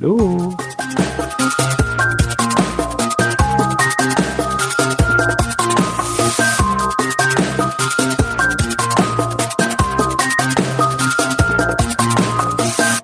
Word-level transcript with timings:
Hallo. 0.00 0.54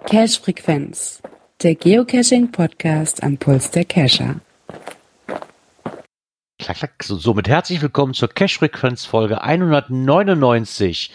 Cache 0.06 0.40
Frequenz, 0.40 1.20
der 1.62 1.74
Geocaching 1.74 2.52
Podcast 2.52 3.24
am 3.24 3.38
Puls 3.38 3.72
der 3.72 3.84
Cacher. 3.84 4.36
Klack, 6.60 6.76
klack. 6.76 7.02
So, 7.02 7.16
somit 7.16 7.48
herzlich 7.48 7.82
willkommen 7.82 8.14
zur 8.14 8.28
Cache 8.28 8.58
Frequenz 8.58 9.04
Folge 9.04 9.42
199. 9.42 11.10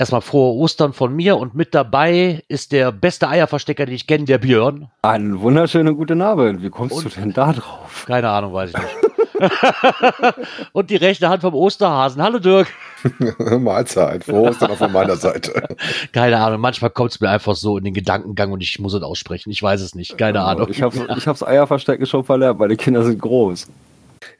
Erstmal 0.00 0.20
frohe 0.20 0.54
Ostern 0.54 0.92
von 0.92 1.12
mir 1.12 1.36
und 1.38 1.56
mit 1.56 1.74
dabei 1.74 2.44
ist 2.46 2.70
der 2.70 2.92
beste 2.92 3.28
Eierverstecker, 3.28 3.84
den 3.84 3.96
ich 3.96 4.06
kenne, 4.06 4.26
der 4.26 4.38
Björn. 4.38 4.86
Einen 5.02 5.40
wunderschönen 5.40 5.96
guten 5.96 6.22
Abend. 6.22 6.62
Wie 6.62 6.70
kommst 6.70 6.94
und? 6.94 7.16
du 7.16 7.20
denn 7.20 7.32
da 7.32 7.52
drauf? 7.52 8.04
Keine 8.06 8.28
Ahnung, 8.28 8.52
weiß 8.52 8.70
ich 8.70 8.76
nicht. 8.76 8.96
und 10.72 10.90
die 10.90 10.96
rechte 10.96 11.28
Hand 11.28 11.42
vom 11.42 11.52
Osterhasen. 11.52 12.22
Hallo 12.22 12.38
Dirk. 12.38 12.68
Mahlzeit. 13.58 14.22
Frohe 14.22 14.50
Ostern 14.50 14.70
auch 14.70 14.76
von 14.76 14.92
meiner 14.92 15.16
Seite. 15.16 15.66
Keine 16.12 16.38
Ahnung. 16.38 16.60
Manchmal 16.60 16.90
kommt 16.90 17.10
es 17.10 17.20
mir 17.20 17.30
einfach 17.30 17.56
so 17.56 17.76
in 17.76 17.82
den 17.82 17.94
Gedankengang 17.94 18.52
und 18.52 18.60
ich 18.60 18.78
muss 18.78 18.94
es 18.94 19.02
aussprechen. 19.02 19.50
Ich 19.50 19.60
weiß 19.60 19.80
es 19.80 19.96
nicht. 19.96 20.16
Keine 20.16 20.42
Ahnung. 20.42 20.68
Ich 20.70 20.80
habe 20.80 21.08
ich 21.16 21.26
hab's 21.26 21.42
Eierverstecken 21.42 22.06
schon 22.06 22.22
verlernt, 22.22 22.60
weil 22.60 22.68
die 22.68 22.76
Kinder 22.76 23.02
sind 23.02 23.20
groß. 23.20 23.66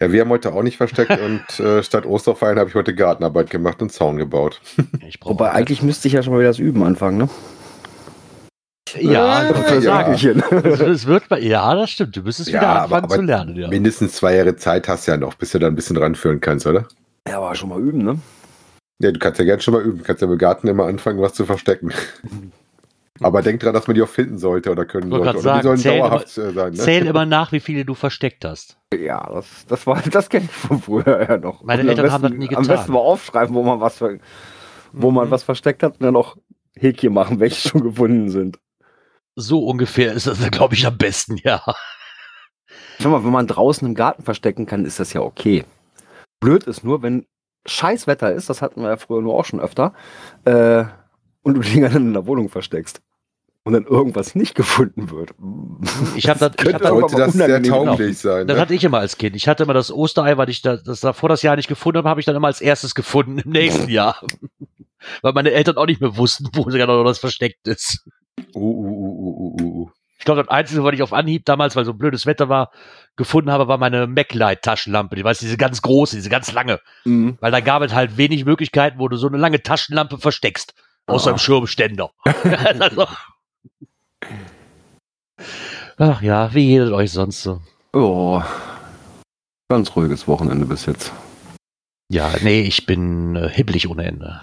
Ja, 0.01 0.12
wir 0.12 0.20
haben 0.20 0.30
heute 0.30 0.52
auch 0.52 0.62
nicht 0.62 0.77
versteckt 0.77 1.19
und 1.20 1.59
äh, 1.59 1.83
statt 1.83 2.06
Osterfeiern 2.06 2.59
habe 2.59 2.69
ich 2.69 2.77
heute 2.77 2.95
Gartenarbeit 2.95 3.51
gemacht 3.51 3.83
und 3.83 3.91
Zaun 3.91 4.16
gebaut. 4.16 4.61
Wobei 5.23 5.51
eigentlich 5.51 5.83
müsste 5.83 6.06
ich 6.06 6.15
ja 6.15 6.23
schon 6.23 6.33
mal 6.33 6.39
wieder 6.39 6.51
das 6.51 6.61
Üben 6.61 6.84
anfangen, 6.84 7.19
ne? 7.19 7.29
Ja, 9.01 9.51
äh, 9.51 9.80
ja. 9.80 10.12
Es 10.12 11.06
wird 11.06 11.29
bei, 11.29 11.41
ja, 11.41 11.75
das 11.75 11.91
stimmt. 11.91 12.16
Du 12.16 12.23
müsstest 12.23 12.48
wieder 12.48 12.62
ja, 12.62 12.83
anfangen 12.84 13.05
aber, 13.05 13.15
zu 13.16 13.23
lernen. 13.23 13.56
Ja. 13.56 13.69
Mindestens 13.69 14.14
zwei 14.14 14.36
Jahre 14.36 14.56
Zeit 14.56 14.89
hast 14.89 15.06
du 15.06 15.11
ja 15.11 15.17
noch, 15.17 15.34
bis 15.34 15.50
du 15.50 15.58
da 15.58 15.67
ein 15.67 15.75
bisschen 15.75 15.97
ranführen 15.97 16.41
kannst, 16.41 16.67
oder? 16.67 16.86
Ja, 17.28 17.39
aber 17.39 17.55
schon 17.55 17.69
mal 17.69 17.80
üben, 17.80 18.05
ne? 18.05 18.19
Ja, 19.01 19.12
du 19.12 19.19
kannst 19.19 19.39
ja 19.39 19.45
gerne 19.45 19.61
schon 19.61 19.75
mal 19.75 19.83
üben. 19.83 19.98
Du 19.98 20.05
kannst 20.05 20.23
ja 20.23 20.28
im 20.28 20.39
Garten 20.39 20.69
immer 20.69 20.86
anfangen, 20.86 21.20
was 21.20 21.34
zu 21.34 21.45
verstecken. 21.45 21.92
Aber 23.20 23.42
denk 23.42 23.61
dran, 23.61 23.74
dass 23.74 23.86
man 23.86 23.94
die 23.94 24.02
auch 24.02 24.08
finden 24.08 24.38
sollte 24.38 24.70
oder 24.70 24.84
können 24.84 25.11
sollte. 25.11 25.30
Oder 25.30 25.38
sagen, 25.41 25.58
die 25.77 25.83
sollen 25.83 25.98
dauerhaft 25.98 26.38
immer, 26.38 26.47
äh, 26.48 26.52
sein. 26.52 26.72
Ne? 26.72 26.78
Zähl 26.78 27.06
immer 27.06 27.27
nach, 27.27 27.52
wie 27.52 27.61
viele 27.61 27.84
du 27.84 27.94
versteckt 27.94 28.44
hast. 28.44 28.78
Ja, 28.94 29.28
das, 29.33 29.66
das, 29.66 29.84
das 30.11 30.28
kenne 30.28 30.47
ich 30.47 30.50
von 30.50 30.80
früher 30.80 31.27
ja 31.28 31.36
noch. 31.39 31.62
Meine 31.62 31.83
und 31.83 31.89
Eltern 31.89 32.05
besten, 32.05 32.14
haben 32.14 32.22
das 32.22 32.33
nie 32.33 32.48
getan. 32.48 32.64
Am 32.64 32.69
besten 32.69 32.92
mal 32.92 33.00
aufschreiben, 33.00 33.55
wo 33.55 33.62
man 33.62 33.80
was, 33.80 34.00
wo 34.00 35.11
mhm. 35.11 35.14
man 35.14 35.30
was 35.30 35.42
versteckt 35.42 35.83
hat 35.83 35.94
und 35.94 36.02
dann 36.02 36.16
auch 36.16 36.36
Häkchen 36.77 37.12
machen, 37.12 37.41
welche 37.41 37.69
schon 37.69 37.83
gefunden 37.83 38.30
sind. 38.30 38.58
So 39.34 39.64
ungefähr 39.66 40.12
ist 40.12 40.27
das, 40.27 40.39
glaube 40.50 40.74
ich, 40.74 40.86
am 40.86 40.96
besten, 40.96 41.36
ja. 41.42 41.62
Schau 43.00 43.11
mal, 43.11 43.24
wenn 43.24 43.33
man 43.33 43.46
draußen 43.46 43.86
im 43.86 43.94
Garten 43.94 44.22
verstecken 44.22 44.66
kann, 44.66 44.84
ist 44.84 45.00
das 45.00 45.12
ja 45.12 45.20
okay. 45.20 45.64
Blöd 46.41 46.64
ist 46.64 46.84
nur, 46.84 47.02
wenn 47.02 47.27
scheiß 47.66 48.06
Wetter 48.06 48.33
ist, 48.33 48.50
das 48.50 48.62
hatten 48.62 48.83
wir 48.83 48.91
ja 48.91 48.96
früher 48.96 49.22
nur 49.22 49.34
auch 49.34 49.44
schon 49.44 49.61
öfter, 49.61 49.92
äh, 50.44 50.84
und 51.42 51.55
du 51.55 51.61
die 51.61 51.80
dann 51.80 51.94
in 51.94 52.12
der 52.12 52.27
Wohnung 52.27 52.48
versteckst 52.48 53.00
und 53.69 53.74
dann 53.74 53.84
irgendwas 53.84 54.34
nicht 54.34 54.55
gefunden 54.55 55.11
wird. 55.11 55.34
Ich 56.16 56.27
habe 56.27 56.38
das, 56.38 56.52
ich 56.58 56.72
hab 56.72 56.83
sollte 56.83 57.16
das 57.16 57.34
sehr 57.34 57.62
tauglich 57.62 58.16
sein. 58.16 58.47
Das 58.47 58.56
ne? 58.56 58.62
hatte 58.62 58.72
ich 58.72 58.83
immer 58.83 59.00
als 59.00 59.19
Kind. 59.19 59.36
Ich 59.36 59.47
hatte 59.47 59.64
immer 59.64 59.74
das 59.74 59.92
Osterei, 59.92 60.38
weil 60.38 60.48
ich 60.48 60.62
das, 60.62 60.83
das 60.84 61.00
davor 61.00 61.28
das 61.28 61.42
Jahr 61.42 61.55
nicht 61.55 61.69
gefunden 61.69 61.98
habe, 61.98 62.08
habe 62.08 62.19
ich 62.19 62.24
dann 62.24 62.34
immer 62.34 62.46
als 62.46 62.62
erstes 62.62 62.94
gefunden 62.94 63.41
im 63.41 63.50
nächsten 63.50 63.91
Jahr. 63.91 64.22
weil 65.22 65.34
meine 65.34 65.50
Eltern 65.50 65.77
auch 65.77 65.84
nicht 65.84 66.00
mehr 66.00 66.16
wussten, 66.16 66.48
wo 66.55 66.70
sogar 66.70 66.86
noch 66.86 67.05
das 67.05 67.19
versteckt 67.19 67.69
ist. 67.69 68.08
Uh, 68.55 68.58
uh, 68.58 68.86
uh, 68.86 69.56
uh, 69.61 69.62
uh. 69.62 69.91
Ich 70.19 70.24
glaube, 70.24 70.42
das 70.42 70.50
Einzige, 70.50 70.83
was 70.83 70.94
ich 70.94 71.02
auf 71.02 71.12
Anhieb 71.12 71.44
damals, 71.44 71.77
weil 71.77 71.84
so 71.84 71.92
blödes 71.92 72.24
Wetter 72.24 72.48
war, 72.48 72.70
gefunden 73.16 73.50
habe, 73.50 73.69
war 73.69 73.77
meine 73.77 74.06
MacLight-Taschenlampe. 74.06 75.14
Die 75.14 75.24
weißt 75.24 75.42
diese 75.42 75.58
ganz 75.58 75.83
große, 75.83 76.16
diese 76.16 76.30
ganz 76.30 76.52
lange. 76.52 76.80
Mhm. 77.05 77.36
Weil 77.42 77.52
da 77.52 77.61
gab 77.61 77.83
es 77.83 77.92
halt 77.92 78.17
wenig 78.17 78.46
Möglichkeiten, 78.46 78.98
wo 78.98 79.08
du 79.08 79.18
so 79.18 79.28
eine 79.28 79.36
lange 79.36 79.62
Taschenlampe 79.62 80.17
versteckst. 80.17 80.73
Außer 81.07 81.28
oh. 81.28 81.33
im 81.33 81.39
Schirmständer. 81.39 82.12
also, 82.80 83.07
Ach 85.96 86.23
ja, 86.23 86.55
wie 86.55 86.68
geht 86.68 86.83
es 86.83 86.92
euch 86.92 87.12
sonst 87.12 87.42
so? 87.42 87.61
Oh, 87.92 88.40
ganz 89.68 89.95
ruhiges 89.96 90.29
Wochenende 90.29 90.67
bis 90.67 90.86
jetzt. 90.86 91.12
Ja, 92.11 92.33
nee, 92.42 92.62
ich 92.62 92.86
bin 92.86 93.36
äh, 93.36 93.48
hibbelig 93.48 93.89
ohne 93.89 94.05
Ende. 94.05 94.40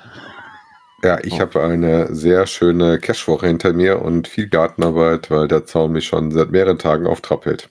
Ja, 1.03 1.19
ich 1.23 1.33
oh. 1.33 1.39
habe 1.39 1.63
eine 1.63 2.13
sehr 2.13 2.45
schöne 2.45 2.99
Cashwoche 2.99 3.47
hinter 3.47 3.73
mir 3.73 4.01
und 4.01 4.27
viel 4.27 4.47
Gartenarbeit, 4.47 5.31
weil 5.31 5.47
der 5.47 5.65
Zaun 5.65 5.93
mich 5.93 6.05
schon 6.05 6.31
seit 6.31 6.51
mehreren 6.51 6.77
Tagen 6.77 7.07
auf 7.07 7.21
Trab 7.21 7.45
hält. 7.45 7.69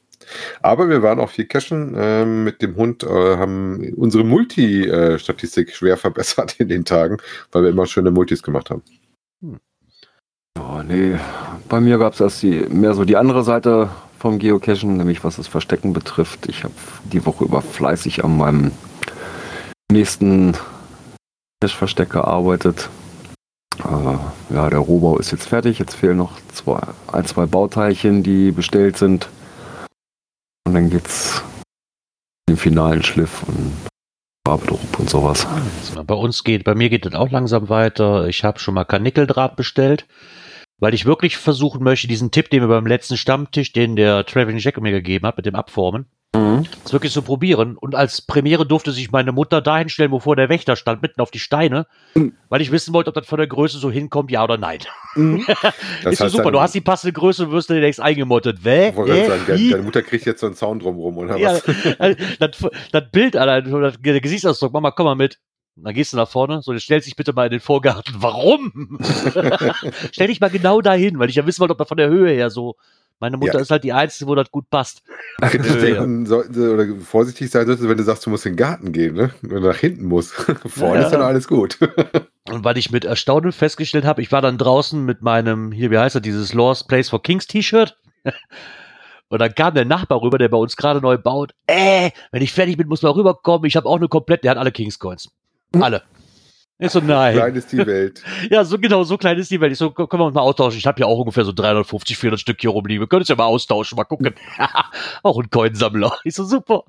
Aber 0.63 0.89
wir 0.89 1.03
waren 1.03 1.21
auch 1.21 1.31
viel 1.31 1.47
cashen. 1.47 1.95
Äh, 1.95 2.25
mit 2.25 2.63
dem 2.63 2.77
Hund 2.77 3.03
äh, 3.03 3.37
haben 3.37 3.93
unsere 3.95 4.25
Multi-Statistik 4.25 5.75
schwer 5.75 5.97
verbessert 5.97 6.57
in 6.59 6.69
den 6.69 6.85
Tagen, 6.85 7.19
weil 7.53 7.63
wir 7.63 7.71
immer 7.71 7.87
schöne 7.87 8.11
Multis 8.11 8.43
gemacht 8.43 8.71
haben. 8.71 8.83
Oh, 10.59 10.83
nee, 10.87 11.19
bei 11.69 11.81
mir 11.81 11.99
gab 11.99 12.13
es 12.13 12.21
erst 12.21 12.43
die, 12.43 12.67
mehr 12.69 12.95
so 12.95 13.05
die 13.05 13.17
andere 13.17 13.43
Seite 13.43 13.91
vom 14.19 14.39
Geocachen, 14.39 14.97
nämlich 14.97 15.25
was 15.25 15.37
das 15.37 15.49
Verstecken 15.49 15.93
betrifft. 15.93 16.49
Ich 16.49 16.65
habe 16.65 16.75
die 17.05 17.27
Woche 17.27 17.45
über 17.45 17.61
fleißig 17.61 18.25
an 18.25 18.37
meinem 18.37 18.73
nächsten 19.91 20.57
Cache-Versteck 21.61 22.11
gearbeitet. 22.11 22.89
Äh, 23.79 24.55
ja, 24.55 24.71
der 24.71 24.79
Rohbau 24.79 25.19
ist 25.19 25.33
jetzt 25.33 25.49
fertig. 25.49 25.79
Jetzt 25.79 25.95
fehlen 25.95 26.17
noch 26.17 26.39
zwei, 26.53 26.81
ein, 27.13 27.27
zwei 27.27 27.47
Bauteilchen, 27.47 28.23
die 28.23 28.53
bestellt 28.53 28.97
sind. 28.97 29.29
Und 30.67 30.75
dann 30.75 30.91
geht's 30.91 31.43
den 32.49 32.57
finalen 32.57 33.03
Schliff 33.03 33.43
und 33.47 33.73
Farbdruck 34.47 34.81
und 34.99 35.11
sowas. 35.11 35.47
Bei 36.07 36.15
uns 36.15 36.45
geht, 36.45 36.65
bei 36.65 36.75
mir 36.75 36.91
geht 36.91 37.07
es 37.07 37.15
auch 37.15 37.31
langsam 37.31 37.69
weiter. 37.69 38.29
Ich 38.29 38.45
habe 38.45 38.59
schon 38.59 38.75
mal 38.75 38.85
Karnickeldraht 38.85 39.57
bestellt 39.57 40.07
weil 40.79 40.95
ich 40.95 41.07
wirklich 41.07 41.37
versuchen 41.37 41.83
möchte, 41.83 42.09
diesen 42.09 42.31
Tipp, 42.31 42.51
den 42.51 42.63
wir 42.63 42.69
beim 42.69 42.87
letzten 42.87 43.17
Stammtisch, 43.17 43.73
den 43.73 43.97
der 43.97 44.27
Traveling 44.27 44.59
Jack 44.59 44.81
mir 44.81 44.91
gegeben 44.91 45.27
hat, 45.27 45.37
mit 45.37 45.47
dem 45.47 45.55
Abformen, 45.55 46.07
mhm. 46.35 46.65
das 46.83 46.93
wirklich 46.93 47.13
zu 47.13 47.23
probieren. 47.23 47.77
Und 47.77 47.95
als 47.95 48.23
Premiere 48.23 48.67
durfte 48.67 48.93
sich 48.93 49.13
meine 49.13 49.33
Mutter 49.33 49.61
dahin 49.61 49.89
stellen, 49.89 50.11
wovor 50.11 50.37
der 50.37 50.49
Wächter 50.49 50.77
stand, 50.77 51.01
mitten 51.01 51.21
auf 51.21 51.31
die 51.31 51.39
Steine, 51.39 51.87
mhm. 52.15 52.35
weil 52.49 52.61
ich 52.61 52.73
wissen 52.73 52.93
wollte, 52.93 53.09
ob 53.09 53.15
das 53.15 53.27
von 53.27 53.39
der 53.39 53.47
Größe 53.47 53.79
so 53.79 53.91
hinkommt, 53.91 54.31
ja 54.31 54.43
oder 54.43 54.59
nein. 54.59 54.81
Mhm. 55.15 55.47
ist 56.05 56.19
so 56.19 56.29
super, 56.29 56.51
du 56.51 56.61
hast 56.61 56.75
die 56.75 56.81
passende 56.81 57.13
Größe 57.13 57.47
und 57.47 57.53
wirst 57.53 57.71
du 57.71 57.75
demnächst 57.75 58.01
eingemottet. 58.01 58.65
Wäh? 58.65 58.89
Äh, 58.89 59.27
sagen, 59.29 59.43
deine 59.47 59.83
Mutter 59.83 60.03
kriegt 60.03 60.27
jetzt 60.27 60.41
so 60.41 60.47
einen 60.47 60.57
Zaun 60.57 60.81
drumrum, 60.81 61.19
oder 61.19 61.37
ja, 61.37 61.53
was? 61.53 61.63
das, 62.39 62.71
das 62.91 63.11
Bild 63.13 63.37
allein, 63.37 63.65
der 64.03 64.21
Gesichtsausdruck, 64.21 64.73
Mama, 64.73 64.91
komm 64.91 65.07
mal 65.07 65.15
mit. 65.15 65.39
Dann 65.77 65.95
gehst 65.95 66.13
du 66.13 66.17
nach 66.17 66.29
vorne, 66.29 66.63
so, 66.63 66.73
jetzt 66.73 66.85
stell 66.85 67.01
dich 67.01 67.17
bitte 67.17 67.33
mal 67.33 67.47
in 67.47 67.51
den 67.51 67.61
Vorgarten. 67.61 68.15
Warum? 68.19 68.99
stell 70.13 70.29
dich 70.29 70.41
mal 70.41 70.51
genau 70.51 70.81
dahin, 70.81 71.19
weil 71.19 71.29
ich 71.29 71.37
ja 71.37 71.47
wissen 71.47 71.61
wollte, 71.61 71.75
ob 71.75 71.81
er 71.81 71.87
von 71.87 71.97
der 71.97 72.09
Höhe 72.09 72.33
her 72.33 72.51
so. 72.51 72.77
Meine 73.21 73.37
Mutter 73.37 73.55
ja. 73.55 73.61
ist 73.61 73.71
halt 73.71 73.85
die 73.85 73.93
Einzige, 73.93 74.29
wo 74.29 74.35
das 74.35 74.51
gut 74.51 74.69
passt. 74.71 75.03
Denken, 75.41 76.27
oder 76.31 76.87
vorsichtig 76.97 77.51
sein 77.51 77.67
solltest, 77.67 77.89
wenn 77.89 77.97
du 77.97 78.03
sagst, 78.03 78.27
du 78.27 78.31
musst 78.31 78.45
in 78.45 78.53
den 78.53 78.59
Garten 78.59 78.93
gehen, 78.93 79.15
ne? 79.15 79.31
Wenn 79.41 79.63
du 79.63 79.69
nach 79.69 79.77
hinten 79.77 80.07
musst. 80.07 80.33
Vorne 80.67 81.01
ja. 81.01 81.07
ist 81.07 81.13
dann 81.13 81.23
alles 81.23 81.49
gut. 81.49 81.79
Und 82.51 82.65
weil 82.65 82.77
ich 82.77 82.91
mit 82.91 83.05
Erstaunen 83.05 83.53
festgestellt 83.53 84.05
habe, 84.05 84.21
ich 84.21 84.31
war 84.31 84.43
dann 84.43 84.59
draußen 84.59 85.05
mit 85.05 85.23
meinem, 85.23 85.73
hier, 85.73 85.91
wie 85.91 85.99
heißt 85.99 86.17
er, 86.17 86.21
dieses 86.21 86.55
Lost 86.55 86.89
Place 86.89 87.09
for 87.09 87.23
Kings 87.23 87.47
T-Shirt. 87.47 87.97
Und 89.29 89.41
dann 89.41 89.55
kam 89.55 89.75
der 89.75 89.85
Nachbar 89.85 90.21
rüber, 90.21 90.39
der 90.39 90.49
bei 90.49 90.59
uns 90.59 90.77
gerade 90.77 91.01
neu 91.01 91.17
baut. 91.17 91.55
Äh, 91.67 92.11
wenn 92.31 92.43
ich 92.43 92.53
fertig 92.53 92.77
bin, 92.77 92.89
muss 92.89 93.03
man 93.03 93.13
rüberkommen. 93.13 93.67
Ich 93.67 93.77
habe 93.77 93.89
auch 93.89 93.97
eine 93.97 94.09
komplett, 94.09 94.45
der 94.45 94.51
hat 94.51 94.59
alle 94.59 94.73
Kings 94.73 94.99
Coins. 94.99 95.31
Alle. 95.83 96.03
Ist 96.79 96.93
so, 96.93 97.01
nein. 97.01 97.37
Klein 97.37 97.55
ist 97.55 97.71
die 97.73 97.87
Welt. 97.87 98.23
Ja, 98.51 98.65
so 98.65 98.79
genau, 98.79 99.05
so 99.05 99.17
klein 99.17 99.39
ist 99.39 99.51
die 99.51 99.61
Welt. 99.61 99.73
Ich 99.73 99.79
so, 99.79 99.91
können 99.91 100.21
wir 100.21 100.27
uns 100.27 100.35
mal 100.35 100.41
austauschen. 100.41 100.79
Ich 100.79 100.87
habe 100.87 101.01
ja 101.01 101.07
auch 101.07 101.19
ungefähr 101.19 101.45
so 101.45 101.53
350, 101.53 102.19
400 102.19 102.41
Stück 102.41 102.61
hier 102.61 102.71
rumliegen. 102.71 103.01
Wir 103.01 103.07
können 103.07 103.23
uns 103.23 103.29
ja 103.29 103.37
mal 103.37 103.45
austauschen, 103.45 103.97
mal 103.97 104.05
gucken. 104.05 104.35
auch 105.23 105.39
ein 105.41 105.51
Coinsammler. 105.51 106.17
Ich 106.25 106.35
so, 106.35 106.45
super. 106.45 106.85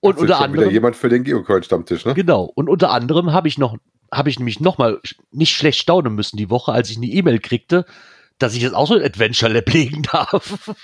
Und 0.00 0.14
das 0.14 0.22
unter 0.22 0.40
anderem. 0.40 0.64
Wieder 0.64 0.72
jemand 0.72 0.96
für 0.96 1.08
den 1.08 1.24
Geocoin-Stammtisch, 1.24 2.04
ne? 2.04 2.14
Genau. 2.14 2.44
Und 2.54 2.68
unter 2.68 2.90
anderem 2.90 3.32
habe 3.32 3.48
ich 3.48 3.58
noch, 3.58 3.76
habe 4.12 4.30
ich 4.30 4.38
nämlich 4.38 4.60
noch 4.60 4.78
mal 4.78 5.00
nicht 5.32 5.54
schlecht 5.54 5.80
staunen 5.80 6.14
müssen 6.14 6.36
die 6.36 6.50
Woche, 6.50 6.72
als 6.72 6.90
ich 6.90 6.96
eine 6.96 7.06
E-Mail 7.06 7.40
kriegte, 7.40 7.86
dass 8.38 8.54
ich 8.54 8.62
jetzt 8.62 8.74
auch 8.74 8.86
so 8.86 8.94
ein 8.94 9.02
Adventure 9.02 9.52
Lab 9.52 9.68
legen 9.72 10.02
darf. 10.02 10.74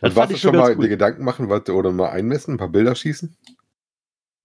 Und 0.00 0.16
was 0.16 0.28
du 0.28 0.36
schon 0.36 0.56
mal 0.56 0.76
dir 0.76 0.88
Gedanken 0.88 1.24
machen 1.24 1.50
oder 1.50 1.92
mal 1.92 2.10
einmessen, 2.10 2.54
ein 2.54 2.58
paar 2.58 2.68
Bilder 2.68 2.94
schießen? 2.94 3.36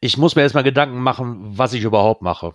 Ich 0.01 0.17
muss 0.17 0.35
mir 0.35 0.43
erstmal 0.43 0.63
Gedanken 0.63 0.99
machen, 0.99 1.57
was 1.57 1.73
ich 1.73 1.83
überhaupt 1.83 2.21
mache. 2.21 2.53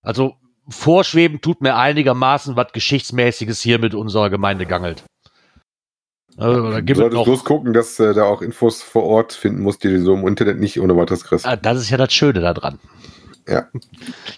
Also 0.00 0.36
vorschweben 0.68 1.40
tut 1.40 1.60
mir 1.60 1.76
einigermaßen 1.76 2.56
was 2.56 2.72
Geschichtsmäßiges 2.72 3.60
hier 3.60 3.78
mit 3.78 3.94
unserer 3.94 4.30
Gemeinde 4.30 4.66
gangelt. 4.66 5.04
Also, 6.36 6.70
da 6.70 6.80
du 6.80 6.94
solltest 6.94 7.24
bloß 7.24 7.44
gucken, 7.44 7.72
dass 7.74 8.00
äh, 8.00 8.14
da 8.14 8.24
auch 8.24 8.40
Infos 8.40 8.82
vor 8.82 9.04
Ort 9.04 9.34
finden 9.34 9.62
musst, 9.62 9.84
die 9.84 9.88
du 9.88 10.02
so 10.02 10.14
im 10.14 10.26
Internet 10.26 10.58
nicht 10.58 10.80
ohne 10.80 10.96
weiteres 10.96 11.24
kriegst. 11.24 11.46
Ah, 11.46 11.56
das 11.56 11.78
ist 11.78 11.90
ja 11.90 11.98
das 11.98 12.12
Schöne 12.12 12.40
daran. 12.40 12.78
Ja. 13.46 13.66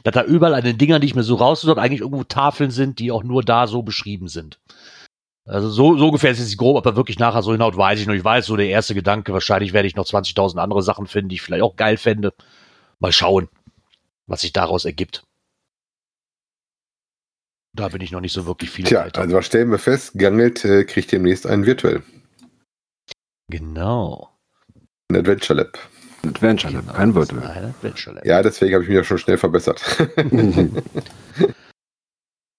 Dass 0.02 0.14
da 0.14 0.25
überall 0.25 0.55
an 0.55 0.64
den 0.64 0.78
Dingern, 0.78 1.00
die 1.00 1.06
ich 1.06 1.14
mir 1.14 1.22
so 1.22 1.37
raussuche, 1.37 1.81
eigentlich 1.81 2.00
irgendwo 2.00 2.25
Tafeln 2.25 2.70
sind, 2.70 2.99
die 2.99 3.12
auch 3.12 3.22
nur 3.22 3.43
da 3.43 3.66
so 3.66 3.82
beschrieben 3.82 4.28
sind. 4.28 4.58
Also 5.46 5.69
so, 5.69 5.96
so 5.99 6.06
ungefähr 6.06 6.31
ist 6.31 6.41
es 6.41 6.56
grob, 6.56 6.76
aber 6.79 6.96
wirklich 6.96 7.19
nachher 7.19 7.43
so 7.43 7.52
hinaus 7.52 7.76
weiß 7.76 8.00
ich 8.00 8.06
noch. 8.06 8.14
Ich 8.14 8.25
weiß, 8.25 8.46
so 8.46 8.56
der 8.56 8.69
erste 8.69 8.94
Gedanke, 8.94 9.32
wahrscheinlich 9.35 9.73
werde 9.75 9.87
ich 9.87 9.94
noch 9.96 10.06
20.000 10.06 10.56
andere 10.58 10.82
Sachen 10.82 11.06
finden, 11.06 11.29
die 11.29 11.35
ich 11.35 11.43
vielleicht 11.43 11.62
auch 11.62 11.76
geil 11.76 11.99
fände. 11.99 12.32
Mal 12.99 13.12
schauen, 13.12 13.49
was 14.26 14.41
sich 14.41 14.52
daraus 14.55 14.85
ergibt. 14.87 15.25
Da 17.76 17.88
bin 17.88 18.00
ich 18.00 18.12
noch 18.12 18.20
nicht 18.20 18.32
so 18.32 18.46
wirklich 18.46 18.70
viel 18.70 18.85
Tja, 18.87 19.05
weiter. 19.05 19.20
also 19.20 19.37
was 19.37 19.46
stellen 19.46 19.70
wir 19.70 19.79
fest, 19.79 20.12
Gangelt 20.17 20.64
äh, 20.64 20.85
kriegt 20.85 21.11
demnächst 21.12 21.47
einen 21.47 21.67
virtuell. 21.67 22.02
Genau. 23.50 24.31
Ein 25.11 25.17
Adventure 25.17 25.58
Lab. 25.58 25.79
Adventure 26.25 26.73
Lab, 26.73 26.94
kein 26.94 27.12
Das 27.12 27.25
ist 27.25 27.32
Virtual. 27.35 27.52
ein 27.52 27.64
Adventure 27.67 28.14
Lab. 28.17 28.25
Ja, 28.25 28.43
deswegen 28.43 28.73
habe 28.75 28.85
ich 28.85 28.88
mich 28.88 28.97
ja 28.97 29.05
schon 29.05 29.19
schnell 29.19 29.37
verbessert. 29.38 29.82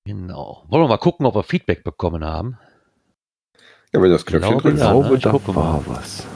Genau. 0.07 0.63
Wollen 0.67 0.83
wir 0.83 0.87
mal 0.87 0.97
gucken, 0.97 1.25
ob 1.25 1.33
wir 1.33 1.41
Feedback 1.41 1.83
bekommen 1.83 2.23
haben? 2.23 2.59
Ja, 3.95 4.01
wenn 4.01 4.11
das 4.11 4.25
Knöpfchen 4.25 4.57
glaube, 4.57 4.61
drückt. 4.61 4.75
Ich 4.75 4.81
glaube, 4.81 5.07
ne? 5.07 5.15
Ich 5.15 5.23
da 5.23 5.31
gucke 5.31 5.55
war 5.55 5.81
was. 5.87 6.27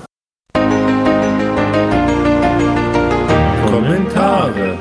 Kommentare. 3.70 4.78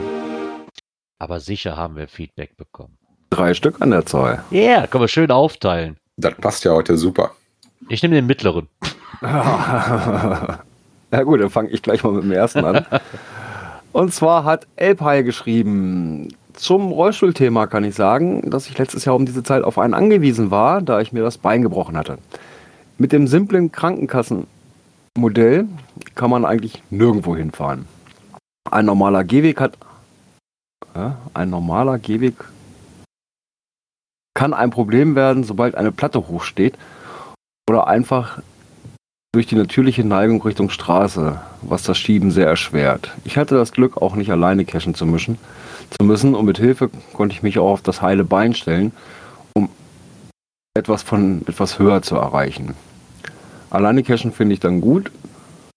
Aber 1.18 1.40
sicher 1.40 1.76
haben 1.76 1.96
wir 1.96 2.06
Feedback 2.06 2.56
bekommen. 2.56 2.96
Drei 3.30 3.54
Stück 3.54 3.80
an 3.80 3.90
der 3.90 4.06
Zahl. 4.06 4.44
Ja, 4.50 4.60
yeah, 4.60 4.86
können 4.86 5.02
wir 5.02 5.08
schön 5.08 5.30
aufteilen. 5.30 5.96
Das 6.16 6.34
passt 6.36 6.64
ja 6.64 6.72
heute 6.72 6.96
super. 6.96 7.32
Ich 7.88 8.02
nehme 8.02 8.14
den 8.14 8.26
mittleren. 8.26 8.68
ja 9.22 10.62
gut, 11.24 11.40
dann 11.40 11.50
fange 11.50 11.70
ich 11.70 11.82
gleich 11.82 12.04
mal 12.04 12.12
mit 12.12 12.22
dem 12.22 12.32
ersten 12.32 12.64
an. 12.64 12.86
Und 13.92 14.14
zwar 14.14 14.44
hat 14.44 14.66
Elpai 14.76 15.22
geschrieben, 15.22 16.28
zum 16.52 16.92
Rollstuhlthema 16.92 17.66
kann 17.66 17.84
ich 17.84 17.94
sagen, 17.94 18.48
dass 18.50 18.68
ich 18.68 18.78
letztes 18.78 19.04
Jahr 19.04 19.16
um 19.16 19.26
diese 19.26 19.42
Zeit 19.42 19.64
auf 19.64 19.78
einen 19.78 19.94
angewiesen 19.94 20.50
war, 20.50 20.82
da 20.82 21.00
ich 21.00 21.12
mir 21.12 21.22
das 21.22 21.38
Bein 21.38 21.62
gebrochen 21.62 21.96
hatte. 21.96 22.18
Mit 23.00 23.12
dem 23.12 23.28
simplen 23.28 23.70
Krankenkassenmodell 23.70 25.68
kann 26.16 26.30
man 26.30 26.44
eigentlich 26.44 26.82
nirgendwo 26.90 27.36
hinfahren. 27.36 27.86
Ein 28.68 28.86
normaler 28.86 29.22
Gehweg 29.22 29.60
hat 29.60 29.78
ja, 30.96 31.16
ein 31.32 31.48
normaler 31.48 32.00
Gehweg 32.00 32.34
kann 34.34 34.52
ein 34.52 34.70
Problem 34.70 35.14
werden, 35.14 35.44
sobald 35.44 35.76
eine 35.76 35.92
Platte 35.92 36.26
hochsteht 36.26 36.76
oder 37.70 37.86
einfach 37.86 38.40
durch 39.32 39.46
die 39.46 39.54
natürliche 39.54 40.02
Neigung 40.02 40.42
Richtung 40.42 40.68
Straße, 40.68 41.40
was 41.62 41.84
das 41.84 41.98
Schieben 41.98 42.32
sehr 42.32 42.48
erschwert. 42.48 43.12
Ich 43.24 43.36
hatte 43.36 43.54
das 43.54 43.70
Glück, 43.70 44.02
auch 44.02 44.16
nicht 44.16 44.32
alleine 44.32 44.64
cashen 44.64 44.94
zu 44.94 45.06
müssen, 45.06 45.38
zu 46.00 46.04
müssen 46.04 46.34
und 46.34 46.46
mit 46.46 46.58
Hilfe 46.58 46.90
konnte 47.12 47.36
ich 47.36 47.44
mich 47.44 47.60
auch 47.60 47.70
auf 47.70 47.82
das 47.82 48.02
heile 48.02 48.24
Bein 48.24 48.54
stellen, 48.54 48.90
um 49.54 49.68
etwas 50.76 51.04
von 51.04 51.42
etwas 51.46 51.78
höher 51.78 52.02
zu 52.02 52.16
erreichen. 52.16 52.74
Alleine 53.70 54.02
cashen 54.02 54.32
finde 54.32 54.54
ich 54.54 54.60
dann 54.60 54.80
gut, 54.80 55.10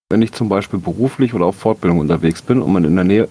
wenn 0.09 0.21
ich 0.21 0.31
zum 0.31 0.49
Beispiel 0.49 0.79
beruflich 0.79 1.33
oder 1.33 1.45
auf 1.45 1.55
Fortbildung 1.55 1.99
unterwegs 1.99 2.41
bin 2.41 2.61
und 2.61 2.71
man 2.71 2.85
in 2.85 2.95
der 2.95 3.05
Nähe 3.05 3.29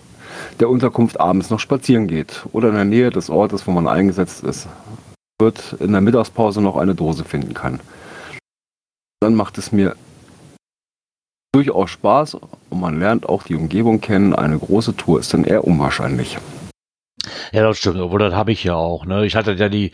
der 0.58 0.68
Unterkunft 0.68 1.18
abends 1.18 1.50
noch 1.50 1.60
spazieren 1.60 2.06
geht 2.06 2.46
oder 2.52 2.68
in 2.68 2.74
der 2.74 2.84
Nähe 2.84 3.10
des 3.10 3.30
Ortes, 3.30 3.66
wo 3.66 3.70
man 3.70 3.88
eingesetzt 3.88 4.44
ist, 4.44 4.68
wird 5.38 5.76
in 5.80 5.92
der 5.92 6.00
Mittagspause 6.00 6.60
noch 6.60 6.76
eine 6.76 6.94
Dose 6.94 7.24
finden 7.24 7.54
kann. 7.54 7.80
Dann 9.20 9.34
macht 9.34 9.58
es 9.58 9.72
mir 9.72 9.96
durchaus 11.52 11.90
Spaß 11.90 12.34
und 12.34 12.80
man 12.80 12.98
lernt 12.98 13.28
auch 13.28 13.42
die 13.42 13.54
Umgebung 13.54 14.00
kennen. 14.00 14.34
Eine 14.34 14.58
große 14.58 14.96
Tour 14.96 15.20
ist 15.20 15.34
dann 15.34 15.44
eher 15.44 15.64
unwahrscheinlich. 15.64 16.38
Ja, 17.52 17.62
das 17.62 17.78
stimmt. 17.78 17.98
Obwohl, 17.98 18.20
das 18.20 18.34
habe 18.34 18.52
ich 18.52 18.64
ja 18.64 18.74
auch. 18.74 19.04
Ne? 19.04 19.26
Ich 19.26 19.34
hatte 19.34 19.52
ja 19.52 19.68
die 19.68 19.92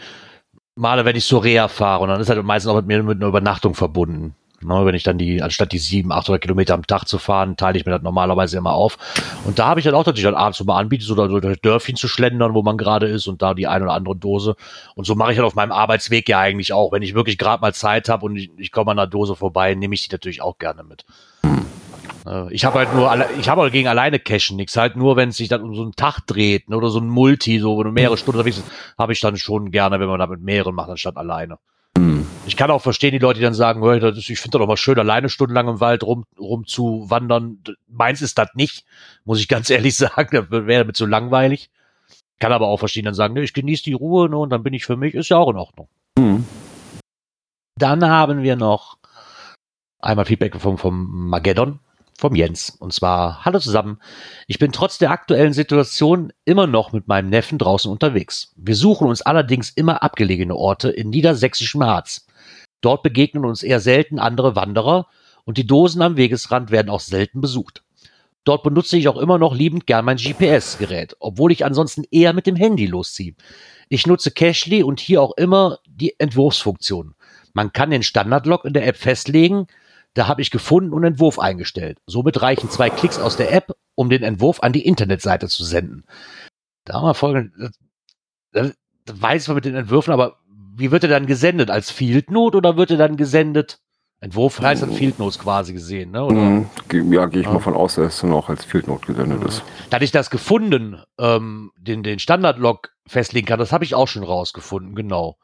Male, 0.79 1.05
wenn 1.05 1.17
ich 1.17 1.27
zur 1.27 1.43
Reha 1.43 1.69
fahre 1.69 2.03
und 2.03 2.11
dann 2.11 2.21
ist 2.21 2.29
halt 2.29 2.43
meistens 2.45 2.71
auch 2.71 2.77
mit 2.77 2.87
mir 2.87 3.03
mit 3.03 3.17
einer 3.17 3.29
Übernachtung 3.29 3.75
verbunden. 3.75 4.35
Ne, 4.67 4.85
wenn 4.85 4.97
ich 4.97 5.05
dann 5.05 5.17
die, 5.17 5.43
anstatt 5.43 5.71
die 5.71 5.79
700, 5.79 6.25
800 6.25 6.43
Kilometer 6.43 6.75
am 6.75 6.85
Tag 6.85 7.05
zu 7.07 7.19
fahren, 7.19 7.57
teile 7.57 7.79
ich 7.79 7.87
mir 7.87 7.93
das 7.93 8.03
normalerweise 8.03 8.59
immer 8.59 8.73
auf. 8.73 8.99
Und 9.45 9.61
da 9.61 9.69
habe 9.69 9.79
ich 9.79 9.85
dann 9.85 9.95
auch, 9.95 10.03
dass 10.03 10.17
ich 10.17 10.25
dann 10.25 10.35
abends 10.35 10.59
so 10.59 10.65
mal 10.65 10.77
anbiete, 10.77 11.05
so 11.05 11.15
durch 11.15 11.61
Dörfchen 11.61 11.95
zu 11.95 12.09
schlendern, 12.09 12.53
wo 12.53 12.63
man 12.63 12.77
gerade 12.77 13.07
ist 13.07 13.29
und 13.29 13.43
da 13.43 13.55
die 13.55 13.69
ein 13.69 13.85
oder 13.85 13.93
andere 13.93 14.17
Dose. 14.17 14.57
Und 14.97 15.07
so 15.07 15.15
mache 15.15 15.31
ich 15.31 15.39
halt 15.39 15.47
auf 15.47 15.55
meinem 15.55 15.71
Arbeitsweg 15.71 16.29
ja 16.29 16.41
eigentlich 16.41 16.73
auch. 16.73 16.91
Wenn 16.91 17.03
ich 17.03 17.15
wirklich 17.15 17.39
gerade 17.39 17.61
mal 17.61 17.75
Zeit 17.75 18.09
habe 18.09 18.27
und 18.27 18.35
ich, 18.35 18.51
ich 18.57 18.73
komme 18.73 18.91
an 18.91 18.99
einer 18.99 19.07
Dose 19.07 19.37
vorbei, 19.37 19.73
nehme 19.77 19.95
ich 19.95 20.09
die 20.09 20.13
natürlich 20.13 20.43
auch 20.43 20.59
gerne 20.59 20.83
mit. 20.83 21.05
Äh, 22.27 22.53
Ich 22.53 22.65
habe 22.65 22.79
halt 22.79 22.93
nur, 22.93 23.09
ich 23.39 23.49
habe 23.49 23.61
halt 23.63 23.73
gegen 23.73 23.87
alleine 23.87 24.19
Cashen 24.19 24.57
nichts. 24.57 24.77
Halt 24.77 24.97
nur, 24.97 25.15
wenn 25.15 25.29
es 25.29 25.37
sich 25.37 25.47
dann 25.47 25.63
um 25.63 25.77
so 25.77 25.83
einen 25.83 25.95
Tag 25.95 26.27
dreht 26.27 26.69
ne, 26.69 26.77
oder 26.77 26.89
so 26.89 26.99
ein 26.99 27.09
Multi, 27.09 27.61
so 27.61 27.77
wo 27.77 27.85
du 27.85 27.93
mehrere 27.93 28.17
Stunden 28.17 28.39
unterwegs 28.39 28.57
bist, 28.57 28.73
habe 28.99 29.13
ich 29.13 29.21
dann 29.21 29.37
schon 29.37 29.71
gerne, 29.71 30.01
wenn 30.01 30.09
man 30.09 30.19
da 30.19 30.27
mit 30.27 30.41
mehreren 30.41 30.75
macht, 30.75 30.91
anstatt 30.91 31.17
alleine. 31.17 31.59
Hm. 31.97 32.27
Ich 32.47 32.57
kann 32.57 32.71
auch 32.71 32.83
verstehen, 32.83 33.13
die 33.13 33.19
Leute, 33.19 33.39
die 33.39 33.45
dann 33.45 33.55
sagen, 33.55 33.81
"Hör, 33.83 33.99
das 33.99 34.19
ich 34.19 34.39
finde 34.39 34.59
doch 34.59 34.67
mal 34.67 34.77
schön, 34.77 34.99
alleine 34.99 35.29
stundenlang 35.29 35.69
im 35.69 35.81
Wald 35.81 36.03
rum, 36.03 36.25
zu 36.67 37.07
wandern. 37.09 37.63
Meins 37.89 38.23
ist 38.23 38.39
das 38.39 38.51
nicht, 38.55 38.85
muss 39.25 39.41
ich 39.41 39.49
ganz 39.49 39.71
ehrlich 39.71 39.97
sagen. 39.97 40.47
Das 40.51 40.67
wäre 40.67 40.85
mir 40.85 40.93
zu 40.93 41.07
langweilig. 41.07 41.71
Kann 42.39 42.53
aber 42.53 42.69
auch 42.69 42.79
verstehen, 42.79 43.07
dann 43.07 43.15
sagen, 43.15 43.33
ne, 43.33 43.43
ich 43.43 43.55
genieße 43.55 43.85
die 43.85 43.95
Ruhe 43.95 44.29
ne, 44.29 44.37
und 44.37 44.51
dann 44.51 44.63
bin 44.63 44.75
ich 44.75 44.85
für 44.85 44.97
mich, 44.97 45.15
ist 45.15 45.31
ja 45.31 45.39
auch 45.39 45.51
in 45.51 45.57
Ordnung. 45.57 45.89
Hm. 46.19 46.45
Dann 47.79 48.05
haben 48.05 48.43
wir 48.43 48.57
noch 48.57 48.99
einmal 50.01 50.27
Feedback 50.27 50.61
vom, 50.61 50.77
vom 50.77 51.29
Mageddon, 51.31 51.81
vom 52.21 52.35
Jens. 52.35 52.71
Und 52.71 52.93
zwar, 52.93 53.45
hallo 53.45 53.59
zusammen. 53.59 54.01
Ich 54.47 54.59
bin 54.59 54.73
trotz 54.73 54.99
der 54.99 55.11
aktuellen 55.11 55.53
Situation 55.53 56.33
immer 56.45 56.67
noch 56.67 56.93
mit 56.93 57.09
meinem 57.09 57.29
Neffen 57.29 57.59
draußen 57.59 57.91
unterwegs. 57.91 58.53
Wir 58.57 58.75
suchen 58.75 59.09
uns 59.09 59.23
allerdings 59.23 59.71
immer 59.71 60.03
abgelegene 60.03 60.55
Orte 60.55 60.91
in 60.91 61.11
niedersächsischem 61.11 61.85
Harz. 61.85 62.27
Dort 62.81 63.03
begegnen 63.03 63.45
uns 63.45 63.63
eher 63.63 63.81
selten 63.81 64.19
andere 64.19 64.57
Wanderer 64.57 65.07
und 65.45 65.59
die 65.59 65.67
Dosen 65.67 66.03
am 66.03 66.17
Wegesrand 66.17 66.71
werden 66.71 66.91
auch 66.91 67.01
selten 67.01 67.41
besucht. 67.41 67.83
Dort 68.45 68.63
benutze 68.63 68.97
ich 68.97 69.09
auch 69.09 69.17
immer 69.17 69.39
noch 69.39 69.57
liebend 69.57 69.87
gern 69.87 70.05
mein 70.05 70.19
GPS-Gerät, 70.19 71.17
obwohl 71.19 71.51
ich 71.51 71.65
ansonsten 71.65 72.05
eher 72.13 72.33
mit 72.33 72.47
dem 72.47 72.55
Handy 72.55 72.87
losziehe. 72.87 73.35
Ich 73.89 74.07
nutze 74.07 74.31
Cashly 74.31 74.85
und 74.85 75.01
hier 75.01 75.21
auch 75.21 75.37
immer 75.37 75.79
die 75.89 76.19
Entwurfsfunktion. 76.19 77.15
Man 77.55 77.73
kann 77.73 77.91
den 77.91 78.03
Standardlog 78.03 78.65
in 78.65 78.73
der 78.73 78.87
App 78.87 78.97
festlegen. 78.97 79.67
Da 80.17 80.29
habe 80.29 80.41
ich 80.41 80.51
gefunden 80.51 80.95
und 80.95 81.05
Entwurf 81.05 81.39
eingestellt. 81.39 81.99
Somit 82.07 82.41
reichen 82.41 82.71
zwei 82.71 82.89
Klicks 82.89 83.19
aus 83.19 83.37
der 83.37 83.53
App, 83.53 83.77
um 83.95 84.09
den 84.09 84.23
Entwurf 84.23 84.61
an 84.63 84.73
die 84.73 84.87
Internetseite 84.87 85.47
zu 85.47 85.63
senden. 85.63 86.05
Da 86.85 86.95
haben 86.95 87.05
wir 87.05 87.15
folgendes. 87.15 87.79
Das, 88.53 88.73
das 89.05 89.21
weiß 89.23 89.49
man 89.49 89.57
mit 89.57 89.67
den 89.67 89.75
Entwürfen, 89.75 90.15
aber 90.15 90.39
wie 90.75 90.91
wird 90.91 91.03
er 91.03 91.11
dann 91.11 91.27
gesendet? 91.27 91.71
Als 91.71 91.91
Field 91.91 92.31
Note 92.31 92.57
oder 92.57 92.79
wird 92.79 92.91
er 92.93 92.97
dann 92.97 93.19
gesendet? 93.19 93.79
Entwurf 94.21 94.59
heißt 94.59 94.81
dann 94.81 94.93
Field 94.93 95.19
Notes 95.19 95.39
quasi 95.39 95.75
gesehen, 95.75 96.13
ne? 96.13 96.25
Oder? 96.25 96.37
Hm. 96.41 96.67
Ge- 96.89 97.05
Ja, 97.15 97.27
gehe 97.27 97.41
ich 97.43 97.47
Ja. 97.47 97.53
mal 97.53 97.61
von 97.61 97.75
aus, 97.75 97.97
dass 97.97 98.15
es 98.15 98.21
dann 98.23 98.33
auch 98.33 98.49
als 98.49 98.65
Field 98.65 98.87
Note 98.89 99.05
gesendet 99.13 99.45
ist. 99.45 99.63
Da 99.91 99.97
hatte 99.97 100.07
ich 100.07 100.13
das 100.13 100.31
gefunden, 100.31 100.97
ähm, 101.19 101.73
den, 101.77 102.03
den 102.03 102.19
Standardlog 102.19 102.89
festlegen 103.07 103.47
kann, 103.47 103.59
das 103.59 103.71
habe 103.73 103.85
ich 103.85 103.95
auch 103.95 104.09
schon 104.09 104.25
rausgefunden, 104.25 104.95
genau. 104.95 105.37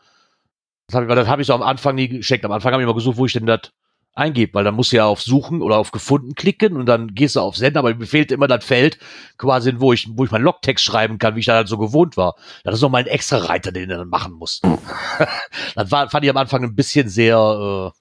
Das 0.86 0.94
habe 0.96 1.20
ich, 1.20 1.28
habe 1.28 1.42
ich 1.42 1.46
so 1.46 1.52
am 1.52 1.62
Anfang 1.62 1.94
nie 1.94 2.08
gescheckt. 2.08 2.44
Am 2.46 2.52
Anfang 2.52 2.72
habe 2.72 2.82
ich 2.82 2.86
immer 2.86 2.94
gesucht, 2.94 3.18
wo 3.18 3.26
ich 3.26 3.34
denn 3.34 3.44
das 3.44 3.60
eingebe, 4.14 4.54
weil 4.54 4.64
dann 4.64 4.74
musst 4.74 4.92
du 4.92 4.96
ja 4.96 5.06
auf 5.06 5.22
Suchen 5.22 5.62
oder 5.62 5.78
auf 5.78 5.90
Gefunden 5.90 6.34
klicken 6.34 6.76
und 6.76 6.86
dann 6.86 7.14
gehst 7.14 7.36
du 7.36 7.40
auf 7.40 7.56
Senden, 7.56 7.78
aber 7.78 7.94
mir 7.94 8.06
fehlt 8.06 8.30
immer 8.30 8.46
das 8.46 8.64
Feld, 8.64 8.98
quasi, 9.38 9.74
wo 9.78 9.92
ich, 9.92 10.08
wo 10.12 10.24
ich 10.24 10.30
meinen 10.30 10.44
Logtext 10.44 10.84
schreiben 10.84 11.18
kann, 11.18 11.34
wie 11.34 11.40
ich 11.40 11.46
da 11.46 11.54
halt 11.54 11.68
so 11.68 11.78
gewohnt 11.78 12.16
war. 12.16 12.34
Das 12.64 12.74
ist 12.74 12.82
nochmal 12.82 13.02
ein 13.02 13.08
extra 13.08 13.38
Reiter, 13.38 13.72
den 13.72 13.88
du 13.88 13.96
dann 13.96 14.08
machen 14.08 14.34
musst. 14.34 14.64
das 15.74 15.90
war, 15.90 16.10
fand 16.10 16.24
ich 16.24 16.30
am 16.30 16.36
Anfang 16.36 16.62
ein 16.62 16.74
bisschen 16.74 17.08
sehr 17.08 17.92
äh, 17.94 17.98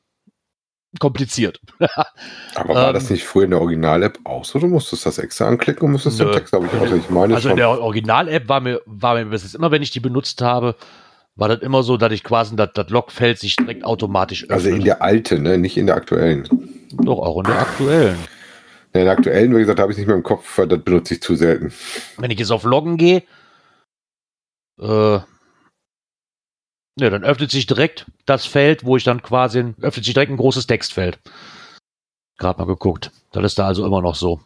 kompliziert. 0.99 1.61
Aber 2.55 2.75
war 2.75 2.87
Ähm, 2.89 2.93
das 2.93 3.09
nicht 3.09 3.23
früher 3.23 3.45
in 3.45 3.51
der 3.51 3.61
Original-App 3.61 4.19
auch 4.25 4.43
so? 4.43 4.59
Du 4.59 4.67
musstest 4.67 5.05
das 5.05 5.17
extra 5.17 5.47
anklicken 5.47 5.85
und 5.85 5.93
musstest 5.93 6.19
den 6.19 6.27
Nö. 6.27 6.33
Text, 6.33 6.51
glaube 6.51 6.67
ich, 6.67 6.73
auch. 6.73 6.93
Ich 6.93 7.09
meine 7.09 7.35
Also 7.35 7.49
in 7.49 7.55
der 7.55 7.69
Original-App 7.69 8.49
war 8.49 8.59
mir, 8.59 8.81
war 8.85 9.15
mir 9.15 9.25
bis 9.25 9.43
jetzt 9.43 9.55
immer, 9.55 9.71
wenn 9.71 9.81
ich 9.81 9.91
die 9.91 10.01
benutzt 10.01 10.41
habe, 10.41 10.75
war 11.35 11.47
das 11.47 11.61
immer 11.61 11.83
so, 11.83 11.97
dass 11.97 12.11
ich 12.11 12.23
quasi 12.23 12.55
das, 12.55 12.69
das 12.73 12.89
Logfeld 12.89 13.39
sich 13.39 13.55
direkt 13.55 13.83
automatisch 13.83 14.43
öffnet. 14.43 14.57
Also 14.57 14.69
in 14.69 14.83
der 14.83 15.01
alten, 15.01 15.43
ne? 15.43 15.57
nicht 15.57 15.77
in 15.77 15.87
der 15.87 15.95
aktuellen. 15.95 16.47
Doch, 16.91 17.19
auch 17.19 17.37
in 17.39 17.45
der 17.45 17.59
aktuellen. 17.59 18.17
In 18.93 19.05
der 19.05 19.13
aktuellen, 19.13 19.55
wie 19.55 19.59
gesagt, 19.59 19.79
habe 19.79 19.91
ich 19.91 19.97
nicht 19.97 20.07
mehr 20.07 20.17
im 20.17 20.23
Kopf, 20.23 20.57
weil 20.57 20.67
das 20.67 20.83
benutze 20.83 21.13
ich 21.13 21.21
zu 21.21 21.35
selten. 21.35 21.73
Wenn 22.17 22.31
ich 22.31 22.39
jetzt 22.39 22.51
auf 22.51 22.63
Loggen 22.63 22.97
gehe, 22.97 23.23
äh, 24.79 25.19
ne, 26.99 27.09
dann 27.09 27.23
öffnet 27.23 27.51
sich 27.51 27.65
direkt 27.65 28.05
das 28.25 28.45
Feld, 28.45 28.83
wo 28.83 28.97
ich 28.97 29.05
dann 29.05 29.21
quasi, 29.21 29.73
öffnet 29.81 30.05
sich 30.05 30.13
direkt 30.13 30.31
ein 30.31 30.37
großes 30.37 30.67
Textfeld. 30.67 31.19
Gerade 32.37 32.59
mal 32.59 32.65
geguckt. 32.65 33.11
Das 33.31 33.45
ist 33.45 33.57
da 33.57 33.67
also 33.67 33.85
immer 33.85 34.01
noch 34.01 34.15
so. 34.15 34.41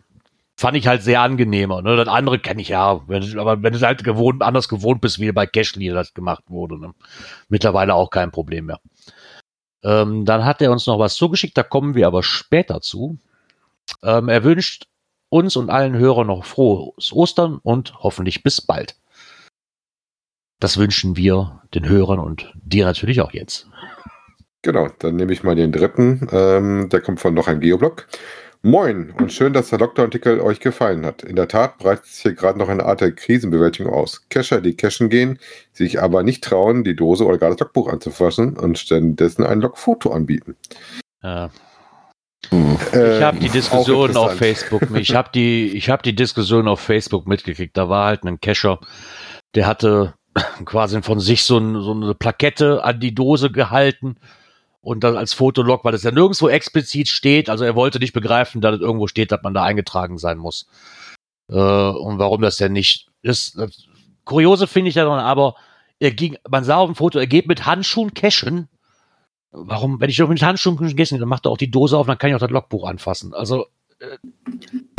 Fand 0.57 0.77
ich 0.77 0.87
halt 0.87 1.03
sehr 1.03 1.21
angenehmer. 1.21 1.81
Ne? 1.81 1.97
Das 1.97 2.07
andere 2.07 2.39
kenne 2.39 2.61
ich 2.61 2.69
ja, 2.69 3.01
wenn, 3.07 3.37
aber 3.37 3.61
wenn 3.61 3.73
du 3.73 3.81
halt 3.81 4.03
gewohnt, 4.03 4.41
anders 4.41 4.69
gewohnt 4.69 5.01
bist, 5.01 5.19
wie 5.19 5.31
bei 5.31 5.45
Cashly 5.45 5.89
das 5.89 6.13
gemacht 6.13 6.43
wurde. 6.47 6.79
Ne? 6.79 6.93
Mittlerweile 7.49 7.93
auch 7.93 8.09
kein 8.09 8.31
Problem 8.31 8.67
mehr. 8.67 8.79
Ähm, 9.83 10.25
dann 10.25 10.45
hat 10.45 10.61
er 10.61 10.71
uns 10.71 10.87
noch 10.87 10.97
was 10.97 11.15
zugeschickt, 11.15 11.57
da 11.57 11.63
kommen 11.63 11.93
wir 11.93 12.07
aber 12.07 12.23
später 12.23 12.81
zu. 12.81 13.19
Ähm, 14.01 14.29
er 14.29 14.43
wünscht 14.43 14.87
uns 15.29 15.55
und 15.57 15.69
allen 15.69 15.97
Hörern 15.97 16.27
noch 16.27 16.45
frohes 16.45 17.11
Ostern 17.11 17.59
und 17.61 17.93
hoffentlich 17.99 18.41
bis 18.41 18.61
bald. 18.61 18.95
Das 20.59 20.77
wünschen 20.77 21.17
wir 21.17 21.61
den 21.73 21.87
Hörern 21.87 22.19
und 22.19 22.53
dir 22.55 22.85
natürlich 22.85 23.21
auch 23.21 23.33
jetzt. 23.33 23.67
Genau, 24.61 24.89
dann 24.99 25.17
nehme 25.17 25.33
ich 25.33 25.43
mal 25.43 25.55
den 25.55 25.71
dritten. 25.71 26.27
Ähm, 26.31 26.89
der 26.89 27.01
kommt 27.01 27.19
von 27.19 27.33
noch 27.33 27.47
ein 27.47 27.59
Geoblog. 27.59 28.07
Moin 28.65 29.11
und 29.11 29.31
schön, 29.31 29.53
dass 29.53 29.69
der 29.69 29.77
Lockdown-Artikel 29.77 30.39
euch 30.39 30.59
gefallen 30.59 31.05
hat. 31.05 31.21
In 31.21 31.35
der 31.35 31.47
Tat 31.47 31.77
breitet 31.77 32.07
sich 32.07 32.23
hier 32.23 32.33
gerade 32.33 32.57
noch 32.57 32.67
eine 32.67 32.83
Art 32.83 32.99
der 32.99 33.11
Krisenbewältigung 33.11 33.93
aus. 33.93 34.27
Cacher, 34.29 34.59
die 34.59 34.75
cashen 34.75 35.09
gehen, 35.09 35.37
sich 35.71 36.01
aber 36.01 36.23
nicht 36.23 36.43
trauen, 36.43 36.83
die 36.83 36.95
Dose 36.95 37.27
oder 37.27 37.37
gar 37.37 37.51
das 37.51 37.59
Logbuch 37.59 37.87
anzufassen 37.87 38.57
und 38.57 38.79
stattdessen 38.79 39.43
ein 39.43 39.61
Logfoto 39.61 40.11
anbieten. 40.11 40.55
Ja. 41.21 41.51
Hm. 42.49 42.77
Ich 42.91 43.21
habe 43.21 43.37
die 43.37 43.49
Diskussion 43.49 44.17
auf 44.17 44.35
Facebook, 44.35 44.81
ich 44.95 45.13
habe 45.13 45.29
die, 45.35 45.67
ich 45.67 45.91
habe 45.91 46.01
die 46.01 46.15
Diskussion 46.15 46.67
auf 46.67 46.79
Facebook 46.79 47.27
mitgekriegt. 47.27 47.77
Da 47.77 47.87
war 47.87 48.07
halt 48.07 48.23
ein 48.23 48.39
Cacher, 48.39 48.79
der 49.53 49.67
hatte 49.67 50.15
quasi 50.65 51.03
von 51.03 51.19
sich 51.19 51.43
so, 51.43 51.59
ein, 51.59 51.79
so 51.83 51.91
eine 51.91 52.15
Plakette 52.15 52.83
an 52.83 52.99
die 52.99 53.13
Dose 53.13 53.51
gehalten 53.51 54.17
und 54.85 55.03
dann 55.03 55.17
als 55.17 55.33
Fotolog, 55.33 55.83
weil 55.83 55.95
es 55.95 56.03
ja 56.03 56.11
nirgendwo 56.11 56.47
explizit 56.47 57.07
steht. 57.07 57.49
Also 57.49 57.63
er 57.63 57.75
wollte 57.75 57.97
nicht 57.97 58.13
begreifen, 58.13 58.61
dass 58.61 58.75
es 58.75 58.81
irgendwo 58.81 59.07
steht, 59.07 59.31
dass 59.31 59.41
man 59.41 59.55
da 59.55 59.63
eingetragen 59.63 60.19
sein 60.19 60.37
muss. 60.37 60.67
Äh, 61.49 61.55
und 61.55 62.19
warum 62.19 62.41
das 62.41 62.57
denn 62.57 62.73
nicht 62.73 63.09
ist. 63.23 63.57
Das 63.57 63.87
Kuriose 64.25 64.67
finde 64.67 64.89
ich 64.89 64.95
ja 64.95 65.05
dann 65.05 65.19
aber, 65.19 65.55
er 65.99 66.11
ging, 66.11 66.37
man 66.47 66.63
sah 66.63 66.77
auf 66.77 66.87
dem 66.87 66.95
Foto, 66.95 67.17
er 67.17 67.25
geht 67.25 67.47
mit 67.47 67.65
Handschuhen 67.65 68.13
cashen. 68.13 68.69
Warum, 69.51 69.99
wenn 69.99 70.11
ich 70.11 70.17
doch 70.17 70.29
mit 70.29 70.43
Handschuhen 70.43 70.77
gegessen 70.77 71.19
dann 71.19 71.29
macht 71.29 71.47
er 71.47 71.51
auch 71.51 71.57
die 71.57 71.71
Dose 71.71 71.97
auf, 71.97 72.05
dann 72.05 72.19
kann 72.19 72.29
ich 72.29 72.35
auch 72.35 72.39
das 72.39 72.51
Logbuch 72.51 72.87
anfassen. 72.87 73.33
Also 73.33 73.65
äh, 73.99 74.17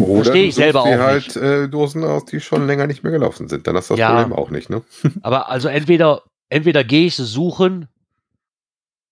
verstehe 0.04 0.46
ich 0.46 0.56
selber 0.56 0.82
auch 0.82 0.86
halt, 0.86 1.26
nicht. 1.26 1.36
Äh, 1.36 1.68
Dosen 1.68 2.02
aus, 2.02 2.24
die 2.24 2.40
schon 2.40 2.66
länger 2.66 2.88
nicht 2.88 3.04
mehr 3.04 3.12
gelaufen 3.12 3.46
sind. 3.46 3.68
Dann 3.68 3.76
hast 3.76 3.90
du 3.90 3.94
das 3.94 4.00
ja, 4.00 4.16
Problem 4.16 4.36
auch 4.36 4.50
nicht, 4.50 4.68
ne? 4.68 4.82
aber 5.22 5.48
also 5.48 5.68
entweder, 5.68 6.22
entweder 6.48 6.82
gehe 6.82 7.06
ich 7.06 7.14
sie 7.14 7.24
suchen 7.24 7.86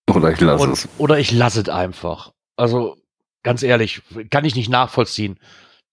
oder 0.09 0.31
ich 0.31 0.41
lasse 0.41 0.71
es. 0.71 0.89
Oder 0.97 1.19
ich 1.19 1.31
lasse 1.31 1.61
es 1.61 1.69
einfach. 1.69 2.31
Also, 2.55 2.97
ganz 3.43 3.63
ehrlich, 3.63 4.01
kann 4.29 4.45
ich 4.45 4.55
nicht 4.55 4.69
nachvollziehen. 4.69 5.39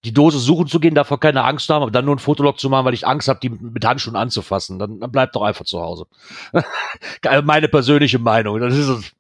Die 0.05 0.13
Dose 0.13 0.39
suchen 0.39 0.67
zu 0.67 0.81
gehen, 0.81 0.97
davor 0.97 1.21
keine 1.21 1.45
Angst 1.45 1.69
haben, 1.69 1.83
aber 1.83 1.93
dann 1.93 2.05
nur 2.05 2.17
ein 2.17 2.21
Fotolog 2.21 2.59
zu 2.59 2.69
machen, 2.69 2.85
weil 2.85 2.95
ich 2.95 3.07
Angst 3.07 3.29
habe, 3.29 3.39
die 3.41 3.51
mit 3.51 3.85
Handschuhen 3.85 4.17
anzufassen. 4.17 4.79
Dann, 4.79 4.99
dann 4.99 5.13
bleibt 5.13 5.37
doch 5.37 5.43
einfach 5.43 5.65
zu 5.65 5.81
Hause. 5.81 6.07
Meine 7.45 7.69
persönliche 7.69 8.19
Meinung. 8.19 8.59
Das 8.59 8.77
ist, 8.77 9.15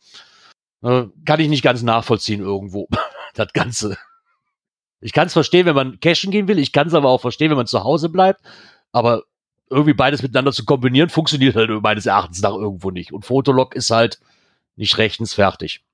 äh, 0.83 1.05
kann 1.25 1.41
ich 1.41 1.49
nicht 1.49 1.63
ganz 1.63 1.83
nachvollziehen 1.83 2.41
irgendwo. 2.41 2.89
das 3.35 3.53
Ganze. 3.53 3.97
Ich 5.01 5.13
kann 5.13 5.29
es 5.29 5.33
verstehen, 5.33 5.67
wenn 5.67 5.77
man 5.77 6.01
cashen 6.01 6.33
gehen 6.33 6.49
will. 6.49 6.59
Ich 6.59 6.73
kann 6.73 6.89
es 6.89 6.95
aber 6.95 7.09
auch 7.09 7.21
verstehen, 7.21 7.51
wenn 7.51 7.57
man 7.57 7.67
zu 7.67 7.85
Hause 7.85 8.09
bleibt. 8.09 8.41
Aber 8.91 9.23
irgendwie 9.71 9.95
beides 9.95 10.23
miteinander 10.23 10.53
zu 10.53 10.65
kombinieren, 10.65 11.09
funktioniert 11.09 11.55
halt 11.55 11.71
meines 11.83 12.07
Erachtens 12.07 12.43
nach 12.43 12.55
irgendwo 12.55 12.91
nicht. 12.91 13.13
Und 13.13 13.25
Fotolog 13.25 13.75
ist 13.75 13.91
halt, 13.91 14.21
nicht 14.76 14.99
rechtens 14.99 15.35
fertig. 15.35 15.85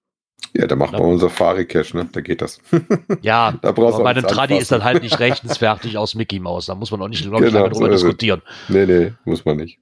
Ja, 0.55 0.67
da 0.67 0.77
macht 0.77 0.93
man 0.93 1.03
unser 1.03 1.29
Fari-Cache, 1.31 1.97
ne? 1.97 2.09
Da 2.11 2.21
geht 2.21 2.41
das. 2.43 2.61
Ja, 3.23 3.59
da 3.61 3.69
aber 3.71 4.03
bei 4.03 4.11
einem 4.11 4.27
Tradi 4.27 4.57
ist 4.57 4.71
dann 4.73 4.85
halt 4.85 5.03
nicht 5.03 5.19
rechtens 5.21 5.59
fertig 5.59 5.99
aus 5.99 6.15
Mickey 6.15 6.39
Mouse. 6.39 6.67
Da 6.67 6.75
muss 6.75 6.91
man 6.91 7.03
auch 7.03 7.09
nicht, 7.09 7.23
glaube 7.23 7.47
ich, 7.47 7.53
genau, 7.53 7.69
drüber 7.69 7.89
diskutieren. 7.89 8.43
Nee, 8.69 8.87
nee, 8.87 9.13
muss 9.25 9.45
man 9.45 9.57
nicht. 9.57 9.79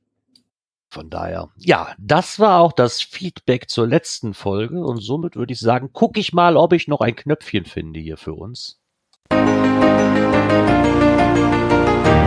Von 0.89 1.11
daher, 1.11 1.51
ja, 1.57 1.89
das 1.99 2.39
war 2.39 2.61
auch 2.61 2.73
das 2.73 3.03
Feedback 3.03 3.69
zur 3.69 3.87
letzten 3.87 4.35
Folge 4.35 4.83
und 4.83 5.01
somit 5.01 5.37
würde 5.37 5.53
ich 5.53 5.61
sagen, 5.61 5.93
gucke 5.93 6.19
ich 6.21 6.33
mal, 6.33 6.57
ob 6.57 6.73
ich 6.73 6.89
noch 6.89 7.01
ein 7.01 7.15
Knöpfchen 7.15 7.65
finde 7.65 8.01
hier 8.01 8.17
für 8.17 8.33
uns. 8.33 8.81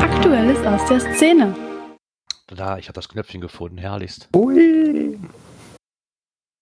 Aktuelles 0.01 0.63
aus 0.65 0.85
der 0.87 0.99
Szene. 1.15 1.55
Da, 2.47 2.77
ich 2.77 2.87
habe 2.87 2.95
das 2.95 3.09
Knöpfchen 3.09 3.41
gefunden, 3.41 3.77
herrlichst. 3.77 4.29
Ui. 4.35 5.17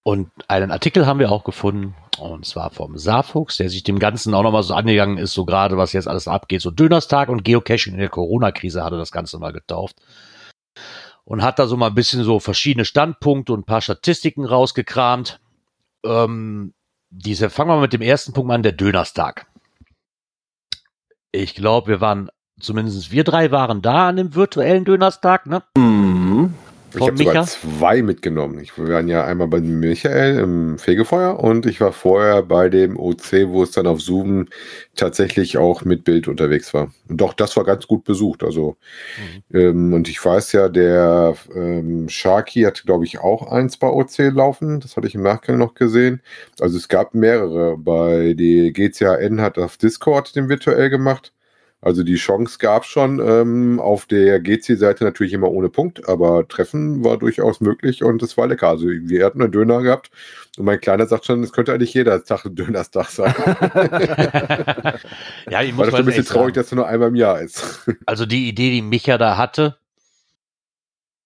Und 0.07 0.31
einen 0.47 0.71
Artikel 0.71 1.05
haben 1.05 1.19
wir 1.19 1.33
auch 1.33 1.43
gefunden, 1.43 1.93
und 2.17 2.45
zwar 2.45 2.69
vom 2.71 2.97
Saarfuchs, 2.97 3.57
der 3.57 3.69
sich 3.69 3.83
dem 3.83 3.99
Ganzen 3.99 4.33
auch 4.33 4.41
nochmal 4.41 4.63
so 4.63 4.73
angegangen 4.73 5.17
ist, 5.17 5.33
so 5.33 5.43
gerade 5.43 5.75
was 5.75 5.91
jetzt 5.91 6.07
alles 6.07 6.29
abgeht. 6.29 6.61
So 6.61 6.71
Dönerstag 6.71 7.27
und 7.27 7.43
Geocaching 7.43 7.95
in 7.95 7.99
der 7.99 8.07
Corona-Krise 8.07 8.85
hatte 8.85 8.97
das 8.97 9.11
Ganze 9.11 9.37
mal 9.37 9.51
getauft. 9.51 9.97
Und 11.25 11.41
hat 11.41 11.59
da 11.59 11.67
so 11.67 11.75
mal 11.75 11.87
ein 11.87 11.93
bisschen 11.93 12.23
so 12.23 12.39
verschiedene 12.39 12.85
Standpunkte 12.85 13.51
und 13.51 13.59
ein 13.59 13.65
paar 13.65 13.81
Statistiken 13.81 14.45
rausgekramt. 14.45 15.41
Ähm, 16.05 16.73
diese, 17.09 17.49
fangen 17.49 17.71
wir 17.71 17.81
mit 17.81 17.91
dem 17.91 18.01
ersten 18.01 18.31
Punkt 18.31 18.53
an, 18.53 18.63
der 18.63 18.71
Dönerstag. 18.71 19.47
Ich 21.33 21.53
glaube, 21.53 21.87
wir 21.89 21.99
waren, 21.99 22.29
zumindest 22.61 23.11
wir 23.11 23.25
drei 23.25 23.51
waren 23.51 23.81
da 23.81 24.07
an 24.07 24.15
dem 24.15 24.35
virtuellen 24.35 24.85
Dönerstag, 24.85 25.47
ne? 25.47 25.63
Mhm. 25.75 26.53
Ich 26.99 27.07
habe 27.07 27.17
sogar 27.17 27.45
zwei 27.45 28.01
mitgenommen. 28.01 28.59
Ich, 28.59 28.77
wir 28.77 28.87
waren 28.87 29.07
ja 29.07 29.25
einmal 29.25 29.47
bei 29.47 29.59
Michael 29.59 30.39
im 30.39 30.77
Fegefeuer 30.77 31.39
und 31.39 31.65
ich 31.65 31.81
war 31.81 31.91
vorher 31.91 32.43
bei 32.43 32.69
dem 32.69 32.97
OC, 32.97 33.47
wo 33.47 33.63
es 33.63 33.71
dann 33.71 33.87
auf 33.87 34.01
Zoom 34.01 34.47
tatsächlich 34.95 35.57
auch 35.57 35.83
mit 35.83 36.03
Bild 36.03 36.27
unterwegs 36.27 36.73
war. 36.73 36.91
Und 37.07 37.21
doch, 37.21 37.33
das 37.33 37.55
war 37.57 37.63
ganz 37.63 37.87
gut 37.87 38.03
besucht. 38.03 38.43
Also, 38.43 38.77
mhm. 39.51 39.59
ähm, 39.59 39.93
und 39.93 40.09
ich 40.09 40.23
weiß 40.23 40.51
ja, 40.53 40.69
der 40.69 41.35
ähm, 41.55 42.09
Sharky 42.09 42.61
hat, 42.61 42.83
glaube 42.85 43.05
ich, 43.05 43.19
auch 43.19 43.51
eins 43.51 43.77
bei 43.77 43.87
OC 43.87 44.33
laufen. 44.33 44.79
Das 44.79 44.97
hatte 44.97 45.07
ich 45.07 45.15
im 45.15 45.23
Nachgang 45.23 45.57
noch 45.57 45.73
gesehen. 45.73 46.21
Also 46.59 46.77
es 46.77 46.87
gab 46.87 47.13
mehrere. 47.13 47.77
Bei 47.77 48.33
die 48.33 48.73
GCAN 48.73 49.41
hat 49.41 49.57
auf 49.57 49.77
Discord 49.77 50.35
den 50.35 50.49
virtuell 50.49 50.89
gemacht. 50.89 51.33
Also 51.79 52.03
die 52.03 52.15
Chance 52.15 52.57
gab 52.57 52.83
es 52.83 52.89
schon 52.89 53.19
ähm, 53.19 53.79
auf 53.79 54.07
der 54.07 54.39
GC-Seite 54.39 55.03
natürlich 55.03 55.33
immer 55.33 55.51
ohne 55.51 55.69
Punkt, 55.69 56.09
aber 56.09 56.47
Treffen 56.47 57.03
war 57.03 57.17
durchaus 57.17 57.61
möglich 57.61 58.03
und 58.03 58.23
es 58.23 58.35
war 58.35 58.47
lecker. 58.47 58.69
Also 58.69 58.87
wir 58.87 59.23
hatten 59.23 59.43
einen 59.43 59.51
Döner 59.51 59.83
gehabt 59.83 60.09
und 60.57 60.65
mein 60.65 60.81
Kleiner 60.81 61.05
sagt 61.05 61.25
schon, 61.25 61.43
es 61.43 61.53
könnte 61.53 61.73
eigentlich 61.73 61.93
jeder 61.93 62.23
Tag 62.23 62.45
ein 62.45 62.55
Dönerstag 62.55 63.09
sein. 63.09 63.33
ja, 65.51 65.61
ich 65.61 65.71
muss 65.73 65.85
war 65.85 65.91
das 65.91 65.99
ein 65.99 66.05
bisschen 66.05 66.25
traurig, 66.25 66.55
dass 66.55 66.71
er 66.71 66.77
nur 66.77 66.87
einmal 66.87 67.09
im 67.09 67.15
Jahr 67.15 67.41
ist. 67.41 67.87
also 68.07 68.25
die 68.25 68.49
Idee, 68.49 68.71
die 68.71 68.81
Micha 68.81 69.19
da 69.19 69.37
hatte 69.37 69.77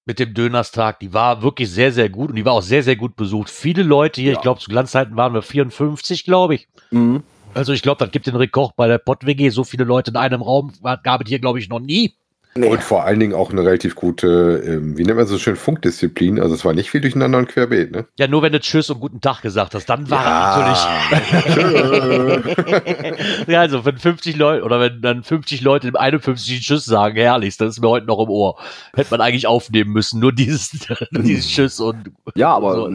mit 0.06 0.20
dem 0.20 0.34
Dönerstag, 0.34 1.00
die 1.00 1.14
war 1.14 1.44
wirklich 1.44 1.72
sehr, 1.72 1.94
sehr 1.94 2.10
gut 2.10 2.30
und 2.30 2.36
die 2.36 2.44
war 2.44 2.54
auch 2.54 2.62
sehr, 2.62 2.84
sehr 2.84 2.98
gut 2.98 3.16
besucht. 3.16 3.50
Viele 3.50 3.84
Leute 3.84 4.20
hier, 4.20 4.32
ja. 4.32 4.38
ich 4.38 4.42
glaube 4.42 4.60
zu 4.60 4.70
Glanzzeiten 4.70 5.16
waren 5.16 5.34
wir 5.34 5.44
54, 5.44 6.26
glaube 6.26 6.56
ich. 6.56 6.68
Mhm. 6.90 7.24
Also 7.54 7.74
ich 7.74 7.82
glaube, 7.82 8.00
das 8.00 8.12
gibt 8.12 8.28
den 8.28 8.36
Rekord 8.36 8.76
bei 8.76 8.88
der 8.88 8.98
Pott-WG. 8.98 9.50
So 9.50 9.64
viele 9.64 9.84
Leute 9.84 10.12
in 10.12 10.18
einem 10.18 10.42
Raum 10.42 10.72
gab 11.04 11.22
es 11.22 11.30
hier, 11.30 11.40
glaube 11.40 11.60
ich, 11.60 11.70
noch 11.70 11.80
nie. 11.80 12.16
Nee. 12.54 12.68
Und 12.68 12.84
vor 12.84 13.06
allen 13.06 13.22
Dingen 13.22 13.34
auch 13.34 13.50
eine 13.50 13.62
relativ 13.62 13.96
gute, 13.96 14.62
ähm, 14.66 14.98
wie 14.98 15.06
nennt 15.06 15.16
man 15.16 15.26
so 15.26 15.38
schön, 15.38 15.56
Funkdisziplin. 15.56 16.38
Also 16.38 16.54
es 16.54 16.66
war 16.66 16.74
nicht 16.74 16.92
viel 16.92 17.00
durcheinander 17.00 17.38
und 17.38 17.48
querbeet, 17.48 17.92
ne? 17.92 18.06
Ja, 18.20 18.28
nur 18.28 18.42
wenn 18.42 18.52
du 18.52 18.60
Tschüss 18.60 18.90
und 18.90 19.00
guten 19.00 19.22
Tag 19.22 19.42
gesagt 19.42 19.74
hast, 19.74 19.86
dann 19.86 20.10
war 20.10 20.22
ja. 20.22 21.00
natürlich. 21.46 23.48
ja, 23.48 23.62
also 23.62 23.86
wenn 23.86 23.98
50 23.98 24.36
Leute 24.36 24.66
oder 24.66 24.82
wenn 24.82 25.02
dann 25.02 25.24
50 25.24 25.62
Leute 25.62 25.88
im 25.88 25.96
51 25.96 26.60
Tschüss 26.60 26.84
sagen, 26.84 27.16
herrlich, 27.16 27.56
das 27.56 27.76
ist 27.76 27.82
mir 27.82 27.88
heute 27.88 28.06
noch 28.06 28.22
im 28.22 28.30
Ohr. 28.30 28.60
Hätte 28.94 29.12
man 29.12 29.22
eigentlich 29.22 29.48
aufnehmen 29.48 29.94
müssen, 29.94 30.20
nur 30.20 30.34
dieses, 30.34 30.72
dieses 31.12 31.48
Tschüss 31.48 31.80
und. 31.80 32.12
Ja, 32.36 32.54
aber 32.54 32.76
so 32.76 32.92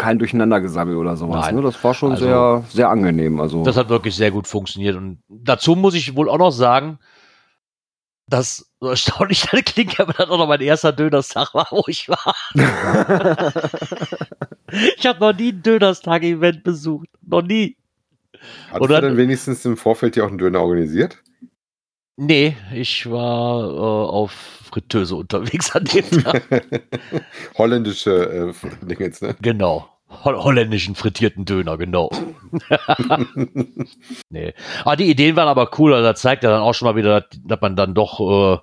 kein 0.00 0.18
Durcheinandergesammel 0.18 0.96
oder 0.96 1.14
sowas. 1.16 1.52
Ne? 1.52 1.60
Das 1.60 1.84
war 1.84 1.92
schon 1.92 2.12
also, 2.12 2.24
sehr, 2.24 2.64
sehr 2.70 2.88
angenehm. 2.88 3.38
Also. 3.38 3.62
Das 3.64 3.76
hat 3.76 3.90
wirklich 3.90 4.16
sehr 4.16 4.30
gut 4.30 4.48
funktioniert. 4.48 4.96
Und 4.96 5.22
dazu 5.28 5.76
muss 5.76 5.94
ich 5.94 6.16
wohl 6.16 6.30
auch 6.30 6.38
noch 6.38 6.52
sagen, 6.52 6.98
dass 8.26 8.70
so 8.80 8.88
erstaunlich 8.88 9.46
das 9.50 9.60
klingt, 9.64 10.00
aber 10.00 10.14
das 10.14 10.30
auch 10.30 10.38
noch 10.38 10.48
mein 10.48 10.62
erster 10.62 10.92
Dönerstag 10.92 11.52
war, 11.52 11.68
wo 11.70 11.84
ich 11.86 12.08
war. 12.08 12.34
ich 14.96 15.06
habe 15.06 15.20
noch 15.20 15.34
nie 15.34 15.52
ein 15.52 15.62
Dönerstag-Event 15.62 16.64
besucht. 16.64 17.08
Noch 17.20 17.42
nie. 17.42 17.76
Hast 18.70 18.80
Oder, 18.80 19.02
du 19.02 19.08
denn 19.08 19.16
wenigstens 19.18 19.66
im 19.66 19.76
Vorfeld 19.76 20.16
ja 20.16 20.24
auch 20.24 20.28
einen 20.28 20.38
Döner 20.38 20.60
organisiert? 20.60 21.18
Nee, 22.16 22.56
ich 22.72 23.10
war 23.10 23.64
äh, 23.64 24.10
auf 24.10 24.59
Fritteuse 24.70 25.16
unterwegs 25.16 25.74
an 25.74 25.84
dem 25.84 26.22
Tag. 26.22 26.42
Holländische 27.58 28.54
äh, 28.54 28.86
Dinge 28.86 29.04
jetzt, 29.04 29.22
ne? 29.22 29.36
Genau. 29.40 29.88
holländischen 30.24 30.94
frittierten 30.94 31.44
Döner, 31.44 31.76
genau. 31.76 32.10
nee. 34.30 34.54
Aber 34.80 34.90
ah, 34.90 34.96
die 34.96 35.10
Ideen 35.10 35.36
waren 35.36 35.48
aber 35.48 35.70
cool, 35.78 35.94
also 35.94 36.08
das 36.08 36.20
zeigt 36.20 36.44
ja 36.44 36.50
dann 36.50 36.62
auch 36.62 36.74
schon 36.74 36.86
mal 36.86 36.96
wieder, 36.96 37.20
dass, 37.20 37.40
dass 37.44 37.60
man 37.60 37.76
dann 37.76 37.94
doch 37.94 38.20
äh, 38.20 38.58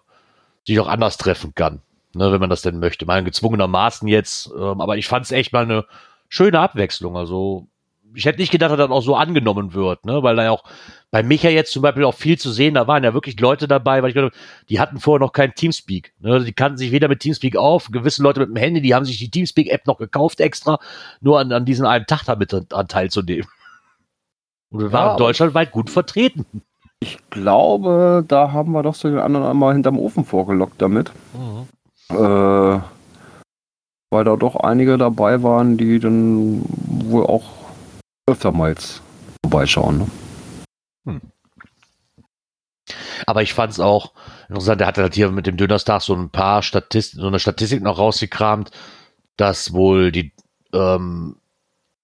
sich 0.65 0.79
auch 0.79 0.87
anders 0.87 1.17
treffen 1.17 1.53
kann, 1.55 1.81
ne, 2.13 2.31
wenn 2.31 2.39
man 2.41 2.49
das 2.49 2.61
denn 2.61 2.79
möchte. 2.79 3.05
Mal 3.05 3.23
gezwungenermaßen 3.23 4.07
jetzt, 4.07 4.51
ähm, 4.57 4.81
aber 4.81 4.97
ich 4.97 5.07
fand 5.07 5.25
es 5.25 5.31
echt 5.31 5.53
mal 5.53 5.63
eine 5.63 5.85
schöne 6.29 6.59
Abwechslung. 6.59 7.15
Also 7.15 7.67
ich 8.13 8.25
hätte 8.25 8.39
nicht 8.39 8.51
gedacht, 8.51 8.71
dass 8.71 8.77
das 8.77 8.89
auch 8.89 9.01
so 9.01 9.15
angenommen 9.15 9.73
wird, 9.73 10.05
ne? 10.05 10.23
weil 10.23 10.35
da 10.35 10.43
ja 10.43 10.51
auch 10.51 10.63
bei 11.11 11.23
Micha 11.23 11.49
jetzt 11.49 11.71
zum 11.71 11.81
Beispiel 11.81 12.03
auch 12.03 12.13
viel 12.13 12.37
zu 12.37 12.51
sehen, 12.51 12.73
da 12.73 12.87
waren 12.87 13.03
ja 13.03 13.13
wirklich 13.13 13.39
Leute 13.39 13.67
dabei, 13.67 14.01
weil 14.01 14.09
ich 14.09 14.15
glaube, 14.15 14.31
die 14.69 14.79
hatten 14.79 14.99
vorher 14.99 15.25
noch 15.25 15.33
kein 15.33 15.53
Teamspeak. 15.53 16.13
Ne? 16.19 16.43
Die 16.43 16.53
kannten 16.53 16.77
sich 16.77 16.91
weder 16.91 17.07
mit 17.07 17.19
Teamspeak 17.19 17.55
auf, 17.55 17.89
gewisse 17.91 18.23
Leute 18.23 18.41
mit 18.41 18.49
dem 18.49 18.55
Handy, 18.55 18.81
die 18.81 18.93
haben 18.93 19.05
sich 19.05 19.17
die 19.17 19.29
Teamspeak-App 19.29 19.87
noch 19.87 19.97
gekauft 19.97 20.39
extra, 20.39 20.79
nur 21.21 21.39
an, 21.39 21.51
an 21.51 21.65
diesem 21.65 21.85
einen 21.85 22.05
Tag 22.05 22.23
damit 22.25 22.53
an 22.53 22.87
teilzunehmen. 22.87 23.47
Und 24.69 24.81
wir 24.81 24.91
waren 24.91 25.11
ja, 25.11 25.17
deutschlandweit 25.17 25.71
gut 25.71 25.89
vertreten. 25.89 26.45
Ich 26.99 27.19
glaube, 27.29 28.25
da 28.27 28.51
haben 28.51 28.71
wir 28.71 28.83
doch 28.83 28.95
so 28.95 29.07
den 29.07 29.19
anderen 29.19 29.45
einmal 29.45 29.73
hinterm 29.73 29.99
Ofen 29.99 30.25
vorgelockt 30.25 30.81
damit. 30.81 31.11
Mhm. 31.33 31.67
Äh, 32.15 32.79
weil 34.09 34.23
da 34.23 34.35
doch 34.35 34.55
einige 34.55 34.97
dabei 34.97 35.43
waren, 35.43 35.77
die 35.77 35.99
dann 35.99 36.65
wohl 36.65 37.25
auch 37.25 37.43
öfter 38.27 38.51
mal 38.51 38.75
vorbeischauen. 39.43 39.97
Ne? 39.97 40.07
Hm. 41.05 41.21
Aber 43.25 43.41
ich 43.41 43.53
fand 43.53 43.71
es 43.71 43.79
auch 43.79 44.13
interessant, 44.47 44.81
der 44.81 44.87
hat 44.87 44.97
halt 44.97 45.15
hier 45.15 45.31
mit 45.31 45.47
dem 45.47 45.57
Dönerstag 45.57 46.01
so 46.01 46.13
ein 46.13 46.29
paar 46.29 46.61
Statisten, 46.61 47.19
so 47.19 47.27
eine 47.27 47.39
Statistik 47.39 47.81
noch 47.81 47.97
rausgekramt, 47.97 48.71
dass 49.37 49.73
wohl 49.73 50.11
die, 50.11 50.33
ähm, 50.73 51.37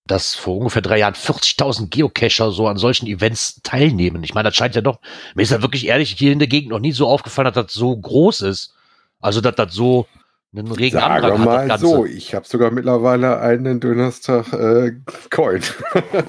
dass 0.05 0.35
vor 0.35 0.57
ungefähr 0.57 0.81
drei 0.81 0.99
Jahren 0.99 1.13
40.000 1.13 1.89
Geocacher 1.89 2.51
so 2.51 2.67
an 2.67 2.77
solchen 2.77 3.07
Events 3.07 3.61
teilnehmen. 3.63 4.23
Ich 4.23 4.33
meine, 4.33 4.49
das 4.49 4.55
scheint 4.55 4.75
ja 4.75 4.81
doch, 4.81 4.99
mir 5.35 5.43
ist 5.43 5.51
ja 5.51 5.61
wirklich 5.61 5.87
ehrlich 5.87 6.15
hier 6.17 6.33
in 6.33 6.39
der 6.39 6.47
Gegend 6.47 6.71
noch 6.71 6.79
nie 6.79 6.91
so 6.91 7.07
aufgefallen, 7.07 7.51
dass 7.51 7.67
das 7.67 7.73
so 7.73 7.95
groß 7.95 8.41
ist. 8.41 8.73
Also, 9.21 9.39
dass 9.39 9.55
das 9.55 9.73
so 9.73 10.07
einen 10.55 10.71
regen 10.71 10.97
Sag 10.97 11.09
Antrag 11.09 11.39
mal 11.39 11.71
hat 11.71 11.79
so, 11.79 12.05
ich 12.05 12.35
habe 12.35 12.45
sogar 12.47 12.69
mittlerweile 12.69 13.39
einen 13.39 13.79
Donnerstag 13.79 14.53
äh, 14.53 14.93
Coin. 15.31 15.61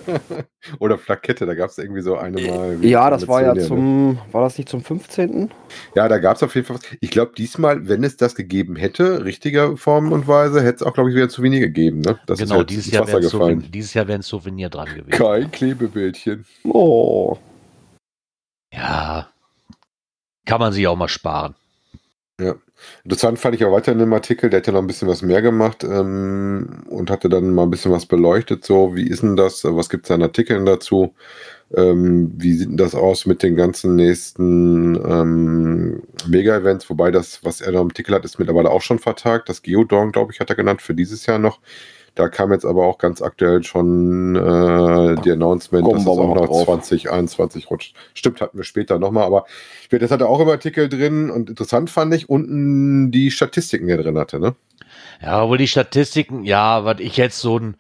Oder 0.79 0.97
Plakette, 0.97 1.45
da 1.45 1.55
gab 1.55 1.69
es 1.69 1.77
irgendwie 1.77 2.01
so 2.01 2.17
eine 2.17 2.41
mal. 2.41 2.83
Ja, 2.83 3.11
das 3.11 3.29
war 3.29 3.43
ja 3.43 3.55
zum, 3.55 4.19
war 4.33 4.43
das 4.43 4.57
nicht 4.57 4.71
zum 4.71 4.83
15.? 4.83 5.51
Ja, 5.95 6.09
da 6.09 6.19
gab 6.19 6.37
es 6.37 6.43
auf 6.43 6.55
jeden 6.55 6.67
Fall 6.67 6.77
was. 6.77 6.83
Ich 7.01 7.11
glaube, 7.11 7.33
diesmal, 7.37 7.87
wenn 7.87 8.03
es 8.03 8.17
das 8.17 8.35
gegeben 8.35 8.77
hätte, 8.77 9.25
richtiger 9.25 9.77
Form 9.77 10.11
und 10.11 10.27
Weise, 10.27 10.63
hätte 10.63 10.77
es 10.77 10.83
auch, 10.83 10.95
glaube 10.95 11.11
ich, 11.11 11.17
wieder 11.17 11.29
zu 11.29 11.43
wenig 11.43 11.61
gegeben. 11.61 12.01
Ne? 12.01 12.19
Das 12.27 12.39
genau, 12.39 12.57
halt 12.57 12.71
dieses, 12.71 12.91
Jahr 12.91 13.07
Souvenir, 13.07 13.69
dieses 13.69 13.93
Jahr 13.93 14.09
wäre 14.09 14.19
ein 14.19 14.23
Souvenir 14.23 14.71
dran 14.71 14.87
gewesen. 14.87 15.11
Kein 15.11 15.51
Klebebildchen. 15.51 16.47
Oh. 16.65 17.37
Ja. 18.73 19.29
Kann 20.47 20.61
man 20.61 20.73
sich 20.73 20.87
auch 20.87 20.97
mal 20.97 21.09
sparen. 21.09 21.55
Ja. 22.41 22.57
Interessant 23.05 23.39
fand 23.39 23.55
ich 23.55 23.65
auch 23.65 23.71
weiter 23.73 23.93
in 23.93 23.99
dem 24.01 24.13
Artikel, 24.13 24.51
der 24.51 24.59
hat 24.59 24.67
ja 24.67 24.73
noch 24.73 24.81
ein 24.81 24.89
bisschen 24.89 25.07
was 25.07 25.23
mehr 25.23 25.41
gemacht 25.41 25.85
ähm, 25.85 26.83
und 26.89 27.09
hatte 27.09 27.29
dann 27.29 27.51
mal 27.51 27.63
ein 27.63 27.71
bisschen 27.71 27.93
was 27.93 28.07
beleuchtet. 28.07 28.65
So, 28.65 28.97
wie 28.97 29.07
ist 29.09 29.23
denn 29.23 29.37
das? 29.37 29.63
Was 29.65 29.89
gibt 29.89 30.07
es 30.07 30.11
an 30.11 30.23
Artikeln 30.23 30.67
dazu? 30.67 31.15
Ähm, 31.77 32.33
wie 32.37 32.55
sieht 32.55 32.71
denn 32.71 32.77
das 32.77 32.95
aus 32.97 33.27
mit 33.27 33.43
den 33.45 33.55
ganzen 33.55 33.95
nächsten 33.95 34.97
ähm, 34.97 36.03
Mega-Events? 36.27 36.91
Wobei 36.91 37.13
das, 37.13 37.45
was 37.45 37.61
er 37.61 37.73
da 37.73 37.81
im 37.81 37.89
Artikel 37.89 38.15
hat, 38.15 38.25
ist 38.25 38.39
mittlerweile 38.41 38.71
auch 38.71 38.83
schon 38.83 38.99
vertagt. 38.99 39.49
Das 39.49 39.63
Geodorn, 39.63 40.11
glaube 40.13 40.33
ich, 40.33 40.41
hat 40.41 40.51
er 40.51 40.57
genannt 40.57 40.83
für 40.83 40.95
dieses 40.95 41.27
Jahr 41.27 41.39
noch. 41.39 41.61
Da 42.15 42.29
kam 42.29 42.53
jetzt 42.53 42.65
aber 42.65 42.87
auch 42.87 42.99
ganz 42.99 43.23
aktuell 43.23 43.65
schon 43.65 44.37
äh, 44.37 45.21
die 45.23 45.33
Announcement, 45.33 45.87
dass 45.87 46.03
es 46.03 46.07
auch 46.07 46.35
noch 46.35 46.65
2021 46.65 47.71
rutscht. 47.71 47.97
Stimmt, 48.15 48.41
hatten 48.41 48.57
wir 48.57 48.65
später 48.65 49.01
nochmal, 49.01 49.25
aber 49.25 49.47
das 49.91 50.11
hatte 50.11 50.29
auch 50.29 50.41
im 50.41 50.49
Artikel 50.49 50.89
drin 50.89 51.31
und 51.31 51.51
interessant 51.51 51.91
fand 51.91 52.15
ich 52.15 52.29
unten 52.29 53.11
die 53.11 53.31
Statistiken, 53.31 53.87
die 53.87 53.93
er 53.93 54.03
drin 54.03 54.19
hatte, 54.19 54.39
ne? 54.39 54.55
Ja, 55.23 55.43
obwohl 55.43 55.59
die 55.59 55.69
Statistiken, 55.69 56.45
ja, 56.45 56.85
was 56.85 57.01
ich 57.01 57.17
jetzt 57.17 57.41
so 57.41 57.59
ein 57.59 57.77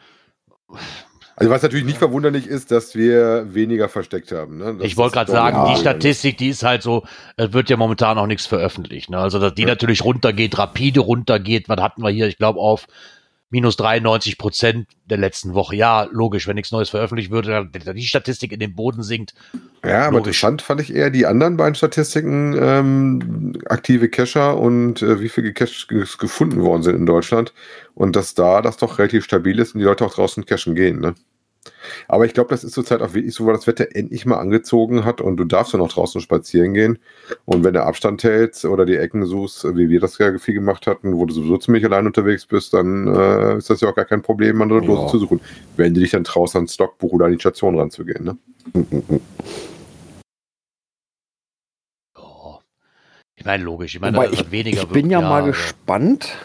also 1.36 1.50
was 1.50 1.62
natürlich 1.62 1.84
nicht 1.84 1.98
verwunderlich 1.98 2.46
ist, 2.46 2.70
dass 2.70 2.94
wir 2.94 3.54
weniger 3.54 3.88
versteckt 3.88 4.30
haben. 4.30 4.58
Ne? 4.58 4.76
Ich 4.82 4.96
wollte 4.96 5.14
gerade 5.14 5.32
sagen, 5.32 5.56
ja, 5.56 5.72
die 5.72 5.80
Statistik, 5.80 6.38
die 6.38 6.48
ist 6.48 6.62
halt 6.62 6.82
so, 6.82 7.02
es 7.36 7.52
wird 7.52 7.70
ja 7.70 7.76
momentan 7.76 8.18
auch 8.18 8.28
nichts 8.28 8.46
veröffentlicht. 8.46 9.10
Ne? 9.10 9.18
Also 9.18 9.40
dass 9.40 9.54
die 9.54 9.62
ja. 9.62 9.68
natürlich 9.68 10.04
runtergeht, 10.04 10.56
rapide 10.58 11.00
runtergeht. 11.00 11.68
Was 11.68 11.80
hatten 11.80 12.02
wir 12.02 12.10
hier? 12.10 12.28
Ich 12.28 12.38
glaube 12.38 12.60
auf 12.60 12.86
minus 13.50 13.76
93 13.76 14.38
Prozent 14.38 14.88
der 15.06 15.18
letzten 15.18 15.54
Woche. 15.54 15.76
Ja, 15.76 16.08
logisch, 16.10 16.48
wenn 16.48 16.56
nichts 16.56 16.72
Neues 16.72 16.90
veröffentlicht 16.90 17.30
würde, 17.30 17.68
dann 17.72 17.96
die 17.96 18.02
Statistik 18.02 18.52
in 18.52 18.60
den 18.60 18.74
Boden 18.74 19.02
sinkt. 19.02 19.34
Ja, 19.84 20.06
aber 20.08 20.18
interessant 20.18 20.62
fand 20.62 20.80
ich 20.80 20.92
eher 20.92 21.10
die 21.10 21.26
anderen 21.26 21.56
beiden 21.56 21.74
Statistiken, 21.74 22.56
ähm, 22.58 23.52
aktive 23.66 24.08
Cacher 24.08 24.58
und 24.58 25.02
äh, 25.02 25.20
wie 25.20 25.28
viel 25.28 25.44
gecached 25.44 25.88
gefunden 25.88 26.62
worden 26.62 26.82
sind 26.82 26.96
in 26.96 27.06
Deutschland. 27.06 27.52
Und 27.94 28.16
dass 28.16 28.34
da 28.34 28.62
das 28.62 28.76
doch 28.76 28.98
relativ 28.98 29.24
stabil 29.24 29.58
ist 29.58 29.74
und 29.74 29.78
die 29.80 29.84
Leute 29.84 30.04
auch 30.04 30.14
draußen 30.14 30.46
cachen 30.46 30.74
gehen, 30.74 31.00
ne? 31.00 31.14
Aber 32.08 32.26
ich 32.26 32.34
glaube, 32.34 32.50
das 32.50 32.64
ist 32.64 32.72
zurzeit 32.72 33.02
auch 33.02 33.14
wirklich 33.14 33.34
so, 33.34 33.46
weil 33.46 33.54
das 33.54 33.66
Wetter 33.66 33.86
endlich 33.94 34.26
mal 34.26 34.38
angezogen 34.38 35.04
hat 35.04 35.20
und 35.20 35.36
du 35.36 35.44
darfst 35.44 35.72
ja 35.72 35.78
noch 35.78 35.92
draußen 35.92 36.20
spazieren 36.20 36.74
gehen. 36.74 36.98
Und 37.44 37.64
wenn 37.64 37.74
du 37.74 37.82
Abstand 37.82 38.22
hältst 38.24 38.64
oder 38.64 38.84
die 38.84 38.96
Ecken 38.96 39.24
suchst, 39.26 39.64
wie 39.76 39.88
wir 39.88 40.00
das 40.00 40.18
ja 40.18 40.36
viel 40.38 40.54
gemacht 40.54 40.86
hatten, 40.86 41.16
wo 41.16 41.26
du 41.26 41.34
sowieso 41.34 41.58
ziemlich 41.58 41.84
allein 41.84 42.06
unterwegs 42.06 42.46
bist, 42.46 42.74
dann 42.74 43.08
äh, 43.08 43.56
ist 43.56 43.70
das 43.70 43.80
ja 43.80 43.88
auch 43.88 43.94
gar 43.94 44.04
kein 44.04 44.22
Problem, 44.22 44.60
andere 44.62 44.80
ja. 44.80 44.86
Dose 44.86 45.10
zu 45.10 45.18
suchen. 45.18 45.40
Wenn 45.76 45.94
du 45.94 46.00
dich 46.00 46.10
dann 46.10 46.24
traust, 46.24 46.56
ans 46.56 46.74
Stockbuch 46.74 47.12
oder 47.12 47.26
an 47.26 47.32
die 47.32 47.40
Station 47.40 47.78
ranzugehen. 47.78 48.24
Ne? 48.24 48.36
Ich 53.36 53.44
meine, 53.44 53.64
logisch. 53.64 53.94
Ich 53.94 54.00
meine, 54.00 54.16
Wobei 54.16 54.30
ich, 54.30 54.50
weniger 54.50 54.82
ich 54.82 54.88
bin 54.88 55.10
ja, 55.10 55.20
ja 55.20 55.28
mal 55.28 55.40
ja. 55.40 55.46
gespannt, 55.48 56.38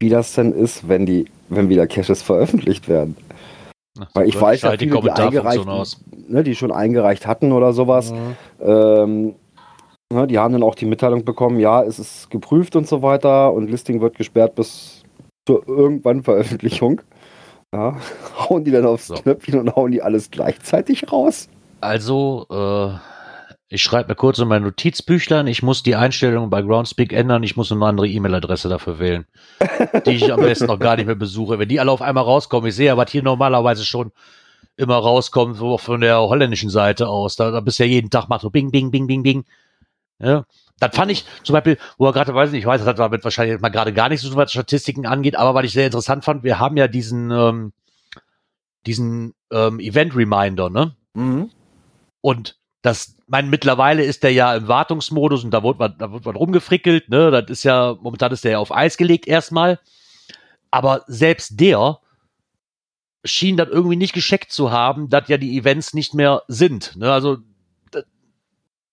wie 0.00 0.08
das 0.08 0.34
denn 0.34 0.52
ist, 0.52 0.88
wenn 0.88 1.06
die, 1.06 1.26
wenn 1.48 1.68
wieder 1.68 1.86
Caches 1.86 2.22
veröffentlicht 2.22 2.88
werden. 2.88 3.16
Weil 4.14 4.28
ich 4.28 4.40
weiß 4.40 4.62
ja 4.62 4.70
viele, 4.76 5.00
die, 5.00 5.10
eingereicht, 5.10 5.66
ne, 6.28 6.42
die 6.42 6.54
schon 6.54 6.72
eingereicht 6.72 7.26
hatten 7.26 7.52
oder 7.52 7.72
sowas. 7.72 8.12
Mhm. 8.12 8.36
Ähm, 8.60 9.34
ne, 10.12 10.26
die 10.26 10.38
haben 10.38 10.52
dann 10.52 10.62
auch 10.62 10.74
die 10.74 10.86
Mitteilung 10.86 11.24
bekommen, 11.24 11.58
ja, 11.60 11.82
es 11.82 11.98
ist 11.98 12.30
geprüft 12.30 12.76
und 12.76 12.86
so 12.86 13.02
weiter 13.02 13.52
und 13.52 13.70
Listing 13.70 14.00
wird 14.00 14.16
gesperrt 14.16 14.54
bis 14.54 15.02
zur 15.46 15.66
irgendwann 15.68 16.22
Veröffentlichung. 16.22 17.00
Ja, 17.72 17.96
hauen 18.48 18.64
die 18.64 18.70
dann 18.70 18.86
aufs 18.86 19.08
so. 19.08 19.14
Knöpfchen 19.14 19.58
und 19.58 19.74
hauen 19.76 19.92
die 19.92 20.02
alles 20.02 20.30
gleichzeitig 20.30 21.10
raus? 21.10 21.48
Also, 21.80 22.46
äh, 22.50 23.15
ich 23.68 23.82
schreibe 23.82 24.10
mir 24.10 24.14
kurz 24.14 24.38
in 24.38 24.46
mein 24.46 24.62
Notizbüchlein, 24.62 25.48
ich 25.48 25.62
muss 25.62 25.82
die 25.82 25.96
Einstellungen 25.96 26.50
bei 26.50 26.62
Groundspeak 26.62 27.12
ändern, 27.12 27.42
ich 27.42 27.56
muss 27.56 27.72
eine 27.72 27.84
andere 27.84 28.06
E-Mail-Adresse 28.06 28.68
dafür 28.68 28.98
wählen, 29.00 29.26
die 30.06 30.12
ich 30.12 30.32
am 30.32 30.40
besten 30.40 30.66
noch 30.66 30.78
gar 30.78 30.96
nicht 30.96 31.06
mehr 31.06 31.16
besuche. 31.16 31.58
Wenn 31.58 31.68
die 31.68 31.80
alle 31.80 31.90
auf 31.90 32.02
einmal 32.02 32.24
rauskommen, 32.24 32.68
ich 32.68 32.76
sehe 32.76 32.86
ja, 32.86 32.96
was 32.96 33.10
hier 33.10 33.24
normalerweise 33.24 33.84
schon 33.84 34.12
immer 34.76 34.96
rauskommt, 34.96 35.56
so 35.56 35.78
von 35.78 36.00
der 36.00 36.20
holländischen 36.20 36.70
Seite 36.70 37.08
aus, 37.08 37.34
da, 37.34 37.50
da 37.50 37.60
bist 37.60 37.78
du 37.78 37.84
ja 37.84 37.90
jeden 37.90 38.10
Tag 38.10 38.28
macht 38.28 38.42
so 38.42 38.50
bing, 38.50 38.70
bing, 38.70 38.90
bing, 38.90 39.08
bing, 39.08 39.22
bing. 39.22 39.44
Ja, 40.18 40.44
das 40.78 40.94
fand 40.94 41.10
ich 41.10 41.24
zum 41.42 41.54
Beispiel, 41.54 41.78
wo 41.98 42.06
er 42.06 42.12
gerade 42.12 42.34
weiß 42.34 42.52
nicht, 42.52 42.60
ich 42.60 42.66
weiß, 42.66 42.80
das 42.80 42.88
hat 42.88 42.98
damit 42.98 43.24
wahrscheinlich 43.24 43.60
mal 43.60 43.70
gerade 43.70 43.92
gar 43.92 44.08
nicht 44.08 44.20
so, 44.20 44.34
was 44.36 44.52
Statistiken 44.52 45.06
angeht, 45.06 45.36
aber 45.36 45.54
weil 45.54 45.64
ich 45.64 45.72
sehr 45.72 45.86
interessant 45.86 46.24
fand, 46.24 46.44
wir 46.44 46.60
haben 46.60 46.76
ja 46.76 46.86
diesen, 46.86 47.30
ähm, 47.32 47.72
diesen 48.86 49.34
ähm, 49.50 49.80
Event-Reminder, 49.80 50.70
ne? 50.70 50.94
Mhm. 51.14 51.50
Und 52.20 52.56
das, 52.86 53.16
mein, 53.26 53.50
mittlerweile 53.50 54.04
ist 54.04 54.22
der 54.22 54.32
ja 54.32 54.54
im 54.54 54.68
Wartungsmodus 54.68 55.42
und 55.42 55.50
da 55.50 55.64
wird 55.64 55.80
man, 55.80 55.98
da 55.98 56.12
wird 56.12 56.24
man 56.24 56.36
rumgefrickelt, 56.36 57.08
ne? 57.08 57.32
Das 57.32 57.50
ist 57.50 57.64
ja, 57.64 57.96
momentan 58.00 58.30
ist 58.30 58.44
der 58.44 58.52
ja 58.52 58.58
auf 58.58 58.74
Eis 58.74 58.96
gelegt 58.96 59.26
erstmal. 59.26 59.80
Aber 60.70 61.02
selbst 61.08 61.58
der 61.58 61.98
schien 63.24 63.56
das 63.56 63.68
irgendwie 63.70 63.96
nicht 63.96 64.12
gescheckt 64.12 64.52
zu 64.52 64.70
haben, 64.70 65.08
dass 65.08 65.26
ja 65.26 65.36
die 65.36 65.58
Events 65.58 65.94
nicht 65.94 66.14
mehr 66.14 66.42
sind. 66.46 66.94
Ne? 66.94 67.12
Also 67.12 67.38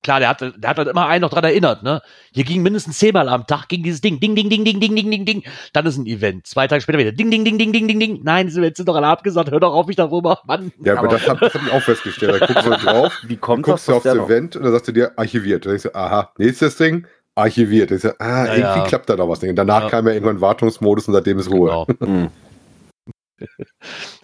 klar, 0.04 0.20
der 0.20 0.30
hat, 0.30 0.42
der 0.42 0.70
hat 0.70 0.78
halt 0.78 0.88
immer 0.88 1.08
einen 1.08 1.22
noch 1.22 1.30
dran 1.30 1.44
erinnert, 1.44 1.82
ne? 1.82 2.02
Hier 2.32 2.44
ging 2.44 2.62
mindestens 2.62 3.00
zehnmal 3.00 3.30
am 3.30 3.48
Tag, 3.48 3.70
ging 3.70 3.82
dieses 3.82 4.02
Ding, 4.02 4.20
ding, 4.20 4.36
ding, 4.36 4.50
ding, 4.50 4.64
ding, 4.64 4.80
ding, 4.80 4.96
ding, 4.96 5.10
ding, 5.10 5.26
ding. 5.26 5.44
Dann 5.72 5.86
ist 5.86 5.98
ein 5.98 6.06
Event. 6.06 6.46
Zwei 6.46 6.68
Tage 6.68 6.82
später 6.82 7.00
wieder, 7.00 7.12
ding, 7.12 7.32
ding, 7.32 7.44
ding, 7.44 7.58
ding, 7.58 7.72
ding, 7.72 7.88
ding, 7.88 8.00
ding. 8.00 8.20
Nein, 8.24 8.48
diese 8.48 8.60
Events 8.60 8.78
sind 8.78 8.88
doch 8.88 8.96
alle 8.96 9.08
abgesagt, 9.08 9.50
hör 9.50 9.60
doch 9.60 9.74
auf 9.74 9.88
mich 9.88 9.96
darüber, 9.96 10.40
Mann. 10.46 10.72
Ja, 10.84 10.94
aber, 10.94 11.08
aber 11.08 11.18
das 11.18 11.28
habe 11.28 11.46
hab 11.46 11.56
ich 11.56 11.72
auch 11.72 11.82
festgestellt. 11.82 12.42
Da 12.42 12.46
guckst 12.46 12.66
du 12.66 12.72
drauf, 12.72 13.14
Wie 13.26 13.38
kommt 13.38 13.64
guckst 13.64 13.88
das, 13.88 14.04
du 14.04 14.12
aufs 14.12 14.30
Event 14.30 14.56
und 14.56 14.64
dann 14.64 14.72
sagst 14.74 14.88
du 14.88 14.92
dir, 14.92 15.18
archiviert. 15.18 15.66
Dann 15.66 15.72
denkst 15.72 15.84
du, 15.84 15.96
aha, 15.96 16.32
nächstes 16.38 16.76
Ding, 16.78 17.08
archiviert. 17.36 17.92
Dann 17.92 18.00
denkst 18.00 18.18
du, 18.18 18.24
ah, 18.24 18.46
ja, 18.46 18.54
irgendwie 18.54 18.80
ja. 18.80 18.86
klappt 18.86 19.10
da 19.10 19.16
doch 19.16 19.30
was. 19.30 19.42
Und 19.42 19.56
danach 19.56 19.84
ja. 19.84 19.90
kam 19.90 20.08
ja 20.08 20.14
irgendwann 20.14 20.42
Wartungsmodus 20.42 21.08
und 21.08 21.14
seitdem 21.14 21.40
ist 21.40 21.50
Ruhe. 21.50 21.86
Genau. 22.00 22.30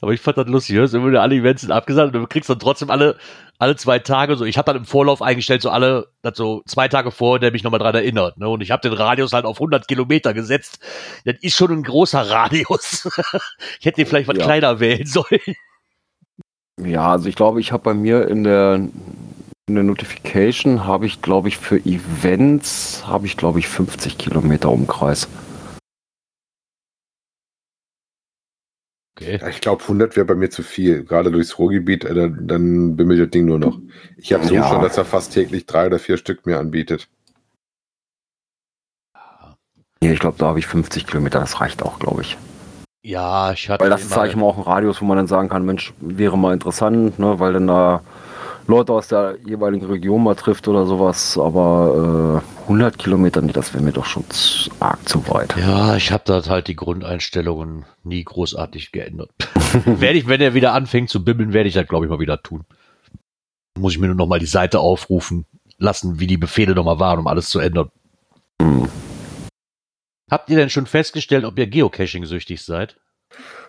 Aber 0.02 0.14
ich 0.14 0.22
fand 0.22 0.38
das 0.38 0.48
lustig, 0.48 0.76
hörst 0.76 0.94
immer 0.94 1.20
alle 1.20 1.36
Events 1.36 1.62
sind 1.62 1.72
abgesagt 1.72 2.16
und 2.16 2.22
du 2.22 2.28
kriegst 2.28 2.50
dann 2.50 2.60
trotzdem 2.60 2.90
alle, 2.90 3.18
alle 3.60 3.76
zwei 3.76 4.00
Tage 4.00 4.38
so. 4.38 4.46
Ich 4.46 4.58
habe 4.58 4.72
dann 4.72 4.78
im 4.78 4.86
Vorlauf 4.86 5.22
eingestellt, 5.22 5.62
so 5.62 5.70
alle, 5.70 6.08
das 6.22 6.38
so 6.38 6.64
zwei 6.66 6.88
Tage 6.88 7.12
vor, 7.12 7.40
der 7.40 7.52
mich 7.52 7.64
nochmal 7.64 7.82
dran 7.82 7.94
erinnert. 7.94 8.38
Ne? 8.38 8.48
Und 8.48 8.62
ich 8.62 8.72
habe 8.72 8.82
den 8.82 8.94
Radius 8.94 9.34
halt 9.34 9.46
auf 9.46 9.58
100 9.58 9.88
Kilometer 9.88 10.34
gesetzt. 10.34 10.80
Das 11.26 11.36
ist 11.42 11.58
schon 11.58 11.72
ein 11.72 11.84
großer 11.84 12.22
Radius. 12.22 13.10
ich 13.80 13.86
hätte 13.86 13.98
den 13.98 14.08
vielleicht 14.08 14.30
was 14.30 14.38
ja. 14.38 14.46
kleiner 14.46 14.80
wählen 14.80 15.06
sollen. 15.06 15.56
Ja, 16.82 17.12
also 17.12 17.28
ich 17.28 17.36
glaube, 17.36 17.60
ich 17.60 17.74
habe 17.74 17.84
bei 17.84 17.94
mir 17.94 18.30
in 18.30 18.46
der, 18.46 18.76
in 19.68 19.76
der 19.76 19.84
Notification 19.84 20.86
habe 20.86 21.06
ich, 21.06 21.22
glaube 21.22 21.50
ich, 21.50 21.58
für 21.58 21.78
Events 21.86 23.04
habe 23.06 23.26
ich, 23.26 23.36
glaube 23.36 23.60
ich, 23.60 23.68
50 23.68 24.18
Kilometer 24.18 24.72
Umkreis. 24.72 25.28
Okay. 29.20 29.38
Ja, 29.42 29.50
ich 29.50 29.60
glaube, 29.60 29.84
100 29.84 30.16
wäre 30.16 30.26
bei 30.26 30.36
mir 30.36 30.50
zu 30.50 30.64
viel. 30.64 31.04
Gerade 31.04 31.30
durchs 31.30 31.60
Ruhrgebiet, 31.60 32.06
äh, 32.06 32.14
dann, 32.14 32.48
dann 32.48 32.96
bimmelt 32.96 33.20
das 33.20 33.30
Ding 33.30 33.46
nur 33.46 33.60
noch. 33.60 33.78
Ich 34.18 34.32
habe 34.32 34.46
so 34.46 34.56
ja. 34.56 34.68
schon, 34.70 34.82
dass 34.82 34.98
er 34.98 35.04
fast 35.04 35.34
täglich 35.34 35.66
drei 35.66 35.88
oder 35.88 36.00
vier 36.00 36.18
Stück 36.18 36.46
mir 36.46 36.58
anbietet. 36.58 37.10
Ja, 40.02 40.12
ich 40.12 40.20
glaube, 40.20 40.38
da 40.38 40.48
habe 40.48 40.60
ich 40.60 40.68
50 40.68 41.06
Kilometer. 41.06 41.40
Das 41.40 41.60
reicht 41.60 41.84
auch, 41.84 42.00
glaube 42.00 42.22
ich. 42.22 42.38
Ja, 43.04 43.52
ich 43.52 43.70
hatte. 43.70 43.84
Weil 43.84 43.90
das 43.90 44.02
ist, 44.02 44.12
sage 44.12 44.30
ich 44.30 44.36
mal, 44.38 44.46
auch 44.46 44.58
ein 44.58 44.64
Radius, 44.64 45.02
wo 45.02 45.06
man 45.06 45.18
dann 45.18 45.28
sagen 45.28 45.50
kann, 45.50 45.66
Mensch, 45.66 45.94
wäre 46.00 46.38
mal 46.38 46.54
interessant, 46.54 47.20
ne, 47.20 47.40
weil 47.40 47.54
dann 47.54 47.68
da 47.68 48.02
Leute 48.68 48.94
aus 48.94 49.08
der 49.08 49.38
jeweiligen 49.46 49.86
Region 49.86 50.24
mal 50.24 50.36
trifft 50.36 50.68
oder 50.68 50.86
sowas. 50.86 51.38
Aber 51.38 52.44
äh, 52.44 52.62
100 52.64 52.98
Kilometer, 52.98 53.42
nee, 53.42 53.52
das 53.52 53.74
wäre 53.74 53.84
mir 53.84 53.92
doch 53.92 54.06
schon 54.06 54.26
arg 54.80 55.08
zu 55.08 55.28
weit. 55.30 55.56
Ja, 55.58 55.96
ich 55.96 56.12
habe 56.12 56.24
da 56.26 56.44
halt 56.48 56.68
die 56.68 56.76
Grundeinstellungen 56.76 57.86
nie 58.04 58.24
großartig 58.24 58.92
geändert. 58.92 59.32
werde 59.86 60.18
ich, 60.18 60.28
wenn 60.28 60.42
er 60.42 60.54
wieder 60.54 60.74
anfängt 60.74 61.10
zu 61.10 61.24
bimmeln, 61.24 61.54
werde 61.54 61.70
ich 61.70 61.76
das, 61.76 61.88
glaube 61.88 62.06
ich, 62.06 62.12
mal 62.12 62.20
wieder 62.20 62.42
tun. 62.42 62.66
Muss 63.78 63.94
ich 63.94 64.00
mir 64.00 64.08
nur 64.08 64.16
noch 64.16 64.28
mal 64.28 64.40
die 64.40 64.46
Seite 64.46 64.80
aufrufen 64.80 65.46
lassen, 65.78 66.20
wie 66.20 66.28
die 66.28 66.38
Befehle 66.38 66.76
noch 66.76 66.86
mal 66.86 67.00
waren, 67.00 67.20
um 67.20 67.28
alles 67.28 67.50
zu 67.50 67.60
ändern. 67.60 67.90
Hm. 68.62 68.90
Habt 70.30 70.50
ihr 70.50 70.58
denn 70.58 70.70
schon 70.70 70.86
festgestellt, 70.86 71.46
ob 71.46 71.58
ihr 71.58 71.68
Geocaching-süchtig 71.68 72.64
seid? 72.64 72.98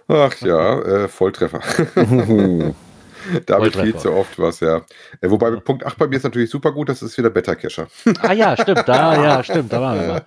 Ach 0.09 0.35
ja, 0.41 0.81
äh, 0.81 1.09
Volltreffer. 1.09 1.61
da 3.47 3.57
habe 3.57 3.69
ich 3.69 3.77
viel 3.77 3.97
zu 3.97 4.13
oft 4.13 4.39
was, 4.39 4.61
ja. 4.61 4.83
Äh, 5.21 5.31
wobei 5.31 5.51
Punkt 5.57 5.85
8 5.85 5.99
bei 5.99 6.07
mir 6.07 6.17
ist 6.17 6.25
natürlich 6.25 6.51
super 6.51 6.73
gut, 6.73 6.89
das 6.89 7.03
ist 7.03 7.17
wieder 7.19 7.31
Beta-Cacher. 7.31 7.87
ah 8.23 8.33
ja, 8.33 8.57
stimmt, 8.57 8.85
da, 8.87 9.23
ja, 9.23 9.43
stimmt, 9.43 9.73
da 9.73 9.81
waren 9.81 10.01
wir 10.01 10.09
mal. 10.09 10.25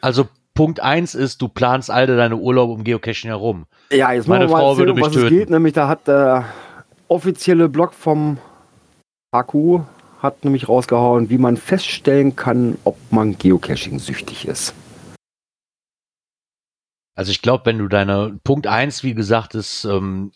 Also 0.00 0.28
Punkt 0.54 0.80
1 0.80 1.14
ist, 1.14 1.40
du 1.42 1.48
planst 1.48 1.90
alle 1.90 2.16
deine 2.16 2.36
Urlaube 2.36 2.72
um 2.72 2.84
Geocaching 2.84 3.30
herum. 3.30 3.66
Ja, 3.90 4.12
jetzt 4.12 4.28
Meine 4.28 4.48
Frau 4.48 4.70
erzählen, 4.70 4.78
würde 4.78 4.94
mich 4.94 5.04
was 5.04 5.12
töten. 5.12 5.26
Es 5.26 5.30
geht, 5.30 5.50
nämlich 5.50 5.72
da 5.72 5.88
hat 5.88 6.06
der 6.08 6.46
offizielle 7.08 7.68
Blog 7.68 7.94
vom 7.94 8.38
HQ 9.34 9.80
hat 10.20 10.44
nämlich 10.44 10.68
rausgehauen, 10.68 11.30
wie 11.30 11.38
man 11.38 11.56
feststellen 11.56 12.36
kann, 12.36 12.76
ob 12.84 12.96
man 13.10 13.38
Geocaching 13.38 13.98
süchtig 13.98 14.46
ist. 14.46 14.74
Also 17.16 17.32
ich 17.32 17.42
glaube, 17.42 17.66
wenn 17.66 17.78
du 17.78 17.88
deine 17.88 18.38
Punkt 18.44 18.66
1, 18.66 19.02
wie 19.02 19.14
gesagt, 19.14 19.54
ist, 19.54 19.84
ähm, 19.84 20.32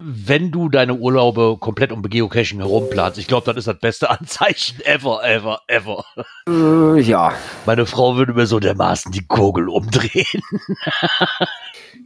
wenn 0.00 0.50
du 0.50 0.68
deine 0.68 0.94
Urlaube 0.94 1.56
komplett 1.60 1.92
um 1.92 2.02
Geocaching 2.02 2.58
herumplanst, 2.58 3.18
ich 3.18 3.26
glaube, 3.26 3.46
das 3.46 3.56
ist 3.56 3.68
das 3.68 3.78
beste 3.78 4.10
Anzeichen 4.10 4.80
ever, 4.84 5.22
ever, 5.22 5.60
ever. 5.66 6.04
Äh, 6.48 7.00
ja. 7.00 7.34
Meine 7.66 7.86
Frau 7.86 8.16
würde 8.16 8.32
mir 8.32 8.46
so 8.46 8.60
dermaßen 8.60 9.12
die 9.12 9.26
Kugel 9.26 9.68
umdrehen. 9.68 10.42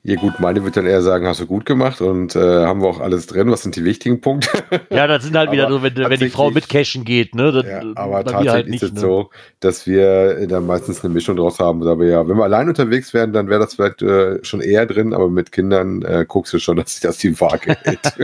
Ja 0.06 0.16
gut, 0.16 0.38
meine 0.38 0.62
wird 0.62 0.76
dann 0.76 0.84
eher 0.84 1.00
sagen, 1.00 1.26
hast 1.26 1.40
du 1.40 1.46
gut 1.46 1.64
gemacht 1.64 2.02
und 2.02 2.36
äh, 2.36 2.66
haben 2.66 2.82
wir 2.82 2.88
auch 2.88 3.00
alles 3.00 3.26
drin, 3.26 3.50
was 3.50 3.62
sind 3.62 3.74
die 3.74 3.86
wichtigen 3.86 4.20
Punkte? 4.20 4.50
Ja, 4.90 5.06
das 5.06 5.24
sind 5.24 5.34
halt 5.34 5.50
wieder 5.50 5.66
so, 5.70 5.82
wenn, 5.82 5.96
wenn 5.96 6.20
die 6.20 6.28
Frau 6.28 6.50
mit 6.50 6.68
Cashen 6.68 7.06
geht, 7.06 7.34
ne? 7.34 7.52
Das, 7.52 7.64
ja, 7.64 7.80
aber 7.94 8.22
tatsächlich 8.22 8.52
halt 8.52 8.68
nicht, 8.68 8.82
ist 8.82 8.90
es 8.90 8.94
ne? 8.96 9.00
so, 9.00 9.30
dass 9.60 9.86
wir 9.86 10.46
dann 10.46 10.66
meistens 10.66 11.02
eine 11.02 11.14
Mischung 11.14 11.36
draus 11.36 11.58
haben. 11.58 11.82
Aber 11.86 12.04
ja, 12.04 12.28
wenn 12.28 12.36
wir 12.36 12.44
allein 12.44 12.68
unterwegs 12.68 13.14
wären, 13.14 13.32
dann 13.32 13.48
wäre 13.48 13.60
das 13.60 13.76
vielleicht 13.76 14.02
äh, 14.02 14.44
schon 14.44 14.60
eher 14.60 14.84
drin, 14.84 15.14
aber 15.14 15.30
mit 15.30 15.52
Kindern 15.52 16.02
äh, 16.02 16.26
guckst 16.28 16.52
du 16.52 16.58
schon, 16.58 16.76
dass 16.76 16.92
sich 16.92 17.00
das 17.00 17.16
die 17.16 17.40
Waage 17.40 17.74
hält. 17.84 18.14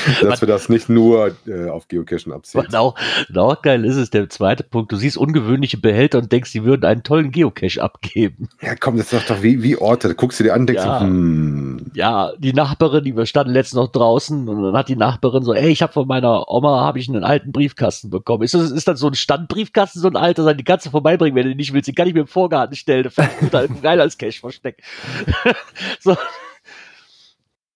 dass 0.22 0.40
wir 0.40 0.48
das 0.48 0.68
nicht 0.68 0.88
nur 0.88 1.34
äh, 1.46 1.68
auf 1.68 1.88
Geocachen 1.88 2.32
abziehen. 2.32 2.74
Auch, 2.74 2.94
auch 3.34 3.62
geil 3.62 3.84
ist 3.84 3.96
es, 3.96 4.10
der 4.10 4.28
zweite 4.28 4.62
Punkt, 4.62 4.92
du 4.92 4.96
siehst 4.96 5.16
ungewöhnliche 5.16 5.78
Behälter 5.78 6.18
und 6.18 6.32
denkst, 6.32 6.52
die 6.52 6.64
würden 6.64 6.84
einen 6.84 7.02
tollen 7.02 7.30
Geocache 7.30 7.82
abgeben. 7.82 8.48
Ja 8.62 8.74
komm, 8.76 8.96
das 8.96 9.12
ist 9.12 9.28
doch 9.30 9.42
wie, 9.42 9.62
wie 9.62 9.76
Orte, 9.76 10.08
da 10.08 10.14
guckst 10.14 10.40
du 10.40 10.44
dir 10.44 10.54
an, 10.54 10.66
denkst 10.66 10.82
ja. 10.82 11.00
so, 11.00 11.04
hm. 11.04 11.90
Ja, 11.94 12.32
die 12.38 12.52
Nachbarin, 12.52 13.04
die 13.04 13.16
wir 13.16 13.26
standen 13.26 13.52
letztens 13.52 13.80
noch 13.82 13.92
draußen 13.92 14.48
und 14.48 14.62
dann 14.62 14.76
hat 14.76 14.88
die 14.88 14.96
Nachbarin 14.96 15.42
so, 15.42 15.54
ey, 15.54 15.70
ich 15.70 15.82
habe 15.82 15.92
von 15.92 16.06
meiner 16.06 16.48
Oma 16.48 16.80
habe 16.80 16.98
ich 16.98 17.08
einen 17.08 17.24
alten 17.24 17.52
Briefkasten 17.52 18.10
bekommen. 18.10 18.42
Ist 18.42 18.54
das, 18.54 18.70
ist 18.70 18.88
das 18.88 19.00
so 19.00 19.08
ein 19.08 19.14
Standbriefkasten, 19.14 20.00
so 20.00 20.08
ein 20.08 20.16
alter, 20.16 20.44
sein 20.44 20.56
die 20.56 20.64
kannst 20.64 20.86
du 20.86 20.90
vorbeibringen, 20.90 21.36
wenn 21.36 21.48
du 21.48 21.54
nicht 21.54 21.72
willst, 21.72 21.88
den 21.88 21.94
kann 21.94 22.08
ich 22.08 22.14
mir 22.14 22.20
im 22.20 22.26
Vorgarten 22.26 22.76
stellen, 22.76 23.10
geil 23.82 24.00
als 24.00 24.18
Cash 24.18 24.40
versteckt. 24.40 24.82
so. 26.00 26.16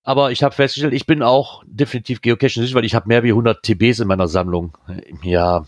Aber 0.04 0.30
ich 0.30 0.42
habe 0.42 0.54
festgestellt, 0.54 0.92
ich 0.92 1.06
bin 1.06 1.22
auch 1.22 1.64
definitiv 1.66 2.20
Geocaching 2.20 2.62
weil 2.74 2.84
ich 2.84 2.94
habe 2.94 3.08
mehr 3.08 3.22
wie 3.22 3.30
100 3.30 3.62
TBs 3.62 4.00
in 4.00 4.08
meiner 4.08 4.28
Sammlung. 4.28 4.76
Ja, 5.22 5.64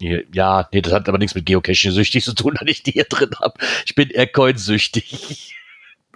ja, 0.00 0.68
nee, 0.72 0.82
das 0.82 0.92
hat 0.92 1.08
aber 1.08 1.18
nichts 1.18 1.34
mit 1.34 1.46
Geocaching 1.46 1.90
süchtig 1.90 2.24
zu 2.24 2.34
tun, 2.34 2.54
dass 2.60 2.68
ich 2.68 2.82
die 2.82 2.92
hier 2.92 3.04
drin 3.04 3.30
habe. 3.40 3.54
Ich 3.84 3.94
bin 3.94 4.10
Aircoin 4.10 4.56
süchtig. 4.56 5.54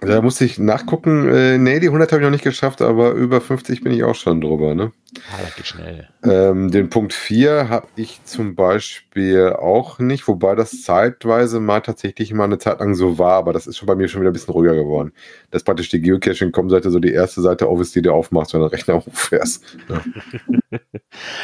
Da 0.03 0.19
musste 0.19 0.45
ich 0.45 0.57
nachgucken. 0.57 1.29
Äh, 1.29 1.59
nee, 1.59 1.79
die 1.79 1.87
100 1.87 2.11
habe 2.11 2.21
ich 2.21 2.25
noch 2.25 2.31
nicht 2.31 2.43
geschafft, 2.43 2.81
aber 2.81 3.11
über 3.11 3.39
50 3.39 3.81
bin 3.81 3.93
ich 3.93 4.03
auch 4.03 4.15
schon 4.15 4.41
drüber. 4.41 4.73
Ne? 4.73 4.91
Ah, 5.31 5.37
das 5.43 5.55
geht 5.55 5.67
schnell. 5.67 6.09
Ähm, 6.23 6.71
den 6.71 6.89
Punkt 6.89 7.13
4 7.13 7.69
habe 7.69 7.85
ich 7.95 8.23
zum 8.23 8.55
Beispiel 8.55 9.53
auch 9.53 9.99
nicht, 9.99 10.27
wobei 10.27 10.55
das 10.55 10.81
zeitweise 10.81 11.59
mal 11.59 11.81
tatsächlich 11.81 12.33
mal 12.33 12.45
eine 12.45 12.57
Zeit 12.57 12.79
lang 12.79 12.95
so 12.95 13.19
war, 13.19 13.33
aber 13.33 13.53
das 13.53 13.67
ist 13.67 13.77
schon 13.77 13.85
bei 13.85 13.93
mir 13.93 14.07
schon 14.07 14.21
wieder 14.21 14.31
ein 14.31 14.33
bisschen 14.33 14.53
ruhiger 14.53 14.73
geworden. 14.73 15.13
Das 15.51 15.61
ist 15.61 15.65
praktisch 15.65 15.89
die 15.89 16.01
Geocaching-Com-Seite, 16.01 16.89
so 16.89 16.99
die 16.99 17.13
erste 17.13 17.41
Seite 17.41 17.67
auf 17.67 17.79
ist, 17.79 17.95
die 17.95 18.01
du 18.01 18.11
aufmachst, 18.11 18.55
wenn 18.55 18.61
du 18.61 18.69
den 18.69 18.75
Rechner 18.75 18.95
hochfährst. 19.05 19.77
Ja. 19.87 20.01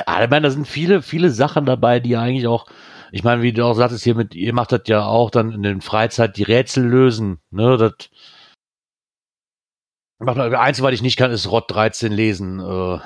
ah, 0.08 0.24
ich 0.24 0.30
meine, 0.32 0.48
da 0.48 0.50
sind 0.50 0.67
viele, 0.67 1.04
viele 1.04 1.30
Sachen 1.30 1.67
dabei, 1.67 2.00
die 2.00 2.17
eigentlich 2.17 2.48
auch 2.48 2.65
ich 3.10 3.24
meine, 3.24 3.41
wie 3.41 3.54
du 3.54 3.63
auch 3.63 3.76
sagtest, 3.76 4.04
hier 4.04 4.15
mit, 4.15 4.36
ihr 4.36 4.54
macht 4.54 4.74
das 4.74 4.82
ja 4.88 5.06
auch 5.06 5.32
dann 5.32 5.54
in 5.54 5.63
den 5.63 5.80
Freizeit 5.80 6.36
die 6.36 6.43
Rätsel 6.43 6.86
lösen, 6.86 7.39
ne, 7.52 7.78
das, 7.78 8.10
Eins, 10.19 10.82
was 10.82 10.93
ich 10.93 11.01
nicht 11.01 11.17
kann, 11.17 11.32
ist 11.32 11.49
Rot 11.51 11.69
13 11.69 12.12
lesen. 12.12 12.60
Äh, 12.60 12.99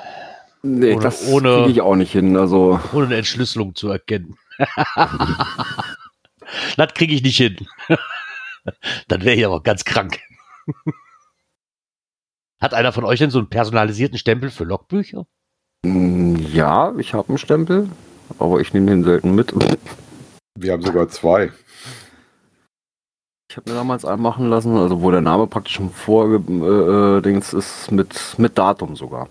nee, 0.63 0.93
ohne, 0.93 1.01
das 1.01 1.25
kriege 1.25 1.69
ich 1.69 1.81
auch 1.81 1.95
nicht 1.95 2.11
hin. 2.11 2.37
Also. 2.37 2.79
Ohne 2.93 3.07
eine 3.07 3.17
Entschlüsselung 3.17 3.75
zu 3.75 3.89
erkennen. 3.89 4.37
das 6.77 6.93
kriege 6.93 7.13
ich 7.13 7.21
nicht 7.23 7.37
hin. 7.37 7.57
Dann 9.07 9.23
wäre 9.23 9.35
ich 9.35 9.45
aber 9.45 9.61
ganz 9.61 9.83
krank. 9.83 10.19
Hat 12.61 12.73
einer 12.73 12.93
von 12.93 13.03
euch 13.03 13.19
denn 13.19 13.31
so 13.31 13.39
einen 13.39 13.49
personalisierten 13.49 14.17
Stempel 14.19 14.51
für 14.51 14.63
Logbücher? 14.65 15.25
Mm, 15.83 16.35
ja, 16.53 16.93
ich 16.97 17.15
habe 17.15 17.29
einen 17.29 17.39
Stempel, 17.39 17.89
aber 18.37 18.61
ich 18.61 18.71
nehme 18.73 18.91
den 18.91 19.03
selten 19.03 19.33
mit. 19.33 19.51
Wir 20.55 20.73
haben 20.73 20.83
sogar 20.83 21.09
zwei. 21.09 21.51
Ich 23.51 23.57
habe 23.57 23.69
mir 23.69 23.75
damals 23.75 24.03
machen 24.03 24.49
lassen, 24.49 24.77
also 24.77 25.01
wo 25.01 25.11
der 25.11 25.19
Name 25.19 25.45
praktisch 25.45 25.73
schon 25.73 25.89
vorgedings 25.89 27.51
äh, 27.51 27.57
ist, 27.57 27.91
mit, 27.91 28.35
mit 28.37 28.57
Datum 28.57 28.95
sogar. 28.95 29.27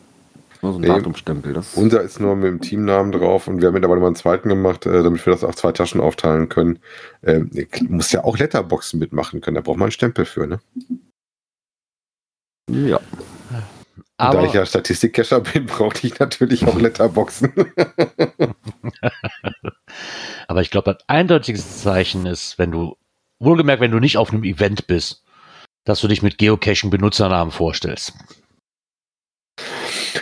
So 0.61 0.74
ein 0.74 0.83
nee, 0.83 0.88
Datumstempel. 0.88 1.54
Das 1.54 1.72
unser 1.72 2.02
ist 2.02 2.20
nur 2.20 2.37
mit 2.37 2.48
dem 2.48 2.61
Teamnamen 2.61 3.12
drauf 3.12 3.48
und 3.48 3.62
wir 3.62 3.68
haben 3.68 3.72
mittlerweile 3.72 4.02
mal 4.02 4.09
einen 4.09 4.16
zweiten 4.16 4.50
gemacht, 4.50 4.85
äh, 4.85 5.02
damit 5.02 5.24
wir 5.24 5.33
das 5.33 5.42
auf 5.42 5.56
zwei 5.56 5.72
Taschen 5.72 6.02
aufteilen 6.02 6.50
können. 6.50 6.80
Ähm, 7.22 7.50
muss 7.88 8.12
ja 8.12 8.22
auch 8.22 8.37
Letterboxen 8.37 9.00
mitmachen 9.00 9.40
können, 9.40 9.54
da 9.54 9.62
braucht 9.62 9.78
man 9.78 9.87
einen 9.87 9.92
Stempel 9.92 10.26
für, 10.26 10.46
ne? 10.46 10.61
Ja. 12.68 13.00
Aber 14.18 14.42
da 14.42 14.44
ich 14.44 14.52
ja 14.52 14.66
Statistikcacher 14.66 15.40
bin, 15.40 15.64
brauchte 15.66 16.06
ich 16.06 16.18
natürlich 16.18 16.66
auch 16.66 16.78
Letterboxen. 16.78 17.54
Aber 20.46 20.61
ich 20.61 20.70
glaube, 20.70 20.92
das 20.92 21.09
eindeutigste 21.09 21.70
Zeichen 21.70 22.26
ist, 22.26 22.59
wenn 22.59 22.70
du 22.70 22.98
Wohlgemerkt, 23.40 23.81
wenn 23.81 23.90
du 23.90 23.98
nicht 23.98 24.18
auf 24.18 24.31
einem 24.31 24.44
Event 24.44 24.87
bist, 24.87 25.24
dass 25.85 26.00
du 26.00 26.09
dich 26.09 26.22
mit 26.22 26.38
Geocaching 26.38 26.90
Benutzernamen 26.90 27.50
vorstellst. 27.50 28.12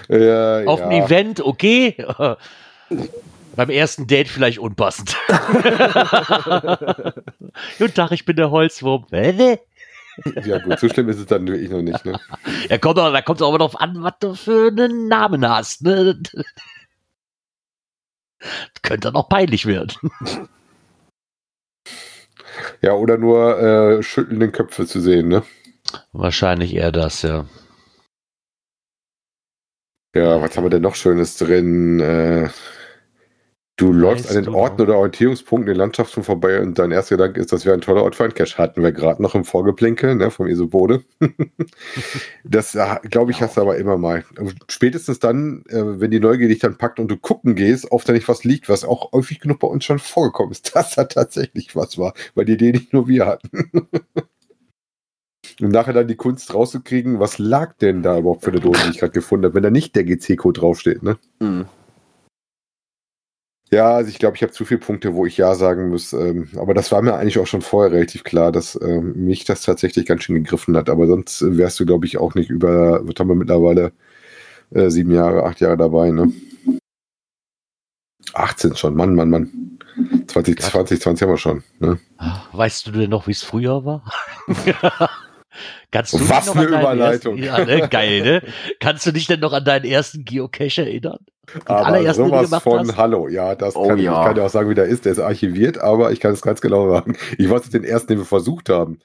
Ja, 0.09 0.65
auf 0.65 0.81
ja. 0.81 0.89
einem 0.89 1.05
Event, 1.05 1.41
okay. 1.41 1.97
Beim 3.57 3.71
ersten 3.71 4.07
Date 4.07 4.29
vielleicht 4.29 4.61
unpassend. 4.61 5.17
Guten 7.79 7.95
Tag, 7.95 8.13
ich 8.13 8.25
bin 8.25 8.37
der 8.37 8.53
Holzwurm. 8.53 9.07
Ja 9.11 10.59
gut, 10.59 10.79
so 10.79 10.89
schlimm 10.89 11.09
ist 11.09 11.19
es 11.19 11.27
dann 11.27 11.47
wirklich 11.47 11.71
noch 11.71 11.83
nicht. 11.83 12.05
Ne? 12.05 12.21
Ja, 12.69 12.79
kommt 12.79 12.99
auch, 12.99 13.13
da 13.13 13.21
kommt 13.21 13.41
es 13.41 13.47
auch 13.47 13.57
darauf 13.57 13.81
an, 13.81 14.03
was 14.03 14.15
du 14.21 14.35
für 14.35 14.69
einen 14.69 15.09
Namen 15.09 15.49
hast. 15.49 15.83
Ne? 15.83 16.21
Könnte 18.83 19.09
dann 19.09 19.17
auch 19.17 19.29
peinlich 19.29 19.67
werden. 19.67 19.93
Ja, 22.81 22.93
oder 22.95 23.19
nur 23.19 23.59
äh, 23.59 24.03
schüttelnde 24.03 24.51
Köpfe 24.51 24.87
zu 24.87 25.01
sehen, 25.01 25.29
ne? 25.29 25.43
Wahrscheinlich 26.12 26.75
eher 26.75 26.93
das, 26.93 27.23
ja. 27.23 27.47
Ja, 30.14 30.41
was 30.41 30.57
haben 30.57 30.64
wir 30.64 30.71
denn 30.71 30.83
noch 30.83 30.95
Schönes 30.95 31.37
drin? 31.37 32.01
Äh, 32.01 32.49
du 33.79 33.93
läufst 33.93 34.29
an 34.29 34.45
den 34.45 34.55
Orten 34.55 34.83
oder 34.83 34.97
Orientierungspunkten 34.97 35.73
in 35.73 35.79
Landschaften 35.79 36.23
vorbei 36.23 36.61
und 36.61 36.79
dein 36.79 36.91
erster 36.91 37.17
Gedanke 37.17 37.41
ist, 37.41 37.53
das 37.53 37.64
wäre 37.64 37.75
ein 37.75 37.81
toller 37.81 38.03
Ort 38.03 38.17
für 38.17 38.25
ein 38.25 38.35
Cache. 38.35 38.59
Hatten 38.59 38.83
wir 38.83 38.93
gerade 38.93 39.23
noch 39.23 39.35
im 39.35 39.45
Vorgeplinkel 39.45 40.17
ne, 40.17 40.31
vom 40.31 40.49
Isobode. 40.49 41.05
das, 42.45 42.75
äh, 42.75 42.97
glaube 43.09 43.31
ich, 43.31 43.41
hast 43.41 43.57
du 43.57 43.62
aber 43.62 43.79
immer 43.79 43.97
mal. 43.97 44.25
Spätestens 44.69 45.21
dann, 45.21 45.64
äh, 45.69 46.01
wenn 46.01 46.11
die 46.11 46.21
Neugier 46.21 46.49
dich 46.49 46.59
dann 46.59 46.77
packt 46.77 46.99
und 46.99 47.09
du 47.09 47.17
gucken 47.17 47.55
gehst, 47.55 47.91
oft 47.91 48.09
da 48.09 48.12
nicht 48.12 48.29
was 48.29 48.45
liegt, 48.45 48.69
was 48.69 48.85
auch 48.85 49.12
häufig 49.12 49.41
genug 49.41 49.61
bei 49.61 49.69
uns 49.69 49.85
schon 49.85 50.01
vorgekommen 50.01 50.53
ist, 50.53 50.75
dass 50.75 50.97
da 50.97 51.05
tatsächlich 51.05 51.75
was 51.77 51.97
war, 51.97 52.14
weil 52.35 52.45
die 52.45 52.55
Idee 52.55 52.73
nicht 52.73 52.93
nur 52.93 53.09
wir 53.09 53.27
hatten. 53.27 53.51
Und 55.61 55.71
nachher 55.71 55.93
dann 55.93 56.07
die 56.07 56.14
Kunst 56.14 56.53
rauszukriegen, 56.53 57.19
was 57.21 57.38
lag 57.38 57.73
denn 57.79 58.03
da 58.03 58.19
überhaupt 58.19 58.45
für 58.45 58.51
eine 58.51 58.61
Dose, 58.61 58.81
die 58.85 58.91
ich 58.91 58.99
gerade 58.99 59.12
gefunden 59.12 59.47
habe, 59.47 59.55
wenn 59.55 59.62
da 59.62 59.71
nicht 59.71 59.97
der 59.97 60.05
GC-Code 60.05 60.61
draufsteht, 60.61 61.03
ne? 61.03 61.19
Mhm. 61.41 61.67
Ja, 63.71 63.93
also 63.97 64.11
ich 64.11 64.19
glaube, 64.19 64.37
ich 64.37 64.43
habe 64.43 64.53
zu 64.53 64.65
viele 64.65 64.81
Punkte, 64.81 65.15
wo 65.15 65.27
ich 65.27 65.37
Ja 65.37 65.55
sagen 65.55 65.91
muss. 65.91 66.13
Ähm, 66.13 66.49
aber 66.57 66.75
das 66.75 66.91
war 66.91 67.03
mir 67.03 67.15
eigentlich 67.15 67.39
auch 67.39 67.47
schon 67.47 67.63
vorher 67.63 67.93
relativ 67.93 68.25
klar, 68.25 68.53
dass 68.53 68.79
ähm, 68.81 69.13
mich 69.15 69.45
das 69.45 69.63
tatsächlich 69.63 70.07
ganz 70.07 70.23
schön 70.23 70.37
gegriffen 70.37 70.77
hat. 70.77 70.89
Aber 70.89 71.07
sonst 71.07 71.45
wärst 71.57 71.79
du, 71.81 71.87
glaube 71.87 72.07
ich, 72.07 72.19
auch 72.19 72.35
nicht 72.35 72.51
über, 72.51 73.01
was 73.07 73.15
haben 73.19 73.29
wir 73.29 73.35
mittlerweile? 73.35 73.93
äh, 74.71 74.91
sieben 74.91 75.13
Jahre, 75.13 75.45
acht 75.45 75.61
Jahre 75.61 75.77
dabei, 75.77 76.11
ne? 76.11 76.33
18 78.35 78.77
schon, 78.77 78.95
Mann, 78.95 79.15
Mann, 79.15 79.31
Mann. 79.31 79.79
2020, 80.27 81.01
20 81.01 81.23
haben 81.23 81.33
wir 81.33 81.39
schon. 81.39 81.65
Ne? 81.81 81.99
Weißt 82.53 82.87
du 82.87 82.93
denn 82.93 83.11
noch, 83.11 83.27
wie 83.27 83.33
es 83.33 83.43
früher 83.43 83.85
war? 83.85 84.05
Kannst 85.90 86.12
du 86.12 86.29
Was 86.29 86.51
eine 86.51 86.64
Überleitung. 86.64 87.38
Ersten, 87.38 87.66
ja, 87.68 87.79
ne? 87.79 87.88
Geil, 87.90 88.23
ne? 88.23 88.42
Kannst 88.81 89.07
du 89.07 89.12
dich 89.12 89.27
denn 89.27 89.40
noch 89.40 89.53
an 89.53 89.64
deinen 89.64 89.85
ersten 89.85 90.25
Geocache 90.25 90.83
erinnern? 90.83 91.18
Den 91.55 91.62
aber 91.66 92.14
sowas 92.14 92.62
von 92.62 92.81
hast? 92.81 92.97
Hallo, 92.97 93.29
ja, 93.29 93.55
das 93.55 93.75
oh, 93.75 93.88
kann, 93.88 93.99
ja. 93.99 94.21
ich 94.21 94.27
kann 94.27 94.37
ja 94.37 94.44
auch 94.44 94.51
sagen, 94.51 94.68
wie 94.68 94.75
der 94.75 94.85
ist. 94.85 95.05
Der 95.05 95.12
ist 95.12 95.18
archiviert, 95.18 95.79
aber 95.79 96.12
ich 96.12 96.21
kann 96.21 96.33
es 96.33 96.42
ganz 96.42 96.61
genau 96.61 96.90
sagen. 96.90 97.16
Ich 97.38 97.49
weiß 97.49 97.71
den 97.71 97.85
ersten, 97.85 98.09
den 98.09 98.18
wir 98.18 98.27
versucht 98.27 98.68
haben. 98.68 98.99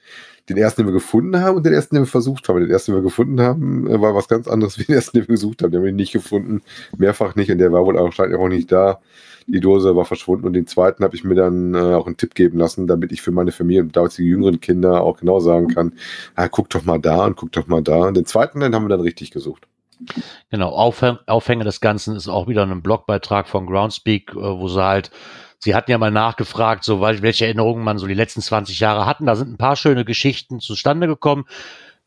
Den 0.50 0.58
ersten, 0.58 0.82
den 0.82 0.88
wir 0.88 0.92
gefunden 0.92 1.40
haben 1.40 1.56
und 1.56 1.64
den 1.64 1.72
ersten, 1.72 1.94
den 1.94 2.04
wir 2.04 2.10
versucht 2.10 2.48
haben. 2.48 2.60
Den 2.60 2.70
ersten, 2.70 2.92
den 2.92 2.98
wir 2.98 3.02
gefunden 3.02 3.40
haben, 3.40 3.88
äh, 3.88 3.98
war 4.00 4.14
was 4.14 4.28
ganz 4.28 4.46
anderes 4.46 4.78
wie 4.78 4.84
den 4.84 4.94
ersten, 4.94 5.16
den 5.16 5.22
wir 5.26 5.34
gesucht 5.34 5.62
haben. 5.62 5.70
Den 5.70 5.80
haben 5.80 5.86
wir 5.86 5.92
nicht 5.92 6.12
gefunden. 6.12 6.60
Mehrfach 6.96 7.34
nicht 7.34 7.50
und 7.50 7.58
der 7.58 7.72
war 7.72 7.86
wohl 7.86 7.98
auch, 7.98 8.12
auch 8.18 8.48
nicht 8.48 8.70
da. 8.70 9.00
Die 9.46 9.60
Dose 9.60 9.94
war 9.94 10.04
verschwunden 10.04 10.46
und 10.46 10.54
den 10.54 10.66
zweiten 10.66 11.04
habe 11.04 11.14
ich 11.14 11.24
mir 11.24 11.34
dann 11.34 11.74
äh, 11.74 11.94
auch 11.94 12.06
einen 12.06 12.16
Tipp 12.16 12.34
geben 12.34 12.58
lassen, 12.58 12.86
damit 12.86 13.12
ich 13.12 13.22
für 13.22 13.30
meine 13.30 13.52
Familie 13.52 13.82
und 13.82 13.96
damals 13.96 14.16
die 14.16 14.24
jüngeren 14.24 14.60
Kinder 14.60 15.02
auch 15.02 15.18
genau 15.18 15.40
sagen 15.40 15.68
kann, 15.68 15.92
ah, 16.34 16.48
guck 16.48 16.70
doch 16.70 16.84
mal 16.84 16.98
da 16.98 17.24
und 17.26 17.36
guck 17.36 17.52
doch 17.52 17.66
mal 17.66 17.82
da. 17.82 18.08
Und 18.08 18.16
den 18.16 18.26
zweiten, 18.26 18.60
den 18.60 18.74
haben 18.74 18.84
wir 18.84 18.88
dann 18.88 19.00
richtig 19.00 19.30
gesucht. 19.30 19.66
Genau, 20.50 20.70
Aufhäng 20.70 21.18
Aufhänger 21.26 21.64
des 21.64 21.80
Ganzen 21.80 22.16
ist 22.16 22.28
auch 22.28 22.48
wieder 22.48 22.62
ein 22.62 22.82
Blogbeitrag 22.82 23.48
von 23.48 23.66
Groundspeak, 23.66 24.32
äh, 24.32 24.36
wo 24.36 24.68
sie 24.68 24.82
halt, 24.82 25.10
sie 25.58 25.74
hatten 25.74 25.90
ja 25.90 25.98
mal 25.98 26.10
nachgefragt, 26.10 26.84
so 26.84 27.00
welche 27.00 27.44
Erinnerungen 27.44 27.84
man 27.84 27.98
so 27.98 28.06
die 28.06 28.14
letzten 28.14 28.40
20 28.40 28.80
Jahre 28.80 29.06
hatten. 29.06 29.26
Da 29.26 29.36
sind 29.36 29.52
ein 29.52 29.58
paar 29.58 29.76
schöne 29.76 30.04
Geschichten 30.04 30.60
zustande 30.60 31.06
gekommen 31.06 31.44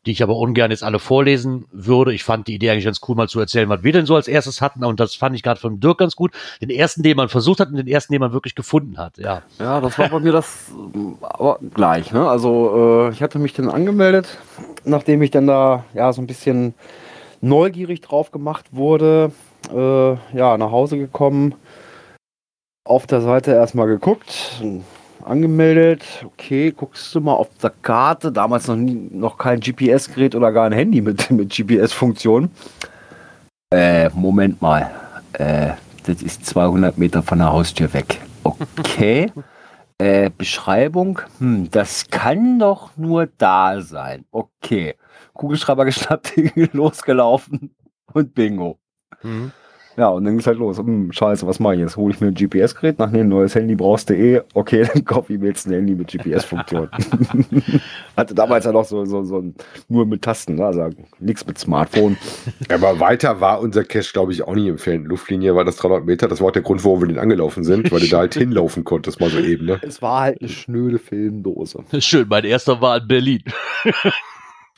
die 0.08 0.12
ich 0.12 0.22
aber 0.22 0.36
ungern 0.36 0.70
jetzt 0.70 0.82
alle 0.82 0.98
vorlesen 0.98 1.66
würde. 1.70 2.14
Ich 2.14 2.24
fand 2.24 2.48
die 2.48 2.54
Idee 2.54 2.70
eigentlich 2.70 2.86
ganz 2.86 3.00
cool, 3.06 3.14
mal 3.14 3.28
zu 3.28 3.38
erzählen, 3.40 3.68
was 3.68 3.82
wir 3.82 3.92
denn 3.92 4.06
so 4.06 4.16
als 4.16 4.26
erstes 4.26 4.62
hatten. 4.62 4.82
Und 4.82 5.00
das 5.00 5.14
fand 5.14 5.36
ich 5.36 5.42
gerade 5.42 5.60
von 5.60 5.80
Dirk 5.80 5.98
ganz 5.98 6.16
gut. 6.16 6.32
Den 6.62 6.70
ersten, 6.70 7.02
den 7.02 7.14
man 7.14 7.28
versucht 7.28 7.60
hat 7.60 7.68
und 7.68 7.76
den 7.76 7.86
ersten, 7.86 8.14
den 8.14 8.20
man 8.20 8.32
wirklich 8.32 8.54
gefunden 8.54 8.96
hat. 8.96 9.18
Ja, 9.18 9.42
ja 9.58 9.82
das 9.82 9.98
war 9.98 10.08
bei 10.08 10.18
mir 10.18 10.32
das 10.32 10.72
aber 11.20 11.58
gleich. 11.74 12.10
Ne? 12.10 12.26
Also 12.26 13.08
äh, 13.08 13.12
ich 13.12 13.22
hatte 13.22 13.38
mich 13.38 13.52
dann 13.52 13.68
angemeldet, 13.68 14.38
nachdem 14.84 15.20
ich 15.20 15.30
dann 15.30 15.46
da 15.46 15.84
ja 15.92 16.10
so 16.14 16.22
ein 16.22 16.26
bisschen 16.26 16.72
neugierig 17.42 18.00
drauf 18.00 18.30
gemacht 18.30 18.64
wurde. 18.72 19.30
Äh, 19.70 20.12
ja, 20.34 20.56
nach 20.56 20.70
Hause 20.70 20.96
gekommen, 20.96 21.54
auf 22.84 23.06
der 23.06 23.20
Seite 23.20 23.50
erstmal 23.50 23.88
geguckt, 23.88 24.62
angemeldet. 25.24 26.02
Okay, 26.24 26.72
guckst 26.72 27.14
du 27.14 27.20
mal 27.20 27.34
auf 27.34 27.48
der 27.62 27.72
Karte. 27.82 28.32
Damals 28.32 28.68
noch, 28.68 28.76
nie, 28.76 29.08
noch 29.10 29.38
kein 29.38 29.60
GPS-Gerät 29.60 30.34
oder 30.34 30.52
gar 30.52 30.66
ein 30.66 30.72
Handy 30.72 31.00
mit, 31.00 31.30
mit 31.30 31.50
GPS-Funktion. 31.50 32.50
Äh, 33.70 34.08
Moment 34.10 34.62
mal. 34.62 34.90
Äh, 35.34 35.72
das 36.04 36.22
ist 36.22 36.46
200 36.46 36.96
Meter 36.98 37.22
von 37.22 37.38
der 37.38 37.52
Haustür 37.52 37.92
weg. 37.92 38.20
Okay. 38.42 39.32
äh, 39.98 40.30
Beschreibung. 40.36 41.20
Hm, 41.38 41.70
das 41.70 42.08
kann 42.08 42.58
doch 42.58 42.96
nur 42.96 43.28
da 43.38 43.80
sein. 43.82 44.24
Okay. 44.30 44.94
Kugelschreiber 45.34 45.84
geschnappt, 45.84 46.32
losgelaufen 46.72 47.74
und 48.12 48.34
Bingo. 48.34 48.78
Mhm. 49.22 49.52
Ja, 49.98 50.10
und 50.10 50.24
dann 50.24 50.34
ging 50.34 50.40
es 50.40 50.46
halt 50.46 50.58
los. 50.58 50.78
Hm, 50.78 51.10
scheiße, 51.10 51.44
was 51.44 51.58
mache 51.58 51.74
ich 51.74 51.80
jetzt? 51.80 51.96
Hole 51.96 52.14
ich 52.14 52.20
mir 52.20 52.28
ein 52.28 52.34
GPS-Gerät? 52.34 53.00
Nach 53.00 53.12
ein 53.12 53.28
neues 53.28 53.56
Handy 53.56 53.74
brauchst 53.74 54.08
du 54.08 54.14
eh. 54.14 54.42
Okay, 54.54 54.88
dann 54.94 55.04
kaufe 55.04 55.32
ich 55.32 55.40
mir 55.40 55.48
jetzt 55.48 55.66
ein 55.66 55.72
Handy 55.72 55.96
mit 55.96 56.06
GPS-Funktion. 56.06 56.88
Hatte 58.16 58.32
damals 58.32 58.64
ja 58.64 58.70
noch 58.70 58.84
so, 58.84 59.04
so, 59.04 59.24
so 59.24 59.38
ein, 59.38 59.56
nur 59.88 60.06
mit 60.06 60.22
Tasten, 60.22 60.54
ne? 60.54 60.66
also 60.66 60.90
nichts 61.18 61.44
mit 61.44 61.58
Smartphone. 61.58 62.16
Aber 62.72 63.00
weiter 63.00 63.40
war 63.40 63.60
unser 63.60 63.82
Cache, 63.82 64.12
glaube 64.12 64.30
ich, 64.30 64.44
auch 64.44 64.54
nicht 64.54 64.68
empfehlen. 64.68 65.04
Luftlinie 65.04 65.56
war 65.56 65.64
das 65.64 65.74
300 65.78 66.06
Meter. 66.06 66.28
Das 66.28 66.40
war 66.40 66.46
auch 66.46 66.52
der 66.52 66.62
Grund, 66.62 66.84
warum 66.84 67.00
wir 67.00 67.08
den 67.08 67.18
angelaufen 67.18 67.64
sind, 67.64 67.90
weil 67.90 67.98
du 67.98 68.06
da 68.06 68.18
halt 68.18 68.34
hinlaufen 68.34 68.84
konntest, 68.84 69.18
mal 69.18 69.30
so 69.30 69.40
eben. 69.40 69.66
Ne? 69.66 69.80
Es 69.82 70.00
war 70.00 70.20
halt 70.20 70.40
eine 70.40 70.48
schnöde 70.48 71.00
Filmdose. 71.00 71.82
Schön, 71.98 72.28
mein 72.28 72.44
erster 72.44 72.80
war 72.80 72.98
in 72.98 73.08
Berlin. 73.08 73.42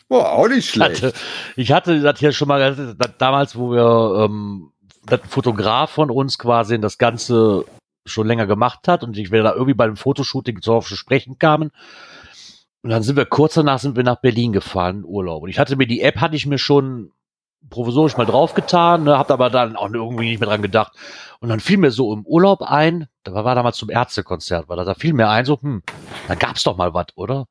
Oh, 0.09 0.17
auch 0.17 0.49
nicht 0.49 0.71
schlecht. 0.71 1.03
Hatte, 1.03 1.13
ich 1.57 1.73
hatte 1.73 2.01
das 2.01 2.19
hier 2.19 2.33
schon 2.33 2.49
mal 2.49 2.97
damals, 3.19 3.57
wo 3.57 3.71
wir 3.71 4.25
ähm, 4.25 4.70
ein 5.09 5.21
Fotograf 5.29 5.91
von 5.91 6.11
uns 6.11 6.39
quasi 6.39 6.81
das 6.81 6.99
Ganze 6.99 7.65
schon 8.07 8.27
länger 8.27 8.47
gemacht 8.47 8.89
hat 8.89 9.05
und 9.05 9.17
ich 9.17 9.31
wir 9.31 9.43
da 9.43 9.53
irgendwie 9.53 9.75
bei 9.75 9.85
einem 9.85 9.97
Fotoshooting 9.97 10.63
zu 10.63 10.81
sprechen 10.83 11.39
kamen. 11.39 11.71
Und 12.83 12.91
dann 12.91 13.03
sind 13.03 13.17
wir 13.17 13.27
kurz 13.27 13.55
danach 13.55 13.79
sind 13.79 13.97
wir 13.97 14.05
nach 14.05 14.21
Berlin 14.21 14.53
gefahren, 14.53 15.05
Urlaub. 15.05 15.43
Und 15.43 15.51
ich 15.51 15.59
hatte 15.59 15.77
mir 15.77 15.87
die 15.87 16.01
App 16.01 16.17
hatte 16.17 16.37
ich 16.37 16.47
mir 16.47 16.59
schon 16.59 17.13
provisorisch 17.69 18.17
mal 18.17 18.25
draufgetan, 18.25 19.05
ne, 19.05 19.19
hab 19.19 19.31
aber 19.31 19.51
dann 19.51 19.77
auch 19.77 19.91
irgendwie 19.93 20.31
nicht 20.31 20.41
mehr 20.41 20.49
dran 20.49 20.63
gedacht. 20.63 20.93
Und 21.41 21.51
dann 21.51 21.61
fiel 21.61 21.77
mir 21.77 21.91
so 21.91 22.13
im 22.13 22.25
Urlaub 22.25 22.63
ein, 22.63 23.09
da 23.23 23.35
war 23.35 23.55
damals 23.55 23.77
zum 23.77 23.91
Ärztekonzert, 23.91 24.69
weil 24.69 24.83
da 24.83 24.95
fiel 24.95 25.13
mir 25.13 25.29
ein, 25.29 25.45
so, 25.45 25.61
hm, 25.61 25.83
da 26.27 26.35
gab's 26.35 26.63
doch 26.63 26.77
mal 26.77 26.95
was, 26.95 27.09
oder? 27.17 27.47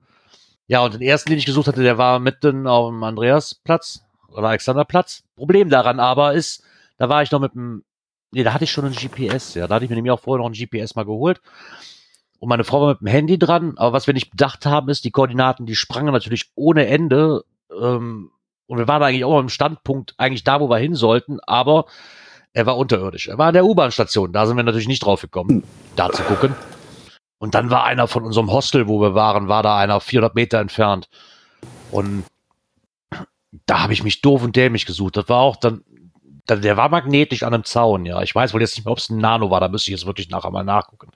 Ja, 0.67 0.83
und 0.83 0.95
den 0.95 1.01
ersten, 1.01 1.29
den 1.29 1.39
ich 1.39 1.45
gesucht 1.45 1.67
hatte, 1.67 1.83
der 1.83 1.97
war 1.97 2.19
mitten 2.19 2.67
auf 2.67 2.89
dem 2.89 3.03
Andreasplatz 3.03 4.03
oder 4.29 4.49
Alexanderplatz. 4.49 5.23
Problem 5.35 5.69
daran 5.69 5.99
aber 5.99 6.33
ist, 6.33 6.63
da 6.99 7.09
war 7.09 7.23
ich 7.23 7.31
noch 7.31 7.39
mit 7.39 7.55
dem, 7.55 7.83
nee, 8.31 8.43
da 8.43 8.53
hatte 8.53 8.65
ich 8.65 8.71
schon 8.71 8.85
ein 8.85 8.93
GPS, 8.93 9.55
ja. 9.55 9.67
Da 9.67 9.75
hatte 9.75 9.85
ich 9.85 9.89
mir 9.89 9.95
nämlich 9.95 10.11
auch 10.11 10.19
vorher 10.19 10.43
noch 10.43 10.51
ein 10.51 10.53
GPS 10.53 10.95
mal 10.95 11.05
geholt. 11.05 11.41
Und 12.39 12.49
meine 12.49 12.63
Frau 12.63 12.81
war 12.81 12.89
mit 12.89 13.01
dem 13.01 13.07
Handy 13.07 13.39
dran, 13.39 13.73
aber 13.77 13.93
was 13.93 14.05
wir 14.05 14.13
nicht 14.13 14.31
bedacht 14.31 14.65
haben, 14.65 14.89
ist, 14.89 15.05
die 15.05 15.11
Koordinaten, 15.11 15.65
die 15.65 15.75
sprangen 15.75 16.13
natürlich 16.13 16.51
ohne 16.55 16.87
Ende. 16.87 17.43
Ähm, 17.71 18.31
und 18.67 18.77
wir 18.77 18.87
waren 18.87 19.01
eigentlich 19.01 19.23
auch 19.23 19.39
im 19.39 19.49
Standpunkt, 19.49 20.13
eigentlich 20.17 20.43
da, 20.43 20.59
wo 20.59 20.69
wir 20.69 20.77
hin 20.77 20.93
sollten, 20.93 21.39
aber 21.39 21.85
er 22.53 22.65
war 22.65 22.77
unterirdisch. 22.77 23.27
Er 23.27 23.37
war 23.37 23.47
an 23.47 23.53
der 23.53 23.65
U-Bahn-Station. 23.65 24.33
Da 24.33 24.45
sind 24.45 24.57
wir 24.57 24.63
natürlich 24.63 24.87
nicht 24.87 25.03
drauf 25.03 25.21
gekommen, 25.21 25.63
da 25.95 26.11
zu 26.11 26.23
gucken. 26.23 26.53
Und 27.37 27.55
dann 27.55 27.69
war 27.69 27.85
einer 27.85 28.07
von 28.07 28.23
unserem 28.25 28.51
Hostel, 28.51 28.87
wo 28.87 28.99
wir 29.01 29.15
waren, 29.15 29.47
war 29.47 29.63
da 29.63 29.77
einer 29.77 30.01
400 30.01 30.35
Meter 30.35 30.59
entfernt. 30.59 31.09
Und 31.91 32.25
da 33.65 33.83
habe 33.83 33.93
ich 33.93 34.03
mich 34.03 34.21
doof 34.21 34.43
und 34.43 34.55
dämlich 34.55 34.85
gesucht. 34.85 35.15
Das 35.17 35.29
war 35.29 35.39
auch 35.39 35.55
dann 35.55 35.83
der 36.55 36.77
war 36.77 36.89
magnetisch 36.89 37.43
an 37.43 37.53
einem 37.53 37.63
Zaun, 37.63 38.05
ja. 38.05 38.21
Ich 38.21 38.33
weiß 38.33 38.53
wohl 38.53 38.61
jetzt 38.61 38.75
nicht 38.75 38.85
mehr, 38.85 38.91
ob 38.91 38.97
es 38.97 39.09
ein 39.09 39.17
Nano 39.17 39.51
war, 39.51 39.59
da 39.59 39.67
müsste 39.67 39.91
ich 39.91 39.97
jetzt 39.97 40.05
wirklich 40.05 40.29
nachher 40.29 40.51
mal 40.51 40.63
nachgucken. 40.63 41.11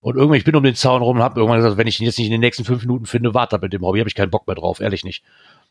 Und 0.00 0.16
irgendwie, 0.16 0.38
ich 0.38 0.44
bin 0.44 0.56
um 0.56 0.64
den 0.64 0.74
Zaun 0.74 1.02
rum 1.02 1.18
und 1.18 1.22
habe 1.22 1.38
irgendwann 1.38 1.60
gesagt, 1.60 1.76
wenn 1.76 1.86
ich 1.86 2.00
ihn 2.00 2.06
jetzt 2.06 2.18
nicht 2.18 2.26
in 2.26 2.32
den 2.32 2.40
nächsten 2.40 2.64
fünf 2.64 2.82
Minuten 2.82 3.06
finde, 3.06 3.34
warte 3.34 3.58
mit 3.58 3.72
dem 3.72 3.82
Hobby, 3.82 4.00
habe 4.00 4.08
ich 4.08 4.16
keinen 4.16 4.30
Bock 4.30 4.46
mehr 4.46 4.56
drauf, 4.56 4.80
ehrlich 4.80 5.04
nicht. 5.04 5.24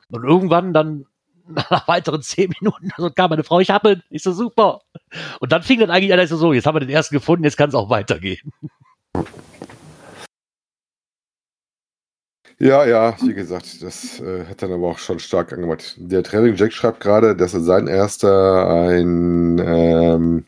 Und 0.09 0.23
irgendwann 0.23 0.73
dann 0.73 1.05
nach 1.47 1.87
weiteren 1.87 2.21
zehn 2.21 2.53
Minuten 2.59 2.89
so 2.97 3.09
kam 3.09 3.29
meine 3.29 3.43
Frau, 3.43 3.59
ich 3.59 3.69
habe 3.69 3.91
ihn, 3.91 4.03
ich 4.09 4.23
so 4.23 4.31
super. 4.31 4.81
Und 5.39 5.51
dann 5.51 5.63
fing 5.63 5.79
dann 5.79 5.91
eigentlich 5.91 6.13
an, 6.13 6.27
so, 6.27 6.53
jetzt 6.53 6.65
haben 6.65 6.75
wir 6.75 6.79
den 6.79 6.89
ersten 6.89 7.15
gefunden, 7.15 7.43
jetzt 7.43 7.57
kann 7.57 7.69
es 7.69 7.75
auch 7.75 7.89
weitergehen. 7.89 8.51
Ja, 12.61 12.85
ja, 12.85 13.15
wie 13.23 13.33
gesagt, 13.33 13.81
das 13.81 14.19
äh, 14.19 14.45
hat 14.45 14.61
dann 14.61 14.71
aber 14.71 14.89
auch 14.89 14.99
schon 14.99 15.17
stark 15.17 15.51
angemacht. 15.51 15.95
Der 15.97 16.21
Training 16.21 16.53
Jack 16.55 16.73
schreibt 16.73 16.99
gerade, 16.99 17.35
dass 17.35 17.55
er 17.55 17.61
sein 17.61 17.87
erster 17.87 18.69
ein 18.69 19.57
ähm, 19.57 20.45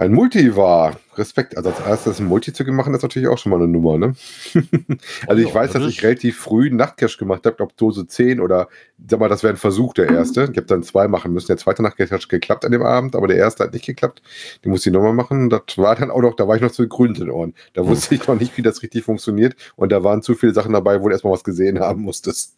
ein 0.00 0.12
Multi 0.12 0.56
war. 0.56 0.96
Respekt. 1.18 1.56
Also 1.56 1.68
als 1.68 1.80
erstes 1.80 2.20
ein 2.20 2.26
Multi 2.26 2.52
zu 2.54 2.64
machen, 2.72 2.94
ist 2.94 3.02
natürlich 3.02 3.28
auch 3.28 3.36
schon 3.36 3.50
mal 3.50 3.56
eine 3.56 3.68
Nummer, 3.68 3.98
ne? 3.98 4.14
also 5.26 5.42
ich 5.42 5.54
weiß, 5.54 5.72
dass 5.72 5.84
ich 5.84 6.02
relativ 6.02 6.38
früh 6.38 6.68
einen 6.68 6.76
Nachtcash 6.76 7.18
gemacht 7.18 7.44
habe, 7.44 7.56
glaube 7.56 7.72
Dose 7.76 8.06
10 8.06 8.40
oder 8.40 8.68
sag 9.06 9.20
mal, 9.20 9.28
das 9.28 9.42
wäre 9.42 9.52
ein 9.52 9.58
Versuch 9.58 9.92
der 9.92 10.08
erste. 10.08 10.44
Ich 10.44 10.56
habe 10.56 10.62
dann 10.62 10.82
zwei 10.82 11.08
machen 11.08 11.32
müssen. 11.32 11.48
Der 11.48 11.58
zweite 11.58 11.82
Nachtcash 11.82 12.10
hat 12.10 12.28
geklappt 12.28 12.64
an 12.64 12.72
dem 12.72 12.82
Abend, 12.82 13.14
aber 13.14 13.28
der 13.28 13.36
erste 13.36 13.64
hat 13.64 13.74
nicht 13.74 13.84
geklappt. 13.84 14.22
Den 14.64 14.70
musste 14.70 14.88
ich 14.88 14.94
nochmal 14.94 15.12
machen. 15.12 15.50
Das 15.50 15.76
war 15.76 15.94
dann 15.96 16.10
auch 16.10 16.22
noch, 16.22 16.34
da 16.34 16.48
war 16.48 16.56
ich 16.56 16.62
noch 16.62 16.70
zu 16.70 16.88
grün 16.88 17.14
in 17.14 17.20
den 17.20 17.30
Ohren. 17.30 17.54
Da 17.74 17.86
wusste 17.86 18.14
ich 18.14 18.26
noch 18.26 18.40
nicht, 18.40 18.56
wie 18.56 18.62
das 18.62 18.82
richtig 18.82 19.04
funktioniert. 19.04 19.54
Und 19.76 19.92
da 19.92 20.02
waren 20.02 20.22
zu 20.22 20.34
viele 20.34 20.54
Sachen 20.54 20.72
dabei, 20.72 21.02
wo 21.02 21.08
du 21.08 21.12
erstmal 21.12 21.34
was 21.34 21.44
gesehen 21.44 21.80
haben 21.80 22.02
musstest. 22.02 22.56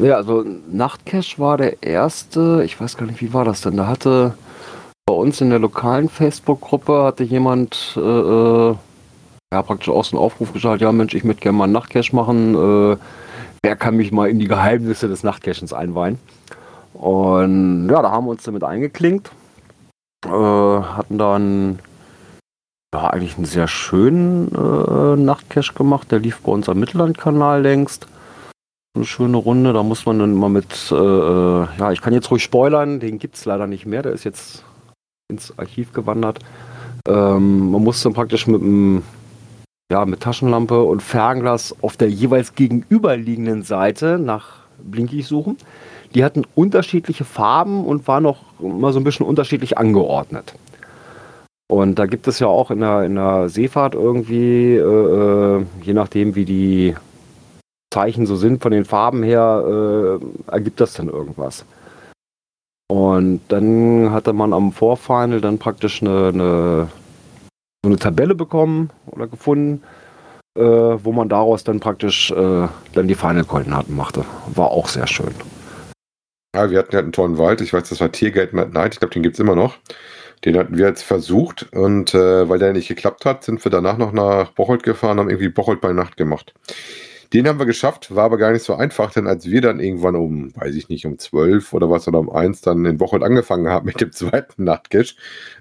Ja, 0.00 0.16
also 0.16 0.44
Nachtcash 0.70 1.38
war 1.38 1.58
der 1.58 1.82
erste. 1.82 2.62
Ich 2.64 2.80
weiß 2.80 2.96
gar 2.96 3.06
nicht, 3.06 3.20
wie 3.20 3.32
war 3.32 3.44
das 3.44 3.60
denn? 3.60 3.76
Da 3.76 3.86
hatte 3.86 4.34
bei 5.12 5.18
uns 5.18 5.42
in 5.42 5.50
der 5.50 5.58
lokalen 5.58 6.08
Facebook-Gruppe 6.08 7.04
hatte 7.04 7.22
jemand 7.22 7.92
äh, 7.98 8.00
äh, 8.00 8.74
ja, 9.52 9.62
praktisch 9.62 9.90
auch 9.90 10.04
so 10.06 10.16
einen 10.16 10.24
Aufruf 10.24 10.54
geschaltet, 10.54 10.80
ja 10.80 10.90
Mensch, 10.90 11.12
ich 11.12 11.22
möchte 11.22 11.42
gerne 11.42 11.58
mal 11.58 11.64
einen 11.64 11.74
Nachtcache 11.74 12.16
machen. 12.16 12.54
Äh, 12.54 12.96
wer 13.62 13.76
kann 13.76 13.96
mich 13.96 14.10
mal 14.10 14.30
in 14.30 14.38
die 14.38 14.48
Geheimnisse 14.48 15.08
des 15.08 15.22
Nachtcachens 15.22 15.74
einweihen? 15.74 16.18
Und 16.94 17.90
ja, 17.90 18.00
da 18.00 18.10
haben 18.10 18.24
wir 18.24 18.30
uns 18.30 18.44
damit 18.44 18.64
eingeklinkt. 18.64 19.30
Äh, 20.24 20.30
hatten 20.30 21.18
dann 21.18 21.78
ja, 22.94 23.10
eigentlich 23.10 23.36
einen 23.36 23.44
sehr 23.44 23.68
schönen 23.68 24.48
äh, 24.54 25.16
Nachtcache 25.20 25.74
gemacht. 25.74 26.10
Der 26.10 26.20
lief 26.20 26.40
bei 26.40 26.52
uns 26.52 26.70
am 26.70 26.80
Mittellandkanal 26.80 27.60
längst. 27.60 28.06
Eine 28.96 29.04
schöne 29.04 29.36
Runde. 29.36 29.74
Da 29.74 29.82
muss 29.82 30.06
man 30.06 30.20
dann 30.20 30.32
mal 30.32 30.48
mit, 30.48 30.90
äh, 30.90 30.94
äh 30.94 31.66
ja, 31.78 31.92
ich 31.92 32.00
kann 32.00 32.14
jetzt 32.14 32.30
ruhig 32.30 32.42
spoilern, 32.42 32.98
den 32.98 33.18
gibt 33.18 33.34
es 33.34 33.44
leider 33.44 33.66
nicht 33.66 33.84
mehr. 33.84 34.00
Der 34.00 34.12
ist 34.12 34.24
jetzt 34.24 34.64
ins 35.32 35.58
Archiv 35.58 35.92
gewandert. 35.92 36.38
Ähm, 37.08 37.70
man 37.70 37.82
musste 37.82 38.10
praktisch 38.10 38.46
mit 38.46 38.62
einem 38.62 39.02
ja, 39.92 40.06
mit 40.06 40.20
Taschenlampe 40.20 40.82
und 40.82 41.02
Fernglas 41.02 41.76
auf 41.82 41.98
der 41.98 42.08
jeweils 42.08 42.54
gegenüberliegenden 42.54 43.62
Seite 43.62 44.18
nach 44.18 44.60
Blinkies 44.82 45.28
suchen. 45.28 45.58
Die 46.14 46.24
hatten 46.24 46.44
unterschiedliche 46.54 47.24
Farben 47.24 47.84
und 47.84 48.08
waren 48.08 48.24
auch 48.24 48.38
mal 48.58 48.92
so 48.92 49.00
ein 49.00 49.04
bisschen 49.04 49.26
unterschiedlich 49.26 49.76
angeordnet. 49.76 50.54
Und 51.68 51.98
da 51.98 52.06
gibt 52.06 52.26
es 52.26 52.38
ja 52.38 52.46
auch 52.46 52.70
in 52.70 52.80
der, 52.80 53.04
in 53.04 53.16
der 53.16 53.50
Seefahrt 53.50 53.94
irgendwie, 53.94 54.76
äh, 54.76 55.58
äh 55.58 55.64
je 55.82 55.92
nachdem 55.92 56.34
wie 56.34 56.44
die 56.46 56.94
Zeichen 57.92 58.24
so 58.24 58.36
sind 58.36 58.62
von 58.62 58.72
den 58.72 58.86
Farben 58.86 59.22
her, 59.22 60.18
äh, 60.18 60.50
ergibt 60.50 60.80
das 60.80 60.94
dann 60.94 61.08
irgendwas. 61.08 61.66
Und 62.92 63.40
dann 63.48 64.12
hatte 64.12 64.34
man 64.34 64.52
am 64.52 64.70
Vorfinal 64.70 65.40
dann 65.40 65.56
praktisch 65.58 66.02
eine, 66.02 66.28
eine, 66.28 66.88
eine 67.86 67.96
Tabelle 67.96 68.34
bekommen 68.34 68.90
oder 69.06 69.28
gefunden, 69.28 69.82
äh, 70.58 70.60
wo 70.62 71.10
man 71.12 71.30
daraus 71.30 71.64
dann 71.64 71.80
praktisch 71.80 72.30
äh, 72.32 72.68
dann 72.92 73.08
die 73.08 73.14
Final-Koordinaten 73.14 73.96
machte. 73.96 74.26
War 74.54 74.72
auch 74.72 74.88
sehr 74.88 75.06
schön. 75.06 75.34
Ja, 76.54 76.70
wir 76.70 76.80
hatten 76.80 76.92
ja 76.92 76.98
einen 76.98 77.12
tollen 77.12 77.38
Wald. 77.38 77.62
Ich 77.62 77.72
weiß, 77.72 77.88
das 77.88 77.98
war 78.02 78.12
Tiergate 78.12 78.54
at 78.60 78.74
Night. 78.74 78.92
Ich 78.92 79.00
glaube, 79.00 79.14
den 79.14 79.22
gibt 79.22 79.36
es 79.36 79.40
immer 79.40 79.54
noch. 79.56 79.78
Den 80.44 80.58
hatten 80.58 80.76
wir 80.76 80.86
jetzt 80.86 81.02
versucht 81.02 81.72
und 81.72 82.12
äh, 82.12 82.46
weil 82.46 82.58
der 82.58 82.74
nicht 82.74 82.88
geklappt 82.88 83.24
hat, 83.24 83.42
sind 83.42 83.64
wir 83.64 83.70
danach 83.70 83.96
noch 83.96 84.12
nach 84.12 84.50
Bocholt 84.50 84.82
gefahren, 84.82 85.18
haben 85.18 85.30
irgendwie 85.30 85.48
Bocholt 85.48 85.80
bei 85.80 85.94
Nacht 85.94 86.18
gemacht. 86.18 86.52
Den 87.32 87.48
haben 87.48 87.58
wir 87.58 87.64
geschafft, 87.64 88.14
war 88.14 88.24
aber 88.24 88.36
gar 88.36 88.52
nicht 88.52 88.62
so 88.62 88.74
einfach, 88.74 89.10
denn 89.10 89.26
als 89.26 89.46
wir 89.46 89.62
dann 89.62 89.80
irgendwann 89.80 90.16
um, 90.16 90.54
weiß 90.54 90.74
ich 90.74 90.90
nicht, 90.90 91.06
um 91.06 91.18
zwölf 91.18 91.72
oder 91.72 91.88
was 91.88 92.06
oder 92.06 92.18
um 92.18 92.28
eins 92.28 92.60
dann 92.60 92.84
in 92.84 93.00
Woche 93.00 93.22
angefangen 93.22 93.68
haben 93.68 93.86
mit 93.86 94.00
dem 94.02 94.12
zweiten 94.12 94.64
Nachtcash, 94.64 95.16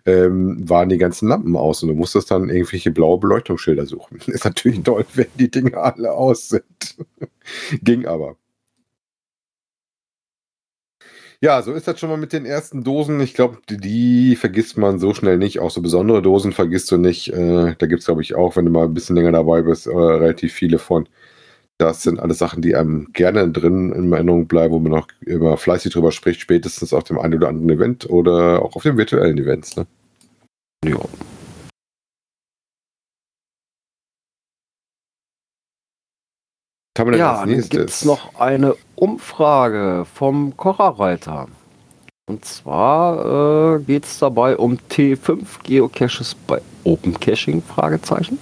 ähm, 0.06 0.68
waren 0.70 0.90
die 0.90 0.98
ganzen 0.98 1.30
Lampen 1.30 1.56
aus 1.56 1.82
und 1.82 1.90
du 1.90 1.96
musstest 1.96 2.30
dann 2.30 2.50
irgendwelche 2.50 2.92
blaue 2.92 3.20
Beleuchtungsschilder 3.20 3.86
suchen. 3.86 4.18
Ist 4.28 4.44
natürlich 4.44 4.84
toll, 4.84 5.06
wenn 5.14 5.28
die 5.36 5.50
Dinge 5.50 5.78
alle 5.78 6.12
aus 6.12 6.50
sind. 6.50 6.66
Ging 7.84 8.06
aber. 8.06 8.36
Ja, 11.44 11.64
so 11.64 11.74
ist 11.74 11.88
das 11.88 12.00
schon 12.00 12.10
mal 12.10 12.18
mit 12.20 12.34
den 12.34 12.46
ersten 12.46 12.84
Dosen. 12.84 13.20
Ich 13.20 13.34
glaube, 13.34 13.58
die, 13.68 13.78
die, 13.78 14.36
vergisst 14.36 14.78
man 14.78 15.00
so 15.00 15.16
schnell 15.16 15.40
nicht. 15.40 15.60
Auch 15.60 15.72
so 15.72 15.82
besondere 15.82 16.22
Dosen 16.22 16.52
vergisst 16.52 16.92
du 16.92 16.98
nicht. 16.98 17.30
Äh, 17.34 17.74
da 17.80 17.88
gibt 17.88 18.02
es, 18.02 18.06
glaube 18.06 18.22
ich, 18.22 18.36
auch, 18.36 18.56
wenn 18.56 18.66
du 18.66 18.72
mal 18.72 18.86
ein 18.86 18.94
bisschen 18.94 19.16
länger 19.16 19.32
dabei 19.32 19.64
bist, 19.64 19.88
äh, 19.88 19.90
relativ 19.90 20.54
viele 20.54 20.78
von. 20.78 21.08
Das 21.82 22.04
sind 22.04 22.20
alles 22.20 22.38
Sachen, 22.38 22.62
die 22.62 22.76
einem 22.76 23.12
gerne 23.12 23.50
drin 23.50 23.91
in 23.91 24.13
Erinnerung 24.13 24.46
bleiben, 24.46 24.72
wo 24.72 24.78
man 24.78 24.91
noch 24.91 25.08
immer 25.26 25.58
fleißig 25.58 25.91
drüber 25.91 26.12
spricht, 26.12 26.39
spätestens 26.39 26.94
auf 26.94 27.06
dem 27.06 27.17
einen 27.17 27.34
oder 27.34 27.50
anderen 27.50 27.72
Event 27.72 28.08
oder 28.08 28.62
auch 28.62 28.76
auf 28.76 28.84
den 28.84 28.98
virtuellen 28.98 29.39
Events. 29.39 29.76
Ne? 29.76 29.88
Ja. 30.86 31.00
Man 37.00 37.17
ja, 37.17 37.44
dann 37.44 37.67
gibt 37.67 37.89
es 37.89 38.06
noch 38.06 38.36
eine 38.39 38.76
Umfrage 38.94 40.06
vom 40.13 40.56
Kocherreiter. 40.56 41.48
Und 42.30 42.46
zwar 42.46 43.78
äh, 43.78 43.80
geht 43.80 44.06
es 44.06 44.20
dabei 44.20 44.56
um 44.56 44.78
T5 44.91 45.63
Geocaches 45.63 46.36
bei 46.46 46.62
Open 46.84 47.20
Caching? 47.20 47.63
Fragezeichen. 47.63 48.38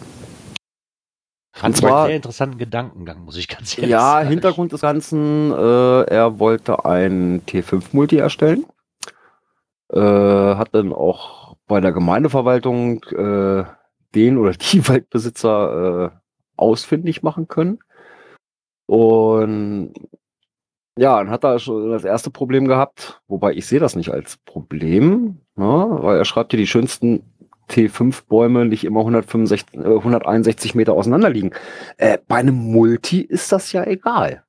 Fand 1.59 1.77
ich 1.77 1.85
einen 1.85 2.05
sehr 2.05 2.15
interessanten 2.15 2.57
Gedankengang, 2.57 3.25
muss 3.25 3.35
ich 3.35 3.49
ganz 3.49 3.77
ehrlich 3.77 3.91
ja, 3.91 3.99
sagen. 3.99 4.25
Ja, 4.25 4.29
Hintergrund 4.29 4.71
des 4.71 4.81
Ganzen, 4.81 5.51
äh, 5.51 6.01
er 6.03 6.39
wollte 6.39 6.85
ein 6.85 7.41
T5-Multi 7.45 8.17
erstellen. 8.17 8.65
Äh, 9.91 9.99
hat 9.99 10.69
dann 10.71 10.93
auch 10.93 11.57
bei 11.67 11.81
der 11.81 11.91
Gemeindeverwaltung 11.91 13.03
äh, 13.05 13.65
den 14.15 14.37
oder 14.37 14.53
die 14.53 14.87
Waldbesitzer 14.87 16.13
äh, 16.13 16.17
ausfindig 16.55 17.23
machen 17.23 17.49
können. 17.49 17.79
Und 18.85 19.93
ja, 20.97 21.17
dann 21.17 21.29
hat 21.29 21.43
er 21.43 21.59
schon 21.59 21.91
das 21.91 22.05
erste 22.05 22.31
Problem 22.31 22.67
gehabt, 22.67 23.21
wobei 23.27 23.53
ich 23.53 23.65
sehe 23.65 23.79
das 23.79 23.95
nicht 23.95 24.11
als 24.11 24.37
Problem, 24.45 25.41
ne, 25.55 25.87
weil 26.01 26.17
er 26.17 26.25
schreibt 26.25 26.51
hier 26.51 26.59
die 26.59 26.67
schönsten 26.67 27.23
T5-Bäume 27.69 28.65
nicht 28.65 28.83
immer 28.83 29.01
165, 29.01 29.73
äh, 29.73 29.79
161 29.79 30.75
Meter 30.75 30.93
auseinander 30.93 31.29
liegen. 31.29 31.51
Äh, 31.97 32.17
bei 32.27 32.37
einem 32.37 32.55
Multi 32.55 33.21
ist 33.21 33.51
das 33.51 33.71
ja 33.71 33.85
egal. 33.85 34.43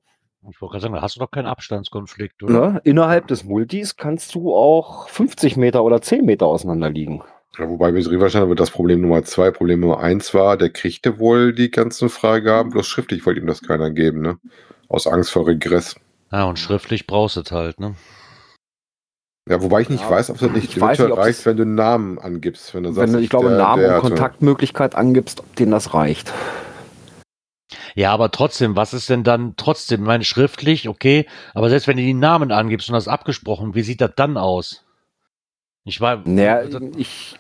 Ich 0.51 0.61
wollte 0.61 0.73
gerade 0.73 0.83
sagen, 0.83 0.95
da 0.95 1.03
hast 1.03 1.17
du 1.17 1.21
doch 1.21 1.31
keinen 1.31 1.47
Abstandskonflikt, 1.47 2.43
oder? 2.43 2.73
Ne? 2.73 2.81
Innerhalb 2.85 3.27
des 3.27 3.45
Multis 3.45 3.97
kannst 3.97 4.35
du 4.35 4.55
auch 4.55 5.09
50 5.09 5.57
Meter 5.57 5.85
oder 5.85 6.01
10 6.01 6.25
Meter 6.25 6.47
auseinander 6.47 6.89
liegen. 6.89 7.23
Ja, 7.59 7.69
wobei 7.69 7.93
bei 7.93 8.01
Riverstein 8.01 8.49
wird 8.49 8.61
das 8.61 8.71
Problem 8.71 9.01
Nummer 9.01 9.23
zwei. 9.25 9.51
Problem 9.51 9.81
Nummer 9.81 10.01
eins 10.01 10.33
war, 10.33 10.57
der 10.57 10.71
kriegte 10.71 11.19
wohl 11.19 11.53
die 11.53 11.71
ganzen 11.71 12.09
Freigaben, 12.09 12.71
bloß 12.71 12.87
schriftlich 12.87 13.27
wollte 13.27 13.41
ihm 13.41 13.47
das 13.47 13.63
keiner 13.63 13.91
geben, 13.91 14.23
ne? 14.23 14.39
Aus 14.89 15.07
Angst 15.07 15.31
vor 15.31 15.47
Regress. 15.47 15.97
Ja, 16.33 16.45
und 16.45 16.59
schriftlich 16.59 17.07
brauchst 17.07 17.37
du 17.37 17.41
es 17.41 17.51
halt, 17.51 17.81
ne? 17.81 17.97
Ja, 19.49 19.63
wobei 19.63 19.81
ich 19.81 19.89
nicht 19.89 20.05
ja, 20.05 20.11
weiß, 20.11 20.31
ob 20.31 20.39
das 20.39 20.51
nicht 20.51 20.81
virtuell 20.81 21.13
reicht, 21.13 21.45
wenn 21.47 21.57
du 21.57 21.63
einen 21.63 21.75
Namen 21.75 22.19
angibst. 22.19 22.75
Wenn 22.75 22.85
du, 22.85 22.93
sagst, 22.93 23.13
wenn 23.13 23.19
du 23.19 23.25
ich 23.25 23.31
glaube, 23.31 23.49
der, 23.49 23.59
Namen 23.59 23.83
der 23.83 23.95
und 23.97 24.01
Kontaktmöglichkeit 24.01 24.95
angibst, 24.95 25.41
ob 25.41 25.57
denen 25.57 25.73
das 25.73 25.95
reicht. 25.95 26.33
Ja, 27.95 28.13
aber 28.13 28.31
trotzdem, 28.31 28.77
was 28.77 28.95
ist 28.95 29.09
denn 29.09 29.25
dann 29.25 29.55
trotzdem? 29.57 30.03
Ich 30.03 30.07
meine, 30.07 30.25
schriftlich, 30.25 30.89
okay, 30.89 31.27
aber 31.55 31.71
selbst 31.71 31.89
wenn 31.89 31.97
du 31.97 32.03
die 32.03 32.15
Namen 32.15 32.53
angibst 32.53 32.89
und 32.89 32.95
das 32.95 33.09
abgesprochen, 33.09 33.75
wie 33.75 33.83
sieht 33.83 34.01
das 34.01 34.13
dann 34.17 34.37
aus? 34.37 34.85
Ich 35.85 36.01
war. 36.01 36.23
Naja, 36.25 36.63
ich. 36.97 37.39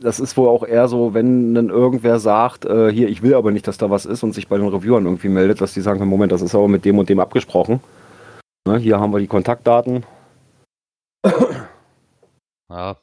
Das 0.00 0.20
ist 0.20 0.36
wohl 0.36 0.48
auch 0.48 0.62
eher 0.62 0.88
so, 0.88 1.14
wenn 1.14 1.54
dann 1.54 1.70
irgendwer 1.70 2.18
sagt, 2.18 2.66
äh, 2.66 2.92
hier, 2.92 3.08
ich 3.08 3.22
will 3.22 3.34
aber 3.34 3.50
nicht, 3.50 3.66
dass 3.66 3.78
da 3.78 3.88
was 3.90 4.04
ist 4.04 4.22
und 4.22 4.34
sich 4.34 4.46
bei 4.46 4.58
den 4.58 4.68
Reviewern 4.68 5.06
irgendwie 5.06 5.30
meldet, 5.30 5.62
dass 5.62 5.72
die 5.72 5.80
sagen, 5.80 6.06
Moment, 6.06 6.32
das 6.32 6.42
ist 6.42 6.54
aber 6.54 6.68
mit 6.68 6.84
dem 6.84 6.98
und 6.98 7.08
dem 7.08 7.18
abgesprochen. 7.18 7.80
Ne, 8.68 8.76
hier 8.76 9.00
haben 9.00 9.12
wir 9.12 9.20
die 9.20 9.26
Kontaktdaten, 9.26 10.04
ja. 12.70 12.96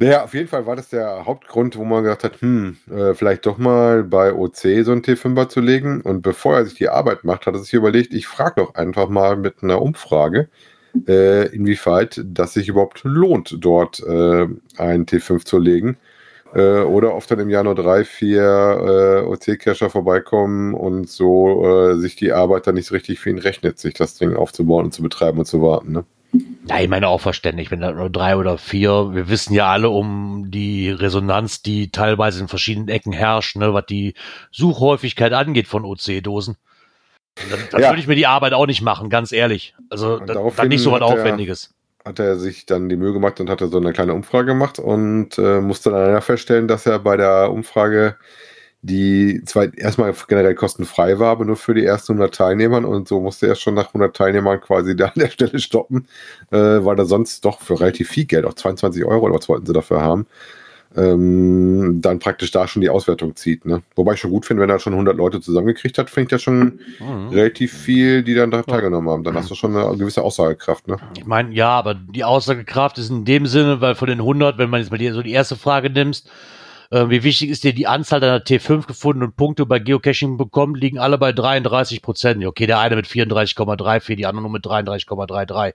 Naja, 0.00 0.22
auf 0.24 0.32
jeden 0.34 0.46
Fall 0.48 0.64
war 0.66 0.76
das 0.76 0.90
der 0.90 1.26
Hauptgrund, 1.26 1.76
wo 1.76 1.84
man 1.84 2.04
gesagt 2.04 2.22
hat, 2.22 2.40
hm, 2.40 2.76
äh, 2.88 3.14
vielleicht 3.14 3.46
doch 3.46 3.58
mal 3.58 4.04
bei 4.04 4.32
OC 4.32 4.84
so 4.84 4.92
ein 4.92 5.02
T5er 5.02 5.48
zu 5.48 5.60
legen. 5.60 6.02
Und 6.02 6.22
bevor 6.22 6.56
er 6.56 6.64
sich 6.66 6.74
die 6.74 6.88
Arbeit 6.88 7.24
macht, 7.24 7.46
hat 7.46 7.54
er 7.54 7.60
sich 7.60 7.74
überlegt, 7.74 8.14
ich 8.14 8.28
frage 8.28 8.62
doch 8.62 8.74
einfach 8.76 9.08
mal 9.08 9.36
mit 9.36 9.62
einer 9.62 9.82
Umfrage, 9.82 10.48
äh, 11.08 11.48
inwieweit 11.48 12.22
das 12.24 12.54
sich 12.54 12.68
überhaupt 12.68 13.02
lohnt, 13.04 13.56
dort 13.60 14.00
äh, 14.00 14.46
einen 14.78 15.06
T5 15.06 15.44
zu 15.44 15.58
legen. 15.58 15.96
Äh, 16.54 16.80
oder 16.82 17.14
oft 17.14 17.30
dann 17.30 17.40
im 17.40 17.50
Jahr 17.50 17.64
nur 17.64 17.74
drei, 17.74 18.04
vier 18.04 18.42
äh, 18.42 19.26
OC-Cacher 19.26 19.90
vorbeikommen 19.90 20.74
und 20.74 21.08
so 21.08 21.90
äh, 21.90 21.96
sich 21.98 22.16
die 22.16 22.32
Arbeit 22.32 22.66
dann 22.66 22.76
nicht 22.76 22.86
so 22.86 22.94
richtig 22.94 23.20
für 23.20 23.30
ihn 23.30 23.38
rechnet, 23.38 23.78
sich 23.78 23.94
das 23.94 24.14
Ding 24.14 24.36
aufzubauen 24.36 24.86
und 24.86 24.92
zu 24.94 25.02
betreiben 25.02 25.38
und 25.40 25.44
zu 25.46 25.60
warten. 25.60 25.92
Ne? 25.92 26.04
Ja, 26.68 26.80
ich 26.80 26.88
meine 26.88 27.08
auch 27.08 27.20
verständlich, 27.20 27.70
wenn 27.70 27.80
da 27.80 27.90
nur 27.92 28.10
drei 28.10 28.36
oder 28.36 28.58
vier, 28.58 29.14
wir 29.14 29.28
wissen 29.30 29.54
ja 29.54 29.70
alle 29.70 29.88
um 29.88 30.50
die 30.50 30.90
Resonanz, 30.90 31.62
die 31.62 31.90
teilweise 31.90 32.40
in 32.40 32.48
verschiedenen 32.48 32.88
Ecken 32.88 33.12
herrscht, 33.12 33.56
ne, 33.56 33.72
was 33.72 33.86
die 33.86 34.14
Suchhäufigkeit 34.50 35.32
angeht 35.32 35.66
von 35.66 35.84
OC-Dosen. 35.84 36.56
Dann, 37.50 37.60
dann 37.70 37.80
ja. 37.80 37.88
würde 37.88 38.00
ich 38.00 38.06
mir 38.06 38.16
die 38.16 38.26
Arbeit 38.26 38.52
auch 38.52 38.66
nicht 38.66 38.82
machen, 38.82 39.08
ganz 39.08 39.32
ehrlich. 39.32 39.74
Also 39.88 40.18
da, 40.18 40.34
dann 40.34 40.68
nicht 40.68 40.82
so 40.82 40.92
was 40.92 41.00
Aufwendiges. 41.00 41.72
Er, 42.04 42.10
hat 42.10 42.18
er 42.18 42.36
sich 42.36 42.66
dann 42.66 42.88
die 42.88 42.96
Mühe 42.96 43.12
gemacht 43.12 43.40
und 43.40 43.48
hatte 43.48 43.68
so 43.68 43.78
eine 43.78 43.92
kleine 43.92 44.12
Umfrage 44.12 44.48
gemacht 44.48 44.78
und 44.78 45.38
äh, 45.38 45.60
musste 45.60 45.90
dann 45.90 46.20
feststellen, 46.20 46.68
dass 46.68 46.84
er 46.84 46.98
bei 46.98 47.16
der 47.16 47.50
Umfrage 47.50 48.16
die 48.82 49.42
zwar 49.44 49.76
erstmal 49.76 50.14
generell 50.28 50.54
kostenfrei 50.54 51.18
war, 51.18 51.32
aber 51.32 51.44
nur 51.44 51.56
für 51.56 51.74
die 51.74 51.84
ersten 51.84 52.12
100 52.12 52.34
Teilnehmern 52.34 52.84
und 52.84 53.08
so 53.08 53.20
musste 53.20 53.48
er 53.48 53.56
schon 53.56 53.74
nach 53.74 53.88
100 53.88 54.16
Teilnehmern 54.16 54.60
quasi 54.60 54.94
da 54.94 55.06
an 55.06 55.12
der 55.16 55.30
Stelle 55.30 55.58
stoppen, 55.58 56.06
äh, 56.50 56.56
weil 56.56 56.98
er 56.98 57.06
sonst 57.06 57.44
doch 57.44 57.60
für 57.60 57.80
relativ 57.80 58.08
viel 58.08 58.24
Geld, 58.24 58.44
auch 58.44 58.54
22 58.54 59.04
Euro 59.04 59.26
oder 59.26 59.34
was 59.34 59.48
wollten 59.48 59.66
sie 59.66 59.72
dafür 59.72 60.00
haben, 60.00 60.26
ähm, 60.96 62.00
dann 62.00 62.20
praktisch 62.20 62.52
da 62.52 62.66
schon 62.68 62.80
die 62.80 62.88
Auswertung 62.88 63.34
zieht. 63.34 63.66
Ne? 63.66 63.82
Wobei 63.96 64.14
ich 64.14 64.20
schon 64.20 64.30
gut 64.30 64.46
finde, 64.46 64.62
wenn 64.62 64.70
er 64.70 64.78
schon 64.78 64.94
100 64.94 65.16
Leute 65.16 65.40
zusammengekriegt 65.40 65.98
hat, 65.98 66.08
finde 66.08 66.22
ich 66.22 66.30
das 66.30 66.42
schon 66.42 66.80
mhm. 67.00 67.28
relativ 67.30 67.72
viel, 67.72 68.22
die 68.22 68.34
dann 68.34 68.50
da 68.50 68.62
teilgenommen 68.62 69.10
haben. 69.10 69.24
Dann 69.24 69.34
hast 69.34 69.50
du 69.50 69.54
schon 69.54 69.76
eine 69.76 69.96
gewisse 69.96 70.22
Aussagekraft. 70.22 70.88
Ne? 70.88 70.96
Ich 71.16 71.26
meine, 71.26 71.52
ja, 71.52 71.70
aber 71.70 71.94
die 71.94 72.24
Aussagekraft 72.24 72.98
ist 72.98 73.10
in 73.10 73.24
dem 73.24 73.46
Sinne, 73.46 73.80
weil 73.80 73.96
von 73.96 74.08
den 74.08 74.20
100, 74.20 74.56
wenn 74.56 74.70
man 74.70 74.80
jetzt 74.80 74.90
mal 74.90 74.98
die, 74.98 75.10
so 75.10 75.22
die 75.22 75.32
erste 75.32 75.56
Frage 75.56 75.90
nimmst, 75.90 76.30
äh, 76.90 77.08
wie 77.10 77.22
wichtig 77.22 77.50
ist 77.50 77.64
dir 77.64 77.74
die 77.74 77.86
Anzahl 77.86 78.20
deiner 78.20 78.38
T5 78.38 78.86
gefunden 78.86 79.22
und 79.22 79.36
Punkte 79.36 79.66
bei 79.66 79.78
Geocaching 79.78 80.36
bekommen, 80.36 80.74
liegen 80.74 80.98
alle 80.98 81.18
bei 81.18 81.32
33 81.32 82.02
Prozent. 82.02 82.44
Okay, 82.44 82.66
der 82.66 82.78
eine 82.78 82.96
mit 82.96 83.06
34,34, 83.06 84.16
die 84.16 84.26
andere 84.26 84.42
nur 84.42 84.50
mit 84.50 84.64
33,33. 84.64 85.74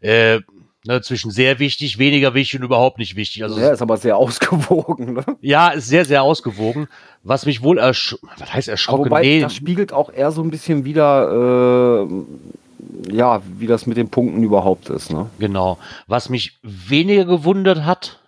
Äh, 0.00 0.40
ne, 0.84 1.00
zwischen 1.02 1.30
sehr 1.30 1.58
wichtig, 1.58 1.98
weniger 1.98 2.34
wichtig 2.34 2.58
und 2.58 2.66
überhaupt 2.66 2.98
nicht 2.98 3.14
wichtig. 3.14 3.44
Also 3.44 3.60
ja, 3.60 3.70
ist 3.70 3.82
aber 3.82 3.96
sehr 3.96 4.16
ausgewogen. 4.16 5.14
Ne? 5.14 5.24
Ja, 5.40 5.68
ist 5.68 5.88
sehr, 5.88 6.04
sehr 6.04 6.22
ausgewogen. 6.22 6.88
Was 7.22 7.46
mich 7.46 7.62
wohl 7.62 7.78
ersch 7.78 8.16
was 8.38 8.52
heißt 8.52 8.68
erschrocken? 8.68 9.06
wobei, 9.06 9.22
nee. 9.22 9.40
das 9.40 9.54
spiegelt 9.54 9.92
auch 9.92 10.12
eher 10.12 10.32
so 10.32 10.42
ein 10.42 10.50
bisschen 10.50 10.84
wieder, 10.84 12.06
äh, 12.08 13.14
ja, 13.14 13.42
wie 13.58 13.66
das 13.66 13.86
mit 13.86 13.96
den 13.96 14.08
Punkten 14.08 14.42
überhaupt 14.42 14.88
ist. 14.90 15.12
Ne? 15.12 15.26
Genau. 15.38 15.78
Was 16.06 16.28
mich 16.28 16.58
weniger 16.62 17.24
gewundert 17.24 17.84
hat, 17.84 18.18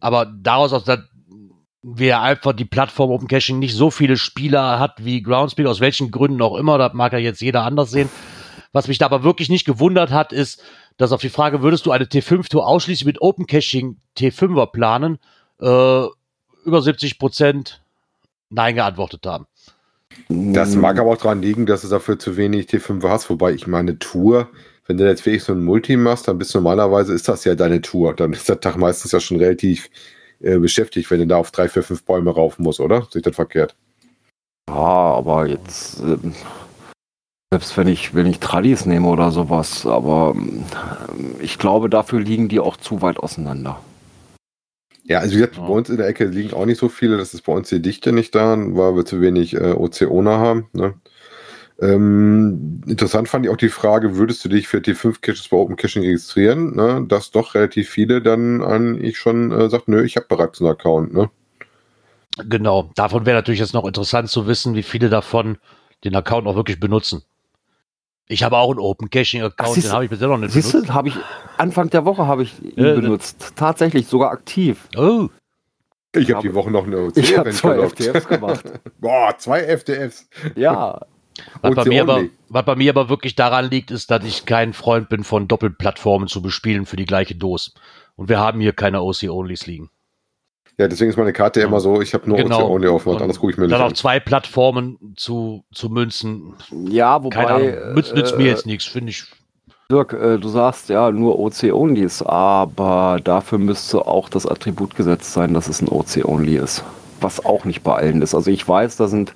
aber 0.00 0.26
daraus 0.26 0.72
aus 0.72 0.84
der, 0.84 1.04
wer 1.82 2.22
einfach 2.22 2.52
die 2.52 2.64
Plattform 2.64 3.10
Open 3.10 3.28
Caching 3.28 3.58
nicht 3.58 3.74
so 3.74 3.90
viele 3.90 4.16
Spieler 4.16 4.78
hat 4.78 5.04
wie 5.04 5.22
Groundspeak, 5.22 5.66
aus 5.66 5.80
welchen 5.80 6.10
Gründen 6.10 6.42
auch 6.42 6.56
immer, 6.56 6.78
das 6.78 6.94
mag 6.94 7.12
ja 7.12 7.18
jetzt 7.18 7.40
jeder 7.40 7.62
anders 7.62 7.90
sehen. 7.90 8.08
Was 8.72 8.88
mich 8.88 8.98
da 8.98 9.06
aber 9.06 9.24
wirklich 9.24 9.48
nicht 9.48 9.64
gewundert 9.64 10.10
hat, 10.10 10.32
ist, 10.32 10.62
dass 10.98 11.12
auf 11.12 11.20
die 11.20 11.30
Frage, 11.30 11.62
würdest 11.62 11.86
du 11.86 11.90
eine 11.90 12.04
T5-Tour 12.04 12.66
ausschließlich 12.66 13.06
mit 13.06 13.22
Open 13.22 13.46
Caching 13.46 13.96
T5er 14.16 14.66
planen, 14.66 15.18
äh, 15.60 16.04
über 16.64 16.82
70 16.82 17.18
Prozent 17.18 17.82
Nein 18.50 18.74
geantwortet 18.74 19.24
haben. 19.26 19.46
Das 20.28 20.74
mag 20.74 20.98
aber 20.98 21.12
auch 21.12 21.16
daran 21.16 21.42
liegen, 21.42 21.66
dass 21.66 21.82
du 21.82 21.88
dafür 21.88 22.18
zu 22.18 22.36
wenig 22.36 22.66
T5 22.66 23.06
hast, 23.08 23.30
wobei 23.30 23.52
ich 23.52 23.66
meine 23.66 23.98
Tour, 23.98 24.48
wenn 24.88 24.96
du 24.96 25.06
jetzt 25.06 25.24
wirklich 25.24 25.44
so 25.44 25.52
ein 25.52 25.62
Multi 25.62 25.96
machst, 25.96 26.26
dann 26.26 26.38
bist 26.38 26.54
du 26.54 26.58
normalerweise, 26.58 27.12
ist 27.12 27.28
das 27.28 27.44
ja 27.44 27.54
deine 27.54 27.82
Tour. 27.82 28.14
Dann 28.14 28.32
ist 28.32 28.48
der 28.48 28.58
Tag 28.58 28.76
meistens 28.76 29.12
ja 29.12 29.20
schon 29.20 29.36
relativ 29.36 29.90
äh, 30.40 30.58
beschäftigt, 30.58 31.10
wenn 31.10 31.20
du 31.20 31.26
da 31.26 31.36
auf 31.36 31.50
drei, 31.50 31.68
vier, 31.68 31.82
fünf 31.82 32.04
Bäume 32.04 32.30
rauf 32.30 32.58
musst, 32.58 32.80
oder? 32.80 33.02
Sehe 33.02 33.20
ich 33.20 33.22
das 33.22 33.36
verkehrt? 33.36 33.76
Ja, 34.68 34.74
aber 34.74 35.46
jetzt, 35.46 36.00
äh, 36.00 36.16
selbst 37.52 37.76
wenn 37.76 37.88
ich, 37.88 38.14
wenn 38.14 38.26
ich 38.26 38.40
Tradis 38.40 38.86
nehme 38.86 39.08
oder 39.08 39.30
sowas, 39.30 39.84
aber 39.84 40.34
äh, 40.36 41.44
ich 41.44 41.58
glaube, 41.58 41.90
dafür 41.90 42.20
liegen 42.20 42.48
die 42.48 42.60
auch 42.60 42.78
zu 42.78 43.02
weit 43.02 43.18
auseinander. 43.18 43.78
Ja, 45.04 45.20
also 45.20 45.32
wie 45.32 45.36
gesagt, 45.36 45.56
ja. 45.56 45.66
bei 45.66 45.72
uns 45.72 45.90
in 45.90 45.98
der 45.98 46.06
Ecke 46.06 46.24
liegen 46.24 46.54
auch 46.54 46.66
nicht 46.66 46.78
so 46.78 46.88
viele, 46.88 47.18
das 47.18 47.34
ist 47.34 47.42
bei 47.42 47.52
uns 47.52 47.68
die 47.68 47.82
Dichte 47.82 48.12
nicht 48.12 48.34
da, 48.34 48.56
weil 48.58 48.96
wir 48.96 49.04
zu 49.04 49.20
wenig 49.20 49.54
äh, 49.54 49.72
Ozeone 49.72 50.38
haben. 50.38 50.68
Ne? 50.72 50.94
Ähm, 51.80 52.82
interessant 52.86 53.28
fand 53.28 53.46
ich 53.46 53.52
auch 53.52 53.56
die 53.56 53.68
Frage, 53.68 54.16
würdest 54.16 54.44
du 54.44 54.48
dich 54.48 54.66
für 54.66 54.80
die 54.80 54.94
5 54.94 55.20
Caches 55.20 55.48
bei 55.48 55.56
Open 55.56 55.76
Caching 55.76 56.02
registrieren? 56.02 56.74
Ne? 56.74 57.04
Dass 57.06 57.30
doch 57.30 57.54
relativ 57.54 57.88
viele 57.88 58.20
dann 58.20 58.62
eigentlich 58.62 59.18
schon 59.18 59.52
äh, 59.52 59.70
sagt, 59.70 59.86
nö, 59.86 60.02
ich 60.02 60.16
habe 60.16 60.26
bereits 60.28 60.60
einen 60.60 60.70
Account. 60.70 61.14
Ne? 61.14 61.30
Genau, 62.48 62.90
davon 62.96 63.26
wäre 63.26 63.36
natürlich 63.36 63.60
jetzt 63.60 63.74
noch 63.74 63.84
interessant 63.84 64.28
zu 64.28 64.46
wissen, 64.46 64.74
wie 64.74 64.82
viele 64.82 65.08
davon 65.08 65.58
den 66.04 66.16
Account 66.16 66.46
auch 66.48 66.56
wirklich 66.56 66.80
benutzen. 66.80 67.22
Ich 68.26 68.42
habe 68.42 68.58
auch 68.58 68.70
einen 68.70 68.80
Open 68.80 69.08
Caching 69.08 69.42
Account, 69.42 69.76
den 69.82 69.92
habe 69.92 70.04
ich 70.04 70.10
bisher 70.10 70.28
noch 70.28 70.36
nicht 70.36 70.52
siehst 70.52 70.72
benutzt. 70.72 70.92
habe 70.92 71.08
ich 71.08 71.14
Anfang 71.56 71.90
der 71.90 72.04
Woche 72.04 72.26
habe 72.26 72.42
ich 72.42 72.60
ihn 72.62 72.84
äh, 72.84 72.94
benutzt, 72.94 73.52
tatsächlich 73.56 74.06
sogar 74.06 74.32
aktiv. 74.32 74.88
Oh. 74.96 75.28
Ich 76.14 76.30
habe 76.32 76.46
die 76.46 76.54
Woche 76.54 76.70
noch 76.70 76.86
eine 76.86 76.98
OC 76.98 77.16
Ich 77.16 77.36
habe 77.36 77.50
zwei 77.50 77.88
FTFs 77.88 78.28
gemacht. 78.28 78.64
Boah, 78.98 79.34
zwei 79.38 79.76
FTFs. 79.76 80.28
Ja, 80.56 81.00
was 81.62 81.74
bei, 81.74 81.84
mir 81.84 82.02
aber, 82.02 82.24
was 82.48 82.64
bei 82.64 82.76
mir 82.76 82.90
aber 82.90 83.08
wirklich 83.08 83.34
daran 83.34 83.70
liegt, 83.70 83.90
ist, 83.90 84.10
dass 84.10 84.24
ich 84.24 84.46
kein 84.46 84.72
Freund 84.72 85.08
bin 85.08 85.24
von 85.24 85.48
Doppelplattformen 85.48 86.28
zu 86.28 86.42
bespielen 86.42 86.86
für 86.86 86.96
die 86.96 87.06
gleiche 87.06 87.34
Dose. 87.34 87.72
Und 88.16 88.28
wir 88.28 88.38
haben 88.38 88.60
hier 88.60 88.72
keine 88.72 89.02
OC-Onlys 89.02 89.66
liegen. 89.66 89.90
Ja, 90.78 90.86
deswegen 90.86 91.10
ist 91.10 91.16
meine 91.16 91.32
Karte 91.32 91.60
ja 91.60 91.66
immer 91.66 91.80
so, 91.80 92.00
ich 92.00 92.14
habe 92.14 92.28
nur 92.28 92.38
genau. 92.38 92.66
OC-Only 92.66 92.88
aufgemacht, 92.88 93.22
anders 93.22 93.40
gucke 93.40 93.52
ich 93.52 93.58
mir 93.58 93.64
nicht 93.64 93.72
Dann 93.72 93.80
an. 93.80 93.88
auf 93.88 93.94
zwei 93.94 94.20
Plattformen 94.20 95.14
zu, 95.16 95.64
zu 95.72 95.88
münzen. 95.88 96.54
Ja, 96.70 97.22
wobei... 97.22 97.34
Keine 97.34 97.50
Ahnung, 97.50 97.94
Münzen 97.94 98.16
nützt 98.16 98.38
mir 98.38 98.46
jetzt 98.46 98.66
nichts, 98.66 98.84
finde 98.84 99.10
ich. 99.10 99.24
Dirk, 99.90 100.12
äh, 100.12 100.38
du 100.38 100.48
sagst 100.48 100.90
ja 100.90 101.10
nur 101.10 101.38
OC-Onlys, 101.38 102.22
aber 102.22 103.20
dafür 103.24 103.58
müsste 103.58 104.06
auch 104.06 104.28
das 104.28 104.46
Attribut 104.46 104.94
gesetzt 104.94 105.32
sein, 105.32 105.54
dass 105.54 105.66
es 105.66 105.80
ein 105.80 105.88
OC-Only 105.88 106.58
ist. 106.58 106.84
Was 107.20 107.44
auch 107.44 107.64
nicht 107.64 107.82
bei 107.82 107.94
allen 107.94 108.22
ist. 108.22 108.34
Also 108.34 108.50
ich 108.50 108.68
weiß, 108.68 108.98
da 108.98 109.08
sind 109.08 109.32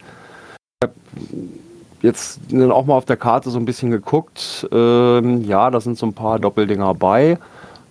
jetzt 2.03 2.41
dann 2.51 2.73
auch 2.73 2.85
mal 2.85 2.95
auf 2.95 3.05
der 3.05 3.17
Karte 3.17 3.51
so 3.51 3.59
ein 3.59 3.65
bisschen 3.65 3.91
geguckt. 3.91 4.69
Ähm, 4.71 5.45
ja, 5.45 5.71
da 5.71 5.81
sind 5.81 5.97
so 5.97 6.07
ein 6.07 6.15
paar 6.15 6.39
Doppeldinger 6.39 6.95
bei. 6.95 7.39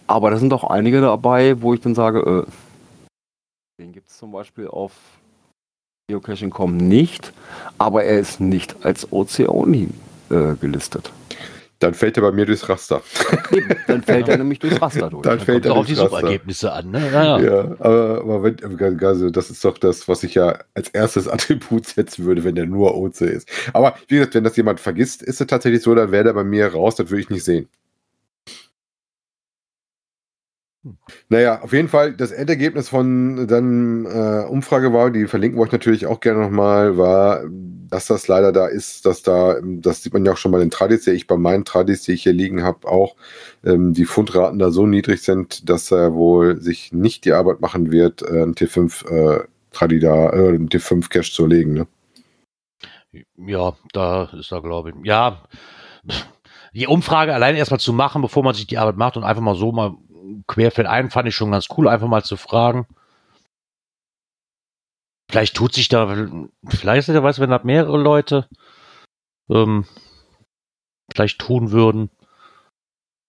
Aber 0.08 0.30
da 0.30 0.38
sind 0.38 0.54
auch 0.54 0.66
einige 0.66 1.02
dabei, 1.02 1.62
wo 1.62 1.74
ich 1.74 1.82
dann 1.82 1.96
sage, 1.96 2.46
äh, 2.46 2.52
den 3.80 3.94
gibt 3.94 4.10
es 4.10 4.18
zum 4.18 4.32
Beispiel 4.32 4.68
auf 4.68 4.92
Geocaching.com 6.08 6.76
nicht. 6.78 7.34
Aber 7.78 8.04
er 8.04 8.20
ist 8.20 8.40
nicht 8.40 8.86
als 8.86 9.12
OC-Only 9.12 9.90
äh, 10.30 10.56
gelistet. 10.60 11.12
Dann 11.82 11.96
fällt 11.96 12.16
er 12.16 12.22
bei 12.22 12.32
mir 12.32 12.46
durchs 12.46 12.70
Raster. 12.70 13.02
dann 13.88 14.04
fällt 14.04 14.30
er 14.30 14.38
nämlich 14.38 14.60
durchs 14.60 14.80
Raster 14.80 15.10
durch. 15.10 15.24
Dann 15.24 15.40
fällt 15.40 15.66
er 15.66 15.74
auf 15.74 15.88
die 15.88 15.94
Raster. 15.94 16.10
Suchergebnisse 16.20 16.72
an. 16.72 16.92
Ne? 16.92 17.10
Ja, 17.12 17.24
ja. 17.24 17.40
ja, 17.40 17.60
aber, 17.80 18.22
aber 18.22 18.44
wenn, 18.44 19.04
also 19.04 19.32
das 19.32 19.50
ist 19.50 19.66
doch 19.66 19.80
das, 19.80 20.08
was 20.08 20.22
ich 20.24 20.36
ja 20.36 20.60
als 20.76 20.90
erstes 20.90 21.28
Attribut 21.28 21.88
setzen 21.88 22.26
würde, 22.26 22.44
wenn 22.44 22.54
der 22.54 22.68
nur 22.68 22.96
OC 22.96 23.22
ist. 23.22 23.50
Aber 23.74 23.96
wie 24.08 24.16
gesagt, 24.16 24.36
wenn 24.36 24.44
das 24.44 24.56
jemand 24.56 24.80
vergisst, 24.80 25.24
ist 25.24 25.42
es 25.42 25.48
tatsächlich 25.48 25.82
so, 25.82 25.96
dann 25.96 26.12
wäre 26.12 26.26
der 26.26 26.34
bei 26.34 26.44
mir 26.44 26.68
raus, 26.68 26.96
das 26.96 27.10
würde 27.10 27.22
ich 27.22 27.32
nicht 27.32 27.44
sehen. 27.44 27.68
Naja, 31.30 31.62
auf 31.62 31.74
jeden 31.74 31.90
Fall, 31.90 32.14
das 32.14 32.32
Endergebnis 32.32 32.90
von 32.90 33.48
dann 33.48 34.06
äh, 34.06 34.46
Umfrage 34.48 34.92
war, 34.94 35.12
die 35.12 35.28
verlinken 35.28 35.60
wir 35.60 35.64
euch 35.64 35.72
natürlich 35.72 36.08
auch 36.08 36.20
gerne 36.20 36.42
nochmal, 36.42 36.98
war, 36.98 37.44
dass 37.90 38.08
das 38.08 38.28
leider 38.28 38.52
da 38.52 38.66
ist, 38.66 39.06
dass 39.06 39.22
da, 39.22 39.58
das 39.64 40.02
sieht 40.02 40.14
man 40.14 40.26
ja 40.26 40.32
auch 40.32 40.38
schon 40.38 40.52
bei 40.52 40.60
den 40.60 40.72
Tradis, 40.72 41.04
sehe 41.04 41.14
ich 41.14 41.28
bei 41.28 41.38
meinen 41.38 41.66
Tradis, 41.66 42.02
die 42.04 42.14
ich 42.14 42.24
hier 42.24 42.34
liegen 42.34 42.64
habe, 42.64 42.88
auch 42.88 43.16
ähm, 43.64 43.94
die 43.94 44.06
Fundraten 44.06 44.58
da 44.58 44.72
so 44.72 44.88
niedrig 44.88 45.22
sind, 45.22 45.70
dass 45.70 45.92
er 45.92 46.14
wohl 46.16 46.60
sich 46.60 46.92
nicht 46.94 47.26
die 47.26 47.34
Arbeit 47.34 47.62
machen 47.62 47.92
wird, 47.92 48.24
äh, 48.24 48.42
ein 48.42 48.56
T5 48.56 49.08
äh, 49.08 49.46
Tradi 49.72 50.00
da, 50.00 50.30
äh, 50.32 50.56
ein 50.56 50.70
T5 50.70 51.10
Cache 51.10 51.32
zu 51.32 51.46
legen. 51.46 51.74
Ne? 51.74 51.88
Ja, 53.38 53.74
da 53.94 54.30
ist 54.34 54.52
er, 54.52 54.62
glaube 54.62 54.90
ich. 54.90 54.96
Ja, 55.04 55.44
die 56.74 56.88
Umfrage 56.88 57.34
allein 57.34 57.56
erstmal 57.56 57.80
zu 57.80 57.94
machen, 57.94 58.22
bevor 58.22 58.44
man 58.44 58.56
sich 58.56 58.66
die 58.66 58.78
Arbeit 58.78 58.98
macht 58.98 59.18
und 59.18 59.24
einfach 59.24 59.44
mal 59.44 59.56
so 59.56 59.72
mal 59.72 59.96
querfeld 60.48 60.88
ein, 60.88 61.10
fand 61.10 61.28
ich 61.28 61.36
schon 61.36 61.52
ganz 61.52 61.68
cool, 61.78 61.88
einfach 61.88 62.08
mal 62.08 62.24
zu 62.24 62.38
fragen. 62.38 62.88
Vielleicht 65.30 65.56
tut 65.56 65.74
sich 65.74 65.88
da, 65.88 66.28
vielleicht 66.68 67.08
ist 67.08 67.16
ja 67.16 67.24
weiß, 67.24 67.40
wenn 67.40 67.50
da 67.50 67.62
mehrere 67.64 67.98
Leute 67.98 68.48
ähm, 69.50 69.86
vielleicht 71.14 71.40
tun 71.40 71.72
würden. 71.72 72.10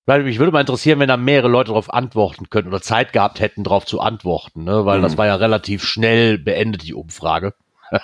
Weil 0.05 0.25
mich 0.25 0.41
würde 0.41 0.51
mal 0.51 0.61
interessieren, 0.61 0.99
wenn 0.99 1.09
da 1.09 1.17
mehrere 1.17 1.49
Leute 1.49 1.69
darauf 1.69 1.93
antworten 1.93 2.51
könnten 2.51 2.71
oder 2.71 2.83
Zeit 2.83 3.13
gehabt 3.13 3.39
hätten, 3.39 3.63
darauf 3.63 3.87
zu 3.87 4.01
antworten, 4.01 4.65
ne? 4.65 4.85
weil 4.85 4.99
mhm. 4.99 5.03
das 5.03 5.17
war 5.17 5.27
ja 5.27 5.37
relativ 5.37 5.85
schnell 5.85 6.39
beendet, 6.39 6.83
die 6.83 6.95
Umfrage. 6.95 7.55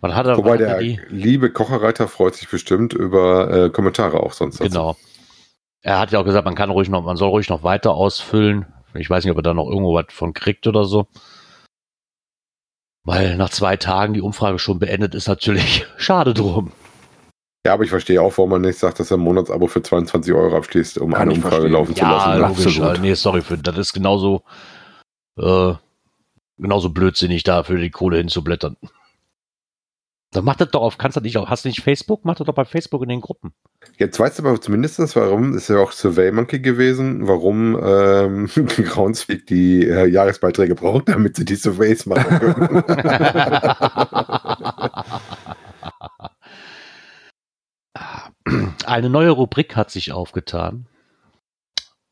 Man 0.00 0.14
hat 0.14 0.26
Wobei 0.26 0.56
der 0.56 0.78
die... 0.78 1.00
liebe 1.08 1.52
Kocherreiter 1.52 2.08
freut 2.08 2.34
sich 2.34 2.48
bestimmt 2.48 2.92
über 2.92 3.66
äh, 3.66 3.70
Kommentare 3.70 4.20
auch 4.20 4.32
sonst. 4.32 4.58
Genau. 4.58 4.96
Er 5.82 5.98
hat 5.98 6.10
ja 6.10 6.20
auch 6.20 6.24
gesagt, 6.24 6.44
man 6.44 6.54
kann 6.54 6.70
ruhig 6.70 6.88
noch, 6.88 7.04
man 7.04 7.16
soll 7.16 7.28
ruhig 7.28 7.48
noch 7.48 7.62
weiter 7.62 7.94
ausfüllen. 7.94 8.66
Ich 8.94 9.08
weiß 9.08 9.24
nicht, 9.24 9.30
ob 9.30 9.38
er 9.38 9.42
da 9.42 9.54
noch 9.54 9.68
irgendwo 9.68 9.94
was 9.94 10.06
von 10.10 10.32
kriegt 10.32 10.66
oder 10.66 10.84
so. 10.84 11.06
Weil 13.04 13.36
nach 13.36 13.50
zwei 13.50 13.76
Tagen 13.76 14.14
die 14.14 14.20
Umfrage 14.20 14.58
schon 14.58 14.78
beendet 14.78 15.14
ist, 15.14 15.28
natürlich 15.28 15.86
schade 15.96 16.34
drum. 16.34 16.72
Ja, 17.66 17.74
aber 17.74 17.84
ich 17.84 17.90
verstehe 17.90 18.20
auch, 18.20 18.36
warum 18.38 18.50
man 18.50 18.62
nicht 18.62 18.78
sagt, 18.78 19.00
dass 19.00 19.10
er 19.10 19.16
ein 19.16 19.20
Monatsabo 19.20 19.66
für 19.66 19.82
22 19.82 20.32
Euro 20.32 20.56
abschließt, 20.56 20.98
um 20.98 21.12
Kann 21.12 21.22
eine 21.22 21.32
Umfrage 21.32 21.56
verstehen. 21.56 21.72
laufen 21.72 21.94
ja, 21.94 21.96
zu 21.96 22.04
lassen. 22.04 22.40
Logisch. 22.40 22.66
Absolut. 22.80 23.00
Nee, 23.00 23.14
sorry, 23.14 23.42
für, 23.42 23.58
das 23.58 23.76
ist 23.76 23.92
genauso, 23.92 24.42
äh, 25.38 25.74
genauso 26.56 26.90
blödsinnig 26.90 27.42
da 27.44 27.62
für 27.64 27.78
die 27.78 27.90
Kohle 27.90 28.18
hinzublättern. 28.18 28.76
Dann 30.30 30.44
mach 30.44 30.56
das 30.56 30.70
doch 30.70 30.82
auf, 30.82 30.98
kannst 30.98 31.16
du 31.16 31.22
nicht 31.22 31.38
auf, 31.38 31.48
hast 31.48 31.64
du 31.64 31.68
nicht 31.68 31.82
Facebook? 31.82 32.24
Mach 32.24 32.34
das 32.34 32.46
doch 32.46 32.54
bei 32.54 32.66
Facebook 32.66 33.02
in 33.02 33.08
den 33.08 33.22
Gruppen. 33.22 33.54
Jetzt 33.96 34.20
weißt 34.20 34.38
du 34.38 34.46
aber 34.46 34.60
zumindest, 34.60 34.98
warum, 35.16 35.56
ist 35.56 35.68
ja 35.68 35.78
auch 35.78 35.92
Survey 35.92 36.30
Monkey 36.32 36.60
gewesen, 36.60 37.26
warum 37.26 37.78
ähm, 37.82 38.46
Groundspeak 38.54 39.46
die 39.46 39.86
äh, 39.86 40.04
Jahresbeiträge 40.06 40.74
braucht, 40.74 41.08
damit 41.08 41.36
sie 41.36 41.46
die 41.46 41.54
Surveys 41.54 42.04
machen 42.04 42.38
können. 42.38 42.84
Eine 48.86 49.08
neue 49.08 49.30
Rubrik 49.30 49.76
hat 49.76 49.90
sich 49.90 50.12
aufgetan. 50.12 50.88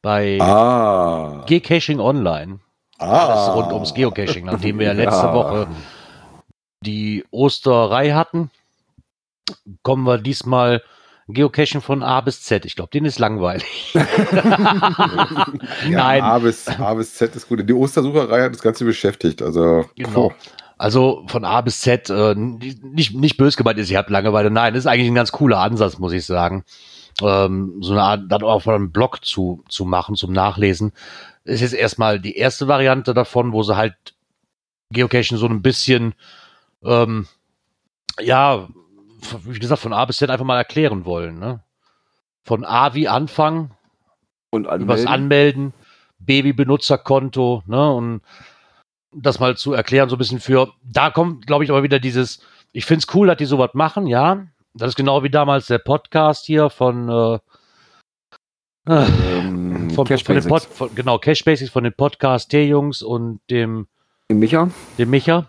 Bei 0.00 0.38
ah. 0.40 1.44
Geocaching 1.46 2.00
Online. 2.00 2.60
Ah. 2.98 3.26
Alles 3.26 3.56
rund 3.56 3.72
ums 3.72 3.92
Geocaching, 3.92 4.46
nachdem 4.46 4.78
wir 4.78 4.86
ja 4.86 4.92
letzte 4.92 5.26
ja. 5.26 5.34
Woche 5.34 5.68
die 6.81 7.24
Osterei 7.31 8.12
hatten, 8.12 8.51
kommen 9.83 10.05
wir 10.05 10.18
diesmal 10.18 10.83
Geocachen 11.29 11.81
von 11.81 12.03
A 12.05 12.20
bis 12.20 12.43
Z. 12.43 12.64
Ich 12.64 12.77
glaube, 12.77 12.91
den 12.91 13.05
ist 13.05 13.18
langweilig. 13.18 13.95
ja, 13.95 14.05
Nein. 15.89 16.22
A 16.22 16.39
bis, 16.39 16.68
A 16.68 16.95
bis 16.95 17.14
Z 17.14 17.35
ist 17.35 17.49
gut. 17.49 17.68
Die 17.68 17.72
Ostersucherei 17.72 18.43
hat 18.43 18.53
das 18.55 18.62
Ganze 18.62 18.85
beschäftigt. 18.85 19.43
Also, 19.43 19.85
genau. 19.97 20.33
Also 20.79 21.24
von 21.27 21.45
A 21.45 21.62
bis 21.62 21.81
Z, 21.81 22.11
äh, 22.11 22.35
nicht, 22.37 23.14
nicht 23.14 23.37
böse 23.39 23.57
gemeint 23.57 23.79
ist, 23.79 23.91
ich 23.91 23.97
habe 23.97 24.12
Langeweile. 24.12 24.51
Nein, 24.51 24.74
ist 24.74 24.87
eigentlich 24.87 25.09
ein 25.09 25.14
ganz 25.14 25.33
cooler 25.33 25.59
Ansatz, 25.59 25.99
muss 25.99 26.12
ich 26.12 26.24
sagen. 26.24 26.64
Ähm, 27.22 27.79
so 27.81 27.93
eine 27.93 28.03
Art, 28.03 28.20
dann 28.29 28.43
auch 28.43 28.62
von 28.62 28.74
einem 28.74 28.93
Blog 28.93 29.24
zu, 29.24 29.64
zu 29.68 29.85
machen, 29.85 30.16
zum 30.16 30.33
Nachlesen. 30.33 30.93
Ist 31.45 31.62
jetzt 31.62 31.74
erstmal 31.74 32.20
die 32.20 32.37
erste 32.37 32.68
Variante 32.68 33.14
davon, 33.14 33.53
wo 33.53 33.62
sie 33.62 33.77
halt 33.77 33.95
Geocachen 34.93 35.39
so 35.39 35.47
ein 35.47 35.62
bisschen 35.62 36.14
ähm, 36.83 37.27
ja, 38.20 38.68
wie 39.45 39.59
gesagt, 39.59 39.83
von 39.83 39.93
A 39.93 40.05
bis 40.05 40.18
Z 40.18 40.31
einfach 40.31 40.45
mal 40.45 40.59
erklären 40.59 41.05
wollen. 41.05 41.39
Ne? 41.39 41.62
Von 42.45 42.64
A 42.64 42.95
wie 42.95 43.09
Anfang 43.09 43.70
und 44.51 44.66
anmelden. 44.66 44.85
übers 44.85 45.07
Anmelden, 45.07 45.74
B 46.18 46.45
wie 46.45 46.53
Benutzerkonto, 46.53 47.62
ne? 47.66 47.93
Und 47.93 48.22
das 49.12 49.41
mal 49.41 49.57
zu 49.57 49.72
erklären, 49.72 50.09
so 50.09 50.16
ein 50.16 50.18
bisschen 50.18 50.41
für, 50.41 50.72
da 50.83 51.11
kommt, 51.11 51.47
glaube 51.47 51.64
ich, 51.64 51.70
aber 51.70 51.83
wieder 51.83 51.99
dieses, 51.99 52.41
ich 52.72 52.85
finde 52.85 53.05
es 53.07 53.14
cool, 53.14 53.29
dass 53.29 53.39
die 53.39 53.47
sowas 53.47 53.70
machen, 53.72 54.07
ja. 54.07 54.47
Das 54.74 54.89
ist 54.91 54.97
genau 54.97 55.22
wie 55.22 55.31
damals 55.31 55.66
der 55.66 55.79
Podcast 55.79 56.45
hier 56.45 56.68
von, 56.68 57.09
äh, 57.09 57.39
ähm, 58.89 59.91
von, 59.91 60.07
Cash 60.07 60.22
von 60.22 60.41
Pod, 60.45 60.62
von, 60.62 60.95
genau, 60.95 61.18
Cash 61.18 61.45
Basics 61.45 61.70
von 61.70 61.85
den 61.85 61.95
Podcast 61.95 62.51
T-Jungs 62.51 63.03
und 63.03 63.41
dem, 63.51 63.89
dem 64.31 64.39
Micha. 64.39 64.70
Dem 64.99 65.11
Micha. 65.11 65.47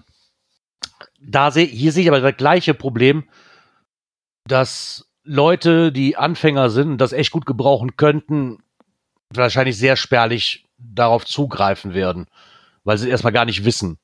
Da 1.28 1.52
sehe, 1.52 1.66
hier 1.66 1.92
sehe 1.92 2.04
ich 2.04 2.10
aber 2.10 2.22
das 2.22 2.38
gleiche 2.38 2.74
Problem, 2.74 3.26
dass 4.48 5.10
Leute, 5.24 5.92
die 5.92 6.16
Anfänger 6.16 6.70
sind, 6.70 7.00
das 7.00 7.12
echt 7.12 7.32
gut 7.32 7.46
gebrauchen 7.46 7.98
könnten, 7.98 8.60
wahrscheinlich 9.34 9.78
sehr 9.78 9.98
spärlich 9.98 10.66
darauf 10.78 11.26
zugreifen 11.26 11.94
werden, 11.94 12.28
weil 12.86 12.98
sie 12.98 13.10
erstmal 13.10 13.34
gar 13.34 13.44
nicht 13.44 13.66
wissen. 13.66 14.00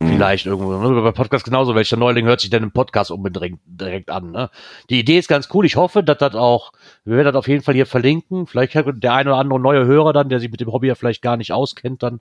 Mhm. 0.00 0.14
Vielleicht 0.14 0.46
irgendwo. 0.46 0.72
Ne? 0.72 1.02
Bei 1.02 1.12
Podcast 1.12 1.44
genauso, 1.44 1.74
welcher 1.74 1.98
Neuling 1.98 2.24
hört 2.24 2.40
sich 2.40 2.48
denn 2.48 2.62
im 2.62 2.72
Podcast 2.72 3.10
unbedingt 3.10 3.60
direkt 3.66 4.10
an. 4.10 4.30
Ne? 4.30 4.48
Die 4.88 4.98
Idee 4.98 5.18
ist 5.18 5.28
ganz 5.28 5.48
cool. 5.52 5.66
Ich 5.66 5.76
hoffe, 5.76 6.02
dass 6.02 6.16
das 6.16 6.34
auch, 6.34 6.72
wir 7.04 7.16
werden 7.16 7.26
das 7.26 7.36
auf 7.36 7.48
jeden 7.48 7.62
Fall 7.62 7.74
hier 7.74 7.86
verlinken. 7.86 8.46
Vielleicht 8.46 8.74
hat 8.74 8.86
der 8.88 9.12
eine 9.12 9.30
oder 9.30 9.38
andere 9.38 9.60
neue 9.60 9.84
Hörer 9.84 10.14
dann, 10.14 10.30
der 10.30 10.40
sich 10.40 10.50
mit 10.50 10.60
dem 10.60 10.72
Hobby 10.72 10.88
ja 10.88 10.94
vielleicht 10.94 11.20
gar 11.20 11.36
nicht 11.36 11.52
auskennt, 11.52 12.02
dann 12.02 12.20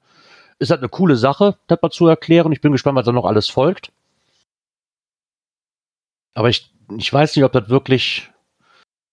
ist 0.59 0.71
das 0.71 0.79
eine 0.79 0.89
coole 0.89 1.15
Sache, 1.15 1.57
das 1.67 1.79
mal 1.81 1.89
zu 1.89 2.07
erklären. 2.07 2.51
Ich 2.51 2.61
bin 2.61 2.73
gespannt, 2.73 2.97
was 2.97 3.05
da 3.05 3.13
noch 3.13 3.25
alles 3.25 3.47
folgt. 3.47 3.93
Aber 6.33 6.49
ich, 6.49 6.73
ich 6.97 7.11
weiß 7.11 7.35
nicht, 7.35 7.45
ob 7.45 7.51
das 7.51 7.69
wirklich 7.69 8.31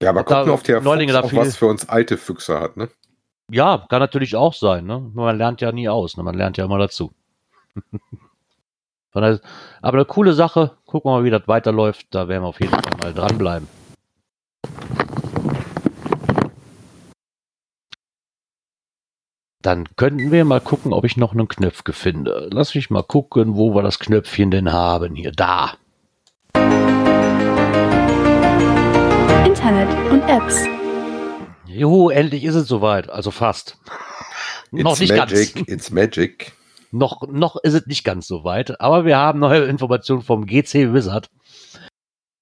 ja, 0.03 0.11
aber 0.11 0.25
gucken 0.25 0.51
auf 0.53 0.63
der 0.63 0.81
Neulinge 0.81 1.13
Fuchs, 1.13 1.25
auch 1.25 1.37
was 1.37 1.57
für 1.57 1.67
uns 1.67 1.89
alte 1.89 2.17
Füchse 2.17 2.61
hat, 2.61 2.77
ne? 2.77 2.89
Ja, 3.51 3.87
kann 3.89 4.01
natürlich 4.01 4.37
auch 4.37 4.55
sein, 4.55 4.85
ne? 4.87 5.11
Man 5.15 5.39
lernt 5.39 5.61
ja 5.61 5.73
nie 5.73 5.89
aus, 5.89 6.17
ne? 6.17 6.23
Man 6.23 6.37
lernt 6.37 6.57
ja 6.57 6.65
immer 6.65 6.79
dazu. 6.79 7.13
aber 9.13 9.41
eine 9.83 10.05
coole 10.05 10.35
Sache. 10.35 10.77
Gucken 10.87 11.11
wir 11.11 11.19
mal, 11.19 11.25
wie 11.25 11.31
das 11.31 11.49
weiterläuft. 11.49 12.07
Da 12.11 12.29
werden 12.29 12.43
wir 12.43 12.49
auf 12.49 12.61
jeden 12.61 12.73
Fall 12.73 12.97
mal 13.01 13.15
dranbleiben. 13.15 13.69
Dann 19.63 19.87
könnten 19.97 20.31
wir 20.31 20.45
mal 20.45 20.61
gucken, 20.61 20.93
ob 20.93 21.05
ich 21.05 21.17
noch 21.17 21.33
einen 21.33 21.49
Knöpfchen 21.49 21.93
finde. 21.93 22.49
Lass 22.53 22.75
mich 22.75 22.91
mal 22.91 23.03
gucken, 23.03 23.57
wo 23.57 23.75
wir 23.75 23.83
das 23.83 23.99
Knöpfchen 23.99 24.53
denn 24.53 24.73
haben. 24.73 25.17
Hier, 25.17 25.33
da. 25.33 25.73
Und 30.19 30.29
Apps. 30.29 30.65
Juhu, 31.67 32.11
endlich 32.11 32.43
ist 32.43 32.57
es 32.57 32.67
soweit. 32.67 33.09
Also 33.09 33.31
fast. 33.31 33.79
It's 34.73 34.83
noch 34.83 34.99
nicht 34.99 35.15
magic, 35.15 35.55
ganz. 35.55 35.69
It's 35.69 35.91
magic. 35.91 36.53
Noch, 36.91 37.29
noch 37.29 37.57
ist 37.57 37.75
es 37.75 37.87
nicht 37.87 38.05
ganz 38.05 38.27
so 38.27 38.43
weit, 38.45 38.81
aber 38.81 39.05
wir 39.05 39.17
haben 39.17 39.39
neue 39.39 39.65
Informationen 39.65 40.23
vom 40.23 40.47
GC 40.47 40.93
Wizard, 40.93 41.31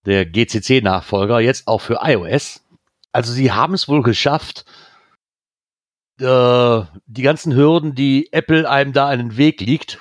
der 0.07 0.25
GCC-Nachfolger, 0.25 1.41
jetzt 1.41 1.67
auch 1.67 1.81
für 1.81 1.99
iOS. 2.03 2.65
Also 3.13 3.33
sie 3.33 3.53
haben 3.53 3.75
es 3.75 3.89
wohl 3.89 4.03
geschafft, 4.03 4.65
äh, 6.21 6.83
die 7.07 7.23
ganzen 7.23 7.55
Hürden, 7.55 7.95
die 7.95 8.33
Apple 8.33 8.71
einem 8.71 8.93
da 8.93 9.09
einen 9.09 9.37
Weg 9.37 9.61
liegt, 9.61 9.99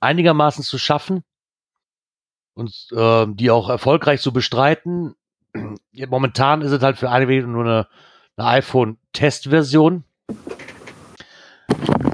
einigermaßen 0.00 0.64
zu 0.64 0.78
schaffen 0.78 1.22
und 2.54 2.88
äh, 2.92 3.26
die 3.28 3.50
auch 3.50 3.68
erfolgreich 3.68 4.20
zu 4.20 4.32
bestreiten 4.32 5.14
momentan 6.06 6.62
ist 6.62 6.72
es 6.72 6.82
halt 6.82 6.98
für 6.98 7.10
einige 7.10 7.46
nur 7.46 7.64
eine, 7.64 7.86
eine 8.36 8.48
iPhone-Testversion. 8.48 10.04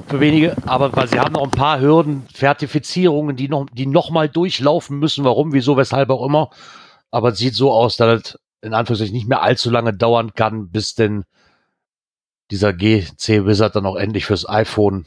Für 0.07 0.19
wenige, 0.19 0.55
aber 0.65 0.95
weil 0.95 1.07
sie 1.07 1.19
haben 1.19 1.33
noch 1.33 1.43
ein 1.43 1.51
paar 1.51 1.79
Hürden, 1.79 2.27
Zertifizierungen, 2.33 3.35
die 3.35 3.47
noch, 3.47 3.65
die 3.71 3.87
noch 3.87 4.11
mal 4.11 4.29
durchlaufen 4.29 4.99
müssen. 4.99 5.25
Warum, 5.25 5.53
wieso, 5.53 5.77
weshalb 5.77 6.09
auch 6.09 6.25
immer. 6.25 6.51
Aber 7.11 7.29
es 7.29 7.37
sieht 7.37 7.55
so 7.55 7.71
aus, 7.71 7.97
dass 7.97 8.21
es 8.21 8.39
in 8.61 8.73
Anführungszeichen 8.73 9.15
nicht 9.15 9.27
mehr 9.27 9.41
allzu 9.41 9.69
lange 9.69 9.93
dauern 9.93 10.33
kann, 10.33 10.69
bis 10.69 10.95
denn 10.95 11.25
dieser 12.51 12.73
GC 12.73 13.45
Wizard 13.45 13.75
dann 13.75 13.85
auch 13.85 13.95
endlich 13.95 14.25
fürs 14.25 14.47
iPhone 14.47 15.05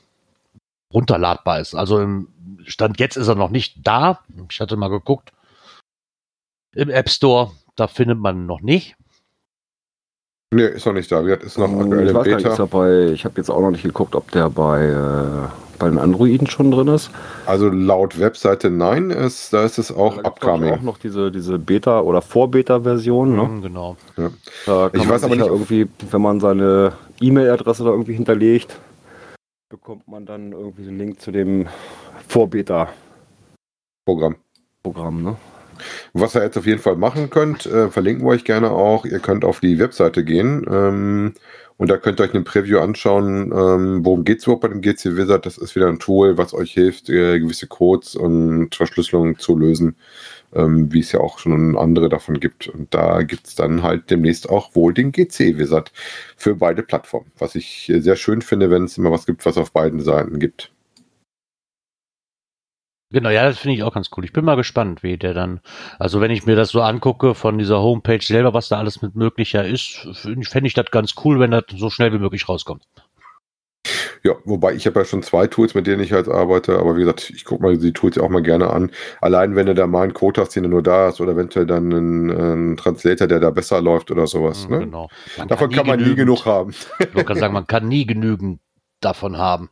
runterladbar 0.93 1.61
ist. 1.61 1.75
Also 1.75 2.01
im 2.01 2.29
Stand 2.65 2.99
jetzt 3.01 3.17
ist 3.17 3.29
er 3.29 3.35
noch 3.35 3.51
nicht 3.51 3.77
da. 3.83 4.21
Ich 4.51 4.61
hatte 4.61 4.77
mal 4.77 4.89
geguckt. 4.89 5.33
Im 6.75 6.91
App 6.91 7.11
Store 7.11 7.53
da 7.79 7.87
findet 7.87 8.19
man 8.19 8.47
noch 8.47 8.61
nicht. 8.61 8.97
Nee, 10.51 10.65
ist 10.65 10.87
noch 10.87 10.95
nicht 10.95 11.13
da. 11.13 11.27
Wie 11.27 11.33
ist 11.33 11.59
noch 11.59 11.71
aktuell 11.71 12.09
ich 12.09 12.15
weiß 12.15 12.25
Beta. 12.25 12.63
Nicht, 12.63 12.71
bei, 12.71 13.09
ich 13.13 13.27
habe 13.27 13.35
jetzt 13.37 13.51
auch 13.51 13.61
noch 13.61 13.71
nicht 13.71 13.83
geguckt, 13.83 14.15
ob 14.15 14.31
der 14.31 14.49
bei, 14.49 14.87
äh, 14.87 15.47
bei 15.79 15.91
den 15.91 15.99
Androiden 15.99 16.47
schon 16.47 16.71
drin 16.71 16.89
ist. 16.89 17.11
Also 17.45 17.69
laut 17.69 18.19
Webseite 18.19 18.71
nein, 18.71 19.11
ist, 19.11 19.53
da 19.53 19.65
ist 19.65 19.77
es 19.77 19.95
auch 19.95 20.17
da 20.17 20.23
upcoming. 20.23 20.73
auch 20.73 20.81
noch 20.81 20.97
diese, 20.97 21.31
diese 21.31 21.59
Beta- 21.59 22.01
oder 22.01 22.23
Vor-Beta-Version. 22.23 23.37
Ne? 23.37 23.43
Mhm, 23.43 23.61
genau. 23.61 23.99
Ja. 24.17 24.31
Da 24.65 24.89
kann 24.89 25.01
ich 25.01 25.07
weiß 25.07 25.25
aber 25.25 25.37
nicht, 25.37 25.47
irgendwie, 25.47 25.87
wenn 26.11 26.23
man 26.23 26.41
seine 26.41 26.95
E-Mail-Adresse 27.21 27.85
da 27.85 27.91
irgendwie 27.91 28.15
hinterlegt, 28.15 28.81
bekommt 29.69 30.09
man 30.09 30.25
dann 30.25 30.53
irgendwie 30.53 30.85
den 30.85 30.97
Link 30.97 31.21
zu 31.21 31.31
dem 31.31 31.69
Vor-Beta-Programm. 32.27 34.37
Programm, 34.83 35.23
ne? 35.23 35.37
Was 36.13 36.35
ihr 36.35 36.43
jetzt 36.43 36.59
auf 36.59 36.67
jeden 36.67 36.81
Fall 36.81 36.97
machen 36.97 37.31
könnt, 37.31 37.67
äh, 37.67 37.91
verlinken 37.91 38.25
wir 38.25 38.31
euch 38.31 38.45
gerne 38.45 38.71
auch. 38.71 39.05
Ihr 39.05 39.19
könnt 39.19 39.45
auf 39.45 39.61
die 39.61 39.79
Webseite 39.79 40.25
gehen 40.25 40.67
ähm, 40.71 41.35
und 41.79 41.91
da 41.91 41.97
könnt 41.97 42.21
ihr 42.21 42.25
euch 42.25 42.35
eine 42.35 42.43
Preview 42.43 42.81
anschauen, 42.81 43.53
ähm, 43.53 44.05
worum 44.05 44.25
geht 44.25 44.39
es 44.39 44.45
überhaupt 44.45 44.63
bei 44.63 44.69
dem 44.69 44.81
GC 44.81 45.17
Wizard. 45.17 45.47
Das 45.47 45.59
ist 45.59 45.77
wieder 45.77 45.89
ein 45.89 46.01
Tool, 46.01 46.37
was 46.37 46.53
euch 46.53 46.73
hilft, 46.73 47.09
äh, 47.09 47.39
gewisse 47.39 47.69
Codes 47.69 48.17
und 48.17 48.75
Verschlüsselungen 48.75 49.39
zu 49.39 49.57
lösen, 49.57 49.95
ähm, 50.55 50.93
wie 50.93 51.01
es 51.01 51.13
ja 51.13 51.21
auch 51.21 51.39
schon 51.39 51.79
andere 51.79 52.09
davon 52.09 52.41
gibt. 52.41 52.69
Und 52.69 52.93
da 52.93 53.23
gibt 53.23 53.47
es 53.47 53.55
dann 53.55 53.85
halt 53.85 54.11
demnächst 54.11 54.49
auch 54.51 54.75
wohl 54.75 54.93
den 54.93 55.13
GC 55.13 55.57
Wizard 55.59 55.93
für 56.37 56.57
beide 56.57 56.83
Plattformen, 56.83 57.31
was 57.39 57.55
ich 57.55 57.93
sehr 57.99 58.17
schön 58.17 58.43
finde, 58.43 58.71
wenn 58.71 58.85
es 58.85 58.99
immer 58.99 59.13
was 59.13 59.27
gibt, 59.27 59.47
was 59.47 59.57
auf 59.57 59.73
beiden 59.73 60.01
Seiten 60.01 60.41
gibt. 60.41 60.73
Genau, 63.11 63.31
ja, 63.31 63.45
das 63.45 63.59
finde 63.59 63.77
ich 63.77 63.83
auch 63.83 63.95
ganz 63.95 64.11
cool. 64.17 64.25
Ich 64.25 64.35
bin 64.35 64.45
mal 64.45 64.57
gespannt, 64.57 65.03
wie 65.03 65.17
der 65.17 65.33
dann, 65.33 65.61
also 65.99 66.21
wenn 66.21 66.31
ich 66.31 66.45
mir 66.45 66.57
das 66.57 66.69
so 66.71 66.83
angucke 66.83 67.35
von 67.35 67.57
dieser 67.57 67.81
Homepage 67.81 68.23
selber, 68.23 68.53
was 68.53 68.69
da 68.69 68.79
alles 68.79 69.01
mit 69.01 69.15
möglicher 69.15 69.65
ist, 69.65 70.07
fände 70.15 70.67
ich 70.67 70.75
das 70.75 70.91
ganz 70.91 71.15
cool, 71.25 71.41
wenn 71.41 71.51
das 71.51 71.65
so 71.75 71.89
schnell 71.89 72.13
wie 72.13 72.19
möglich 72.19 72.49
rauskommt. 72.49 72.85
Ja, 74.23 74.35
wobei 74.45 74.75
ich 74.75 74.87
habe 74.87 75.01
ja 75.01 75.07
schon 75.07 75.23
zwei 75.23 75.47
Tools, 75.47 75.75
mit 75.75 75.87
denen 75.87 76.03
ich 76.03 76.13
halt 76.13 76.29
arbeite, 76.29 76.79
aber 76.79 76.97
wie 76.97 77.01
gesagt, 77.01 77.31
ich 77.35 77.47
gucke 77.47 77.63
mal 77.63 77.79
die 77.79 77.93
Tools 77.93 78.17
ja 78.17 78.23
auch 78.23 78.29
mal 78.29 78.43
gerne 78.43 78.69
an. 78.69 78.91
Allein 79.23 79.57
wenn 79.57 79.67
du 79.67 79.75
da 79.75 79.87
mal 79.87 80.03
einen 80.03 80.13
Code 80.13 80.43
hast, 80.43 80.55
den 80.55 80.65
du 80.65 80.69
nur 80.69 80.83
da 80.83 81.07
hast, 81.07 81.21
oder 81.23 81.33
eventuell 81.33 81.67
dann 81.67 81.91
einen, 81.91 82.31
einen 82.31 82.77
Translator, 82.77 83.27
der 83.27 83.41
da 83.41 83.51
besser 83.51 83.81
läuft 83.81 84.11
oder 84.11 84.27
sowas. 84.27 84.69
Mhm, 84.69 84.75
ne? 84.75 84.79
Genau. 84.81 85.09
Man 85.39 85.49
davon 85.49 85.71
kann, 85.71 85.77
kann 85.79 85.87
man 85.87 86.07
nie 86.07 86.15
genug 86.15 86.45
haben. 86.45 86.75
Ich 87.15 87.25
kann 87.25 87.39
sagen, 87.39 87.55
man 87.55 87.67
kann 87.67 87.89
nie 87.89 88.05
genügend 88.05 88.61
davon 89.01 89.39
haben 89.39 89.71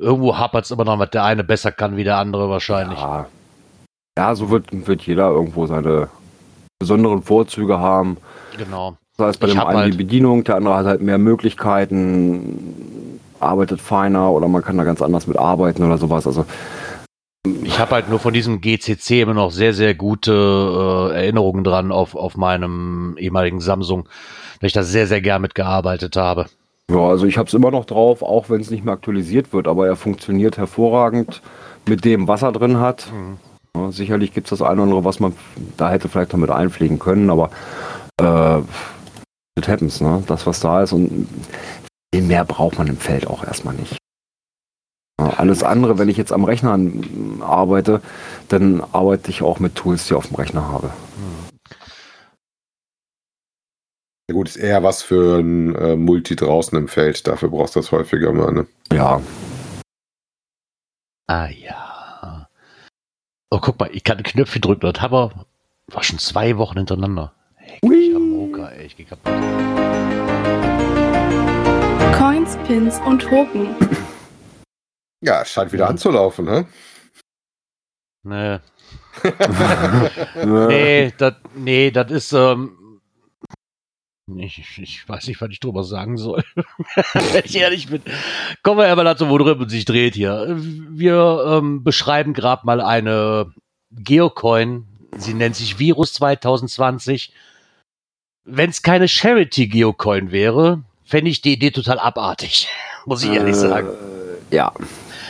irgendwo 0.00 0.36
hapert 0.36 0.64
es 0.64 0.70
immer 0.70 0.84
noch, 0.84 0.98
was 0.98 1.10
der 1.10 1.24
eine 1.24 1.44
besser 1.44 1.72
kann 1.72 1.96
wie 1.96 2.04
der 2.04 2.16
andere 2.16 2.48
wahrscheinlich. 2.48 2.98
Ja, 2.98 3.26
ja 4.18 4.34
so 4.34 4.50
wird, 4.50 4.66
wird 4.86 5.02
jeder 5.02 5.30
irgendwo 5.30 5.66
seine 5.66 6.08
besonderen 6.78 7.22
Vorzüge 7.22 7.78
haben. 7.78 8.16
Genau. 8.56 8.96
Das 9.16 9.28
heißt, 9.28 9.40
bei 9.40 9.48
ich 9.48 9.52
dem 9.52 9.62
einen 9.62 9.78
halt 9.78 9.92
die 9.92 9.98
Bedienung, 9.98 10.44
der 10.44 10.56
andere 10.56 10.76
hat 10.76 10.86
halt 10.86 11.02
mehr 11.02 11.18
Möglichkeiten, 11.18 13.20
arbeitet 13.38 13.80
feiner 13.80 14.30
oder 14.30 14.48
man 14.48 14.62
kann 14.62 14.78
da 14.78 14.84
ganz 14.84 15.02
anders 15.02 15.26
mit 15.26 15.38
arbeiten 15.38 15.84
oder 15.84 15.98
sowas. 15.98 16.26
Also 16.26 16.46
ich 17.62 17.78
habe 17.78 17.92
halt 17.92 18.08
nur 18.08 18.18
von 18.18 18.34
diesem 18.34 18.60
GCC 18.60 19.22
immer 19.22 19.34
noch 19.34 19.50
sehr, 19.50 19.72
sehr 19.72 19.94
gute 19.94 20.32
äh, 20.32 21.16
Erinnerungen 21.16 21.64
dran 21.64 21.92
auf, 21.92 22.14
auf 22.14 22.36
meinem 22.36 23.16
ehemaligen 23.18 23.60
Samsung, 23.60 24.08
weil 24.60 24.68
ich 24.68 24.72
da 24.72 24.82
sehr, 24.82 25.06
sehr 25.06 25.22
gern 25.22 25.42
mitgearbeitet 25.42 26.16
habe. 26.16 26.46
Ja, 26.90 27.08
also 27.08 27.26
ich 27.26 27.38
habe 27.38 27.46
es 27.46 27.54
immer 27.54 27.70
noch 27.70 27.84
drauf, 27.84 28.22
auch 28.22 28.50
wenn 28.50 28.60
es 28.60 28.70
nicht 28.70 28.84
mehr 28.84 28.94
aktualisiert 28.94 29.52
wird, 29.52 29.68
aber 29.68 29.86
er 29.86 29.94
funktioniert 29.94 30.58
hervorragend 30.58 31.40
mit 31.86 32.04
dem, 32.04 32.26
was 32.26 32.42
er 32.42 32.50
drin 32.50 32.80
hat. 32.80 33.12
Mhm. 33.12 33.38
Ja, 33.76 33.92
sicherlich 33.92 34.34
gibt 34.34 34.48
es 34.48 34.58
das 34.58 34.62
eine 34.62 34.74
oder 34.74 34.82
andere, 34.82 35.04
was 35.04 35.20
man 35.20 35.34
da 35.76 35.90
hätte 35.90 36.08
vielleicht 36.08 36.32
noch 36.32 36.40
mit 36.40 36.50
einpflegen 36.50 36.98
können, 36.98 37.30
aber 37.30 37.50
äh, 38.20 38.58
it 39.56 39.68
happens, 39.68 40.00
ne? 40.00 40.24
Das, 40.26 40.46
was 40.48 40.58
da 40.58 40.82
ist 40.82 40.92
und 40.92 41.28
viel 42.12 42.24
mehr 42.24 42.44
braucht 42.44 42.78
man 42.78 42.88
im 42.88 42.96
Feld 42.96 43.28
auch 43.28 43.44
erstmal 43.44 43.74
nicht. 43.74 43.96
Ja, 45.20 45.34
alles 45.36 45.62
andere, 45.62 45.98
wenn 45.98 46.08
ich 46.08 46.16
jetzt 46.16 46.32
am 46.32 46.42
Rechner 46.42 46.76
arbeite, 47.40 48.00
dann 48.48 48.82
arbeite 48.92 49.30
ich 49.30 49.42
auch 49.42 49.60
mit 49.60 49.76
Tools, 49.76 50.06
die 50.06 50.14
ich 50.14 50.18
auf 50.18 50.26
dem 50.26 50.36
Rechner 50.36 50.66
habe. 50.66 50.88
Mhm. 50.88 51.49
Ja 54.30 54.34
gut, 54.34 54.48
ist 54.48 54.58
eher 54.58 54.84
was 54.84 55.02
für 55.02 55.40
ein 55.40 55.74
äh, 55.74 55.96
Multi 55.96 56.36
draußen 56.36 56.78
im 56.78 56.86
Feld. 56.86 57.26
Dafür 57.26 57.48
brauchst 57.48 57.74
du 57.74 57.80
das 57.80 57.90
häufiger 57.90 58.32
mal, 58.32 58.52
ne? 58.52 58.66
Ja. 58.92 59.20
Ah 61.26 61.48
ja. 61.48 62.48
Oh, 63.50 63.58
guck 63.60 63.80
mal, 63.80 63.90
ich 63.92 64.04
kann 64.04 64.22
Knöpfe 64.22 64.60
drücken. 64.60 64.82
Das 64.92 65.02
haben 65.02 65.12
wir 65.14 65.46
war 65.88 66.04
schon 66.04 66.20
zwei 66.20 66.56
Wochen 66.58 66.76
hintereinander. 66.78 67.32
Hey, 67.56 67.80
ich 67.82 68.12
Moka, 68.16 68.68
ey, 68.68 68.86
ich 68.86 68.96
geh 68.96 69.02
kaputt. 69.02 69.32
Coins, 72.16 72.56
Pins 72.68 73.00
und 73.04 73.22
Token. 73.22 73.74
Ja, 75.22 75.42
es 75.42 75.50
scheint 75.50 75.72
wieder 75.72 75.86
Mhm. 75.86 75.90
anzulaufen, 75.90 76.44
ne? 76.44 76.68
Nee. 78.22 78.58
nee, 80.46 81.12
das 81.18 81.34
nee, 81.56 81.90
das 81.90 82.12
ist, 82.12 82.32
ähm, 82.32 82.76
ich, 84.38 84.78
ich 84.78 85.08
weiß 85.08 85.26
nicht, 85.26 85.40
was 85.40 85.50
ich 85.50 85.60
drüber 85.60 85.84
sagen 85.84 86.16
soll. 86.16 86.44
Wenn 86.54 87.44
ich 87.44 87.56
ehrlich 87.56 87.88
bin. 87.88 88.02
Kommen 88.62 88.78
wir 88.78 88.88
aber 88.88 89.04
dazu, 89.04 89.28
worüber 89.28 89.58
es 89.64 89.72
sich 89.72 89.84
dreht 89.84 90.14
hier. 90.14 90.56
Wir 90.58 91.44
ähm, 91.46 91.82
beschreiben 91.84 92.32
gerade 92.32 92.66
mal 92.66 92.80
eine 92.80 93.52
Geocoin. 93.90 94.86
Sie 95.16 95.34
nennt 95.34 95.56
sich 95.56 95.78
Virus 95.78 96.12
2020. 96.14 97.32
Wenn 98.44 98.70
es 98.70 98.82
keine 98.82 99.08
Charity-Geocoin 99.08 100.30
wäre, 100.32 100.82
fände 101.04 101.30
ich 101.30 101.40
die 101.42 101.52
Idee 101.52 101.70
total 101.70 101.98
abartig. 101.98 102.68
Muss 103.06 103.22
ich 103.24 103.30
ehrlich 103.30 103.56
sagen 103.56 103.88
Äh, 103.88 104.54
ja. 104.54 104.72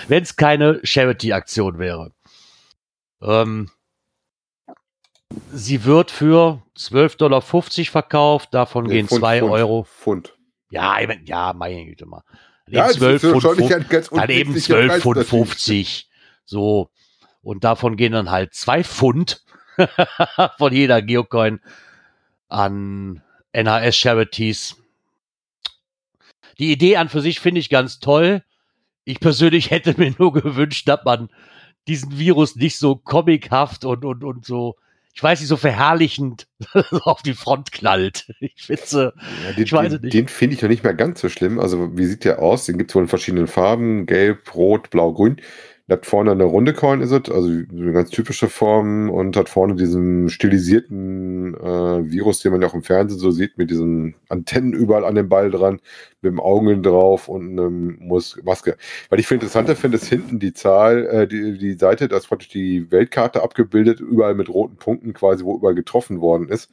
wenn 0.08 0.22
es 0.22 0.36
keine 0.36 0.80
Charity-Aktion 0.82 1.78
wäre. 1.78 2.12
Ähm, 3.22 3.70
sie 5.52 5.84
wird 5.84 6.10
für 6.10 6.62
12,50 6.76 7.16
Dollar 7.18 7.42
verkauft, 7.42 8.54
davon 8.54 8.84
Nee, 8.84 8.94
gehen 8.94 9.08
Pfund, 9.08 9.20
2 9.20 9.38
Pfund, 9.40 9.52
Euro. 9.52 9.84
Pfund. 9.84 10.36
Ja, 10.70 11.00
ich 11.00 11.08
mein, 11.08 11.24
ja, 11.26 11.52
meine 11.52 11.84
Güte 11.84 12.06
mal. 12.06 12.22
Dann 12.66 12.74
Ja, 12.74 12.84
eben 12.84 12.90
es 12.90 12.92
ist 12.92 13.20
12 13.20 13.42
schon 13.42 13.56
Pfund, 13.56 13.70
dann 13.70 14.30
eben 14.30 14.50
unwesentlicher 14.50 14.74
12 14.74 14.88
Preis 14.88 15.02
Pfund 15.02 15.16
natürlich. 15.16 15.48
50. 15.48 16.10
So. 16.44 16.90
Und 17.42 17.64
davon 17.64 17.96
gehen 17.96 18.12
dann 18.12 18.30
halt 18.30 18.54
2 18.54 18.84
Pfund 18.84 19.44
von 20.58 20.72
jeder 20.72 21.02
Geocoin 21.02 21.60
an 22.48 23.22
NHS-Charities. 23.52 24.76
Die 26.58 26.72
Idee 26.72 26.96
an 26.96 27.08
für 27.08 27.20
sich 27.20 27.40
finde 27.40 27.60
ich 27.60 27.70
ganz 27.70 28.00
toll. 28.00 28.42
Ich 29.04 29.20
persönlich 29.20 29.70
hätte 29.70 29.94
mir 29.98 30.14
nur 30.18 30.32
gewünscht, 30.32 30.88
dass 30.88 31.04
man 31.04 31.30
diesen 31.88 32.18
Virus 32.18 32.56
nicht 32.56 32.78
so 32.78 32.96
comichaft 32.96 33.84
und, 33.84 34.04
und, 34.04 34.22
und 34.22 34.44
so, 34.44 34.76
ich 35.12 35.22
weiß 35.22 35.40
nicht, 35.40 35.48
so 35.48 35.56
verherrlichend 35.56 36.46
auf 37.04 37.22
die 37.22 37.34
Front 37.34 37.72
knallt. 37.72 38.32
Ich 38.40 38.62
finde, 38.62 39.14
Ja, 39.44 39.52
den 39.52 39.64
Ich 39.64 39.72
weiß 39.72 39.92
es 39.92 40.00
den, 40.00 40.00
nicht. 40.00 40.14
den 40.14 40.28
finde 40.28 40.56
ich 40.56 40.62
noch 40.62 40.68
nicht 40.68 40.84
mehr 40.84 40.94
ganz 40.94 41.20
so 41.20 41.28
schlimm. 41.28 41.58
Also, 41.58 41.96
wie 41.96 42.06
sieht 42.06 42.24
der 42.24 42.40
aus? 42.40 42.66
Den 42.66 42.78
gibt 42.78 42.90
es 42.90 42.94
wohl 42.94 43.02
in 43.02 43.08
verschiedenen 43.08 43.46
Farben: 43.48 44.06
Gelb, 44.06 44.54
Rot, 44.54 44.90
Blau, 44.90 45.12
Grün. 45.12 45.40
Hat 45.90 46.06
vorne 46.06 46.30
eine 46.30 46.44
runde 46.44 46.72
Coin, 46.72 47.00
ist 47.00 47.10
es, 47.10 47.28
also 47.30 47.48
eine 47.48 47.92
ganz 47.92 48.10
typische 48.10 48.48
Form 48.48 49.10
und 49.10 49.36
hat 49.36 49.48
vorne 49.48 49.74
diesen 49.74 50.30
stilisierten 50.30 51.54
äh, 51.54 52.10
Virus, 52.10 52.38
den 52.38 52.52
man 52.52 52.62
ja 52.62 52.68
auch 52.68 52.74
im 52.74 52.84
Fernsehen 52.84 53.18
so 53.18 53.32
sieht, 53.32 53.58
mit 53.58 53.70
diesen 53.70 54.14
Antennen 54.28 54.72
überall 54.72 55.04
an 55.04 55.16
dem 55.16 55.28
Ball 55.28 55.50
dran, 55.50 55.80
mit 56.22 56.32
dem 56.32 56.38
Augen 56.38 56.84
drauf 56.84 57.28
und 57.28 57.58
einem 57.58 57.98
Mus 57.98 58.38
Maske. 58.44 58.76
Weil 59.08 59.18
ich 59.18 59.26
viel 59.26 59.36
interessanter 59.36 59.74
finde, 59.74 59.96
ist 59.96 60.06
hinten 60.06 60.38
die 60.38 60.52
Zahl, 60.52 61.06
äh, 61.06 61.26
die, 61.26 61.58
die 61.58 61.74
Seite, 61.74 62.06
da 62.06 62.18
ist 62.18 62.28
praktisch 62.28 62.50
die 62.50 62.90
Weltkarte 62.92 63.42
abgebildet, 63.42 63.98
überall 63.98 64.36
mit 64.36 64.48
roten 64.48 64.76
Punkten 64.76 65.12
quasi, 65.12 65.44
wo 65.44 65.56
überall 65.56 65.74
getroffen 65.74 66.20
worden 66.20 66.48
ist. 66.48 66.70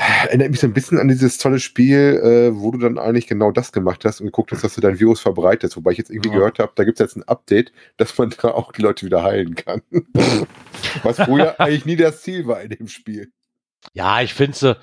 Erinnert 0.00 0.50
mich 0.52 0.60
so 0.60 0.66
ein 0.68 0.72
bisschen 0.72 0.98
an 0.98 1.08
dieses 1.08 1.38
tolle 1.38 1.58
Spiel, 1.58 2.20
äh, 2.22 2.56
wo 2.56 2.70
du 2.70 2.78
dann 2.78 2.98
eigentlich 2.98 3.26
genau 3.26 3.50
das 3.50 3.72
gemacht 3.72 4.04
hast 4.04 4.20
und 4.20 4.26
geguckt 4.26 4.52
hast, 4.52 4.62
dass 4.62 4.76
du 4.76 4.80
dein 4.80 5.00
Virus 5.00 5.20
verbreitest. 5.20 5.76
Wobei 5.76 5.90
ich 5.90 5.98
jetzt 5.98 6.10
irgendwie 6.10 6.28
Ja. 6.28 6.36
gehört 6.36 6.60
habe, 6.60 6.70
da 6.76 6.84
gibt 6.84 7.00
es 7.00 7.04
jetzt 7.04 7.16
ein 7.16 7.24
Update, 7.26 7.72
dass 7.96 8.16
man 8.16 8.32
da 8.40 8.52
auch 8.52 8.70
die 8.70 8.82
Leute 8.82 9.04
wieder 9.04 9.24
heilen 9.24 9.56
kann. 9.56 9.82
Was 11.02 11.16
früher 11.16 11.60
eigentlich 11.60 11.84
nie 11.84 11.96
das 11.96 12.22
Ziel 12.22 12.46
war 12.46 12.60
in 12.60 12.70
dem 12.70 12.86
Spiel. 12.86 13.32
ja, 13.92 14.22
ich 14.22 14.34
finde 14.34 14.76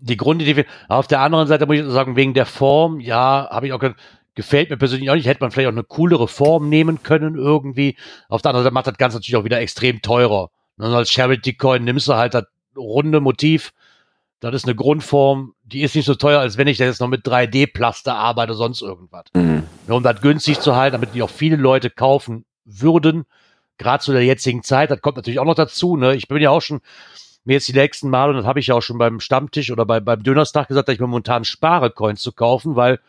die 0.00 0.16
Grundidee, 0.16 0.64
auf 0.88 1.06
der 1.06 1.20
anderen 1.20 1.46
Seite 1.46 1.66
muss 1.66 1.76
ich 1.76 1.84
sagen, 1.84 2.16
wegen 2.16 2.32
der 2.34 2.46
Form, 2.46 2.98
ja, 2.98 3.46
habe 3.50 3.66
ich 3.66 3.72
auch 3.72 3.78
ge 3.80 3.92
gefällt 4.36 4.70
mir 4.70 4.78
persönlich 4.78 5.10
auch 5.10 5.14
nicht, 5.16 5.26
hätte 5.26 5.40
man 5.42 5.50
vielleicht 5.50 5.68
auch 5.68 5.72
eine 5.72 5.84
coolere 5.84 6.28
Form 6.28 6.68
nehmen 6.70 7.02
können 7.02 7.34
irgendwie. 7.36 7.96
Auf 8.28 8.40
der 8.40 8.50
anderen 8.50 8.64
Seite 8.64 8.72
macht 8.74 8.86
das 8.86 8.96
Ganze 8.96 9.18
natürlich 9.18 9.36
auch 9.36 9.44
wieder 9.44 9.60
extrem 9.60 10.00
teurer. 10.00 10.50
Und 10.78 10.86
als 10.86 11.10
Charity 11.10 11.54
Coin 11.54 11.84
nimmst 11.84 12.08
du 12.08 12.14
halt 12.14 12.32
das 12.32 12.44
runde 12.74 13.20
Motiv, 13.20 13.72
das 14.40 14.54
ist 14.54 14.64
eine 14.64 14.74
Grundform, 14.74 15.54
die 15.64 15.82
ist 15.82 15.94
nicht 15.94 16.06
so 16.06 16.14
teuer, 16.14 16.40
als 16.40 16.56
wenn 16.56 16.66
ich 16.66 16.78
da 16.78 16.84
jetzt 16.84 17.00
noch 17.00 17.08
mit 17.08 17.26
3D-Plaster 17.26 18.14
arbeite, 18.14 18.54
sonst 18.54 18.80
irgendwas. 18.82 19.24
Mhm. 19.34 19.64
Ja, 19.86 19.94
um 19.94 20.02
das 20.02 20.20
günstig 20.20 20.60
zu 20.60 20.76
halten, 20.76 20.92
damit 20.94 21.14
die 21.14 21.22
auch 21.22 21.30
viele 21.30 21.56
Leute 21.56 21.90
kaufen 21.90 22.44
würden, 22.64 23.26
gerade 23.78 24.02
zu 24.02 24.12
der 24.12 24.24
jetzigen 24.24 24.62
Zeit. 24.62 24.90
Das 24.90 25.00
kommt 25.02 25.16
natürlich 25.16 25.38
auch 25.40 25.44
noch 25.44 25.54
dazu. 25.54 25.96
Ne? 25.96 26.14
Ich 26.14 26.28
bin 26.28 26.40
ja 26.40 26.50
auch 26.50 26.62
schon 26.62 26.80
mir 27.44 27.54
jetzt 27.54 27.68
die 27.68 27.72
nächsten 27.72 28.10
Mal, 28.10 28.30
und 28.30 28.36
das 28.36 28.44
habe 28.46 28.60
ich 28.60 28.66
ja 28.68 28.74
auch 28.74 28.82
schon 28.82 28.98
beim 28.98 29.20
Stammtisch 29.20 29.70
oder 29.70 29.86
bei, 29.86 30.00
beim 30.00 30.22
Dönerstag 30.22 30.68
gesagt, 30.68 30.88
dass 30.88 30.94
ich 30.94 31.00
mir 31.00 31.06
momentan 31.06 31.44
spare, 31.44 31.90
Coins 31.90 32.20
zu 32.22 32.32
kaufen, 32.32 32.76
weil 32.76 33.00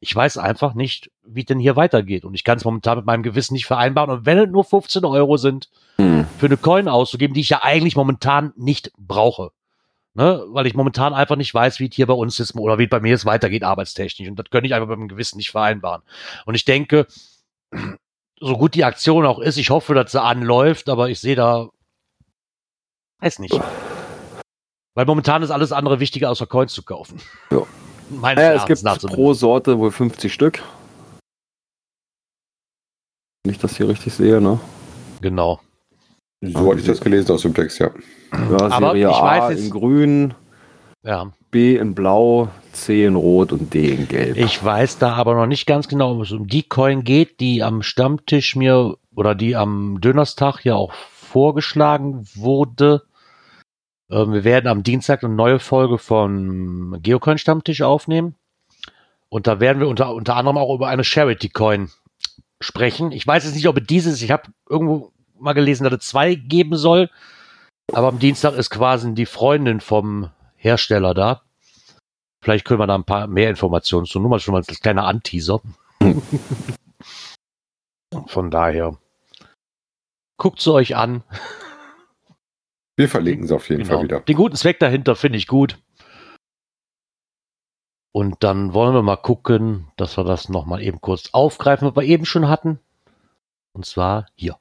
ich 0.00 0.14
weiß 0.14 0.38
einfach 0.38 0.74
nicht, 0.74 1.10
wie 1.24 1.44
denn 1.44 1.58
hier 1.58 1.74
weitergeht. 1.76 2.24
Und 2.24 2.34
ich 2.34 2.44
kann 2.44 2.58
es 2.58 2.64
momentan 2.64 2.98
mit 2.98 3.06
meinem 3.06 3.22
Gewissen 3.22 3.54
nicht 3.54 3.66
vereinbaren. 3.66 4.10
Und 4.10 4.26
wenn 4.26 4.38
es 4.38 4.48
nur 4.50 4.64
15 4.64 5.04
Euro 5.04 5.36
sind, 5.36 5.68
Mhm. 5.98 6.26
für 6.38 6.46
eine 6.46 6.58
Coin 6.58 6.88
auszugeben, 6.88 7.32
die 7.32 7.40
ich 7.40 7.48
ja 7.48 7.62
eigentlich 7.62 7.96
momentan 7.96 8.52
nicht 8.56 8.92
brauche. 8.98 9.52
Ne? 10.16 10.42
Weil 10.48 10.66
ich 10.66 10.72
momentan 10.74 11.12
einfach 11.12 11.36
nicht 11.36 11.52
weiß, 11.52 11.78
wie 11.78 11.88
es 11.88 11.94
hier 11.94 12.06
bei 12.06 12.14
uns 12.14 12.40
ist 12.40 12.56
oder 12.56 12.78
wie 12.78 12.84
es 12.84 12.90
bei 12.90 13.00
mir 13.00 13.10
jetzt 13.10 13.26
weitergeht, 13.26 13.62
arbeitstechnisch. 13.62 14.26
Und 14.26 14.38
das 14.38 14.48
könnte 14.48 14.66
ich 14.66 14.72
einfach 14.72 14.88
mit 14.88 14.98
meinem 14.98 15.08
Gewissen 15.08 15.36
nicht 15.36 15.50
vereinbaren. 15.50 16.00
Und 16.46 16.54
ich 16.54 16.64
denke, 16.64 17.06
so 18.40 18.56
gut 18.56 18.74
die 18.74 18.84
Aktion 18.84 19.26
auch 19.26 19.38
ist, 19.38 19.58
ich 19.58 19.68
hoffe, 19.68 19.92
dass 19.92 20.12
sie 20.12 20.22
anläuft, 20.22 20.88
aber 20.88 21.10
ich 21.10 21.20
sehe 21.20 21.36
da, 21.36 21.68
weiß 23.20 23.40
nicht. 23.40 23.60
Weil 24.94 25.04
momentan 25.04 25.42
ist 25.42 25.50
alles 25.50 25.70
andere 25.70 26.00
wichtiger, 26.00 26.30
außer 26.30 26.46
Coins 26.46 26.72
zu 26.72 26.82
kaufen. 26.82 27.20
Ja. 27.50 27.66
Meines 28.08 28.42
Naja, 28.42 28.54
es 28.54 28.64
gibt 28.64 28.82
pro 29.12 29.34
Sorte 29.34 29.78
wohl 29.78 29.90
50 29.90 30.32
Stück. 30.32 30.62
Wenn 33.44 33.52
ich 33.52 33.58
das 33.58 33.76
hier 33.76 33.88
richtig 33.88 34.14
sehe, 34.14 34.40
ne? 34.40 34.58
Genau. 35.20 35.60
So 36.42 36.70
hatte 36.70 36.80
ich 36.80 36.86
das 36.86 37.00
gelesen 37.00 37.32
aus 37.32 37.42
dem 37.42 37.54
Text, 37.54 37.78
ja. 37.78 37.90
Ja, 38.32 38.70
Aber 38.70 38.88
Serie 38.92 39.08
ich 39.08 39.14
A 39.14 39.22
weiß 39.22 39.50
jetzt- 39.56 39.64
in 39.64 39.70
grün, 39.70 40.34
Ja. 41.02 41.32
B 41.50 41.76
in 41.76 41.94
blau, 41.94 42.48
C 42.72 43.04
in 43.06 43.14
rot 43.14 43.52
und 43.52 43.72
D 43.72 43.88
in 43.90 44.08
gelb. 44.08 44.36
Ich 44.36 44.62
weiß 44.62 44.98
da 44.98 45.14
aber 45.14 45.34
noch 45.34 45.46
nicht 45.46 45.66
ganz 45.66 45.88
genau, 45.88 46.14
ob 46.16 46.22
es 46.22 46.32
um 46.32 46.46
die 46.46 46.64
Coin 46.64 47.04
geht, 47.04 47.40
die 47.40 47.62
am 47.62 47.82
Stammtisch 47.82 48.54
mir 48.56 48.96
oder 49.14 49.34
die 49.34 49.56
am 49.56 50.00
Dönerstag 50.00 50.64
ja 50.64 50.74
auch 50.74 50.92
vorgeschlagen 50.92 52.26
wurde. 52.34 53.02
Ähm, 54.10 54.32
wir 54.32 54.44
werden 54.44 54.66
am 54.68 54.82
Dienstag 54.82 55.24
eine 55.24 55.34
neue 55.34 55.58
Folge 55.58 55.96
vom 55.98 56.98
Geocoin 57.02 57.38
Stammtisch 57.38 57.80
aufnehmen. 57.82 58.34
Und 59.28 59.46
da 59.46 59.58
werden 59.58 59.80
wir 59.80 59.88
unter, 59.88 60.14
unter 60.14 60.36
anderem 60.36 60.58
auch 60.58 60.74
über 60.74 60.88
eine 60.88 61.02
Charity 61.04 61.48
Coin 61.48 61.90
sprechen. 62.60 63.10
Ich 63.12 63.26
weiß 63.26 63.44
jetzt 63.44 63.54
nicht, 63.54 63.68
ob 63.68 63.78
es 63.78 63.86
dieses, 63.86 64.22
ich 64.22 64.30
habe 64.30 64.44
irgendwo 64.68 65.12
mal 65.38 65.52
gelesen, 65.52 65.84
dass 65.84 65.94
es 65.94 66.06
zwei 66.08 66.34
geben 66.34 66.76
soll. 66.76 67.10
Aber 67.92 68.08
am 68.08 68.18
Dienstag 68.18 68.54
ist 68.54 68.70
quasi 68.70 69.14
die 69.14 69.26
Freundin 69.26 69.80
vom 69.80 70.30
Hersteller 70.56 71.14
da. 71.14 71.42
Vielleicht 72.42 72.64
können 72.64 72.80
wir 72.80 72.86
da 72.86 72.94
ein 72.94 73.04
paar 73.04 73.26
mehr 73.26 73.50
Informationen 73.50 74.06
zu. 74.06 74.20
Nur 74.20 74.30
mal 74.30 74.40
schon 74.40 74.52
mal 74.52 74.58
als 74.58 74.80
kleiner 74.80 75.06
Anteaser. 75.06 75.60
Von 78.26 78.50
daher. 78.50 78.98
Guckt 80.38 80.60
sie 80.60 80.72
euch 80.72 80.96
an. 80.96 81.22
Wir 82.96 83.08
verlinken 83.08 83.46
sie 83.46 83.54
auf 83.54 83.68
jeden 83.68 83.82
Genau. 83.82 83.94
Fall 83.96 84.04
wieder. 84.04 84.20
Den 84.20 84.36
guten 84.36 84.56
Zweck 84.56 84.78
dahinter 84.78 85.16
finde 85.16 85.38
ich 85.38 85.46
gut. 85.46 85.78
Und 88.12 88.42
dann 88.42 88.72
wollen 88.72 88.94
wir 88.94 89.02
mal 89.02 89.16
gucken, 89.16 89.88
dass 89.96 90.16
wir 90.16 90.24
das 90.24 90.48
nochmal 90.48 90.82
eben 90.82 91.00
kurz 91.02 91.30
aufgreifen, 91.32 91.88
was 91.88 91.96
wir 91.96 92.04
eben 92.08 92.24
schon 92.24 92.48
hatten. 92.48 92.80
Und 93.72 93.84
zwar 93.84 94.26
hier. 94.34 94.58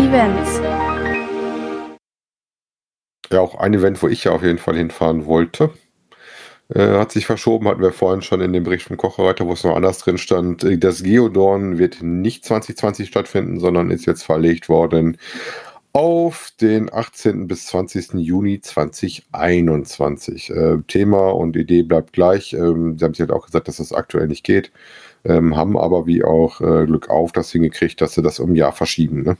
Events. 0.00 0.60
Ja, 3.30 3.40
auch 3.40 3.54
ein 3.56 3.74
Event, 3.74 4.02
wo 4.02 4.08
ich 4.08 4.24
ja 4.24 4.32
auf 4.32 4.42
jeden 4.42 4.58
Fall 4.58 4.76
hinfahren 4.76 5.26
wollte. 5.26 5.70
Äh, 6.74 6.98
hat 6.98 7.12
sich 7.12 7.24
verschoben, 7.26 7.66
hatten 7.68 7.80
wir 7.80 7.92
vorhin 7.92 8.20
schon 8.20 8.40
in 8.42 8.52
dem 8.52 8.64
Bericht 8.64 8.86
vom 8.86 8.96
Kochereiter, 8.98 9.46
wo 9.46 9.52
es 9.52 9.64
noch 9.64 9.74
anders 9.76 9.98
drin 9.98 10.18
stand. 10.18 10.64
Äh, 10.64 10.78
Das 10.78 11.02
Geodorn 11.02 11.78
wird 11.78 12.02
nicht 12.02 12.44
2020 12.44 13.08
stattfinden, 13.08 13.58
sondern 13.58 13.90
ist 13.90 14.06
jetzt 14.06 14.22
verlegt 14.22 14.68
worden 14.68 15.18
auf 15.92 16.52
den 16.60 16.92
18. 16.92 17.48
bis 17.48 17.66
20. 17.66 18.14
Juni 18.14 18.60
2021. 18.60 20.50
Äh, 20.50 20.78
Thema 20.86 21.30
und 21.34 21.56
Idee 21.56 21.82
bleibt 21.82 22.12
gleich. 22.12 22.52
Ähm, 22.52 22.98
Sie 22.98 23.04
haben 23.04 23.14
sich 23.14 23.20
halt 23.20 23.32
auch 23.32 23.46
gesagt, 23.46 23.68
dass 23.68 23.78
das 23.78 23.92
aktuell 23.92 24.28
nicht 24.28 24.44
geht, 24.44 24.70
ähm, 25.24 25.56
haben 25.56 25.76
aber 25.76 26.06
wie 26.06 26.24
auch 26.24 26.60
äh, 26.60 26.86
Glück 26.86 27.10
auf 27.10 27.32
das 27.32 27.50
hingekriegt, 27.50 28.00
dass 28.00 28.14
sie 28.14 28.22
das 28.22 28.38
um 28.38 28.52
ein 28.52 28.56
Jahr 28.56 28.72
verschieben. 28.72 29.22
Ne? 29.22 29.36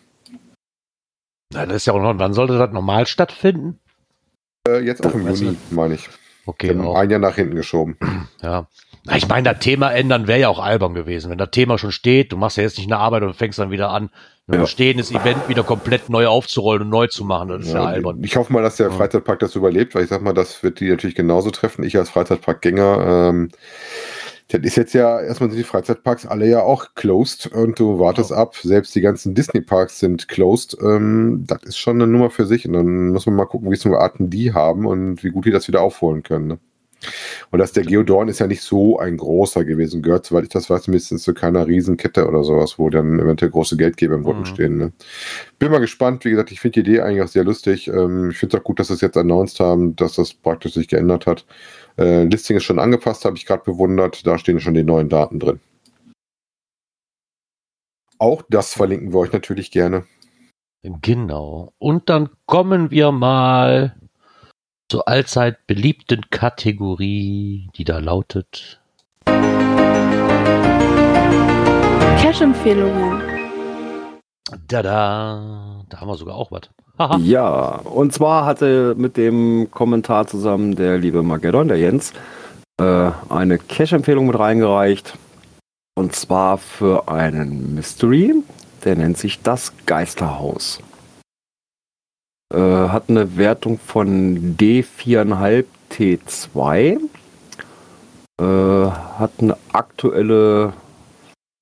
Na, 1.53 1.66
das 1.66 1.76
ist 1.76 1.86
ja 1.86 1.92
auch 1.94 2.03
noch, 2.03 2.18
wann 2.18 2.34
sollte 2.34 2.59
das 2.59 2.72
normal 2.72 3.07
stattfinden? 3.07 3.78
Äh, 4.66 4.80
jetzt 4.80 5.05
auch 5.07 5.14
im 5.14 5.26
Juni, 5.26 5.57
meine 5.70 5.94
ich. 5.94 6.09
Okay, 6.46 6.68
Genau, 6.68 6.94
ein 6.94 7.11
Jahr 7.11 7.20
nach 7.20 7.36
hinten 7.36 7.57
geschoben. 7.57 7.99
Ja. 8.42 8.68
Na, 9.09 9.16
ich 9.16 9.28
meine, 9.28 9.50
das 9.52 9.61
Thema 9.61 9.90
ändern 9.90 10.26
wäre 10.26 10.40
ja 10.40 10.48
auch 10.48 10.59
albern 10.59 10.94
gewesen. 10.94 11.30
Wenn 11.30 11.38
das 11.38 11.50
Thema 11.50 11.78
schon 11.78 11.92
steht, 11.92 12.32
du 12.32 12.36
machst 12.36 12.56
ja 12.56 12.62
jetzt 12.62 12.78
nicht 12.78 12.90
eine 12.90 12.98
Arbeit 13.00 13.22
und 13.22 13.34
fängst 13.34 13.59
dann 13.59 13.70
wieder 13.70 13.90
an, 13.90 14.11
ein 14.46 14.54
Ja. 14.54 14.61
bestehendes 14.62 15.11
Event 15.11 15.48
wieder 15.48 15.62
komplett 15.62 16.09
neu 16.09 16.26
aufzurollen 16.26 16.82
und 16.82 16.88
neu 16.90 17.06
zu 17.06 17.24
machen. 17.24 17.48
Das 17.48 17.66
ist 17.66 17.72
ja, 17.72 17.80
Ja, 17.82 17.86
albern. 17.88 18.22
ich 18.22 18.36
hoffe 18.36 18.52
mal, 18.52 18.62
dass 18.62 18.76
der 18.76 18.88
Ja. 18.88 18.92
Freizeitpark 18.92 19.38
das 19.40 19.54
überlebt, 19.56 19.94
weil 19.94 20.04
ich 20.04 20.11
sag 20.11 20.22
mal, 20.22 20.32
das 20.32 20.62
wird 20.62 20.80
die 20.80 20.88
natürlich 20.90 21.16
genauso 21.16 21.50
treffen. 21.50 21.82
Ich 21.84 21.96
als 21.96 22.11
Freizeitparkgänger, 22.11 23.28
ähm, 23.30 23.50
Das 24.50 24.61
ist 24.62 24.76
jetzt 24.76 24.94
ja, 24.94 25.20
erstmal 25.20 25.50
sind 25.50 25.59
die 25.59 25.64
Freizeitparks 25.64 26.24
alle 26.24 26.46
ja 26.48 26.62
auch 26.62 26.94
closed 26.94 27.48
und 27.48 27.78
du 27.78 27.98
wartest 27.98 28.32
ab. 28.32 28.56
Selbst 28.56 28.94
die 28.94 29.02
ganzen 29.02 29.34
Disney-Parks 29.34 29.98
sind 29.98 30.26
closed. 30.26 30.74
Ähm, 30.82 31.44
das 31.46 31.64
ist 31.64 31.76
schon 31.76 31.96
eine 32.00 32.11
Nummer 32.11 32.30
für 32.30 32.46
sich. 32.46 32.66
Und 32.66 32.72
dann 32.72 33.09
muss 33.09 33.26
man 33.26 33.34
mal 33.36 33.44
gucken, 33.44 33.70
wie 33.70 33.76
viele 33.76 33.98
Arten 33.98 34.30
die 34.30 34.54
haben 34.54 34.86
und 34.86 35.22
wie 35.22 35.28
gut 35.32 35.44
die 35.44 35.50
das 35.50 35.68
wieder 35.68 35.82
aufholen 35.82 36.22
können. 36.22 36.46
Ne? 36.46 36.59
Und 37.51 37.59
dass 37.59 37.72
der 37.72 37.84
Geodorn 37.84 38.28
ist 38.28 38.40
ja 38.40 38.46
nicht 38.46 38.62
so 38.62 38.99
ein 38.99 39.16
großer 39.16 39.64
gewesen, 39.64 40.03
gehört, 40.03 40.26
soweit 40.26 40.44
ich 40.44 40.51
das 40.51 40.68
weiß, 40.68 40.86
bisschen 40.86 41.18
zu 41.18 41.34
keiner 41.34 41.66
Riesenkette 41.66 42.26
oder 42.26 42.44
sowas, 42.44 42.78
wo 42.78 42.90
dann 42.90 43.18
eventuell 43.18 43.51
große 43.51 43.76
Geldgeber 43.76 44.14
im 44.14 44.24
Rücken 44.24 44.40
mhm. 44.40 44.46
stehen. 44.46 44.76
Ne? 44.78 44.92
Bin 45.59 45.70
mal 45.70 45.78
gespannt, 45.78 46.24
wie 46.24 46.30
gesagt, 46.30 46.51
ich 46.51 46.61
finde 46.61 46.82
die 46.82 46.90
Idee 46.90 47.01
eigentlich 47.01 47.22
auch 47.22 47.28
sehr 47.28 47.44
lustig. 47.44 47.88
Ähm, 47.88 48.30
ich 48.30 48.38
finde 48.38 48.57
es 48.57 48.61
auch 48.61 48.64
gut, 48.64 48.80
dass 48.80 48.88
sie 48.88 48.94
es 48.94 49.01
jetzt 49.01 49.16
announced 49.16 49.61
haben, 49.61 49.96
dass 49.96 50.14
das 50.14 50.34
praktisch 50.34 50.74
sich 50.74 50.88
geändert 50.88 51.26
hat. 51.26 51.46
Äh, 51.99 52.24
Listing 52.24 52.57
ist 52.57 52.64
schon 52.64 52.78
angepasst, 52.78 53.24
habe 53.24 53.36
ich 53.36 53.46
gerade 53.46 53.64
bewundert. 53.64 54.26
Da 54.26 54.38
stehen 54.38 54.61
schon 54.61 54.74
die 54.74 54.84
neuen 54.84 55.09
Daten 55.09 55.38
drin. 55.38 55.61
Auch 58.18 58.42
das 58.49 58.72
verlinken 58.74 59.12
wir 59.12 59.18
euch 59.20 59.32
natürlich 59.32 59.70
gerne. 59.70 60.05
Genau. 60.82 61.72
Und 61.78 62.09
dann 62.09 62.30
kommen 62.46 62.90
wir 62.90 63.12
mal 63.12 63.97
zur 64.89 65.07
allzeit 65.07 65.66
beliebten 65.66 66.22
Kategorie, 66.30 67.68
die 67.76 67.84
da 67.84 67.99
lautet 67.99 68.80
Cash-Empfehlungen. 72.20 73.20
Da, 74.66 74.82
da, 74.82 75.84
da 75.89 76.01
haben 76.01 76.09
wir 76.09 76.16
sogar 76.16 76.36
auch 76.36 76.51
was. 76.51 76.62
ja, 77.22 77.76
und 77.84 78.12
zwar 78.12 78.45
hatte 78.47 78.95
mit 78.97 79.16
dem 79.16 79.68
Kommentar 79.70 80.26
zusammen 80.26 80.74
der 80.74 80.99
liebe 80.99 81.22
Magedon, 81.22 81.68
der 81.68 81.78
Jens, 81.78 82.12
äh, 82.80 83.11
eine 83.28 83.59
Cash-Empfehlung 83.59 84.26
mit 84.26 84.39
reingereicht. 84.39 85.16
Und 85.95 86.14
zwar 86.14 86.59
für 86.59 87.09
einen 87.09 87.74
Mystery, 87.74 88.34
der 88.84 88.97
nennt 88.97 89.18
sich 89.18 89.43
das 89.43 89.72
Geisterhaus. 89.86 90.80
Äh, 92.55 92.59
hat 92.59 93.05
eine 93.09 93.36
Wertung 93.36 93.78
von 93.78 94.57
D4,5 94.57 95.64
T2. 95.90 96.99
Äh, 98.40 98.44
hat 98.44 99.32
eine 99.38 99.57
aktuelle 99.72 100.72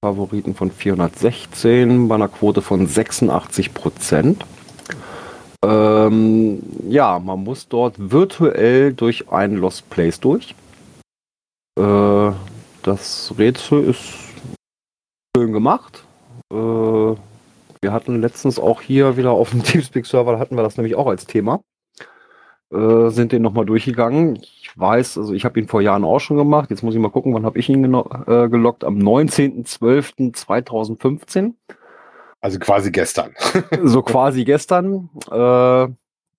Favoriten 0.05 0.55
von 0.55 0.71
416 0.71 2.07
bei 2.07 2.15
einer 2.15 2.29
Quote 2.29 2.63
von 2.63 2.87
86 2.87 3.75
Prozent. 3.75 4.45
Ähm, 5.65 6.63
ja, 6.89 7.19
man 7.19 7.43
muss 7.43 7.67
dort 7.67 7.95
virtuell 7.99 8.93
durch 8.93 9.33
ein 9.33 9.57
Lost 9.57 9.91
Place 9.91 10.21
durch. 10.21 10.55
Äh, 11.77 12.31
das 12.83 13.35
Rätsel 13.37 13.85
ist 13.85 14.05
schön 15.37 15.53
gemacht. 15.53 16.05
Äh, 16.53 17.15
wir 17.81 17.93
hatten 17.93 18.21
letztens 18.21 18.59
auch 18.59 18.81
hier 18.81 19.17
wieder 19.17 19.33
auf 19.33 19.51
dem 19.51 19.63
Teamspeak-Server, 19.65 20.39
hatten 20.39 20.57
wir 20.57 20.63
das 20.63 20.77
nämlich 20.77 20.95
auch 20.95 21.07
als 21.07 21.27
Thema. 21.27 21.63
Äh, 22.73 23.11
sind 23.11 23.33
den 23.33 23.43
nochmal 23.43 23.65
durchgegangen. 23.65 24.37
Ich 24.37 24.71
weiß, 24.75 25.19
also 25.19 25.33
ich 25.33 25.45
habe 25.45 25.61
ihn 25.61 25.69
vor 25.69 25.83
Jahren 25.83 26.05
auch 26.05 26.19
schon 26.19 26.37
gemacht. 26.37 26.71
Jetzt 26.71 26.83
muss 26.83 26.95
ich 26.95 27.01
mal 27.01 27.11
gucken, 27.11 27.33
wann 27.33 27.47
habe 27.47 27.59
ich 27.59 27.69
ihn 27.69 27.85
äh, 27.85 28.49
gelockt? 28.49 28.83
Am 28.83 28.99
19.12.2015. 28.99 31.55
Also 32.41 32.59
quasi 32.59 32.91
gestern. 32.91 33.35
so 33.83 34.03
quasi 34.03 34.45
gestern. 34.45 35.11
Äh, 35.31 35.87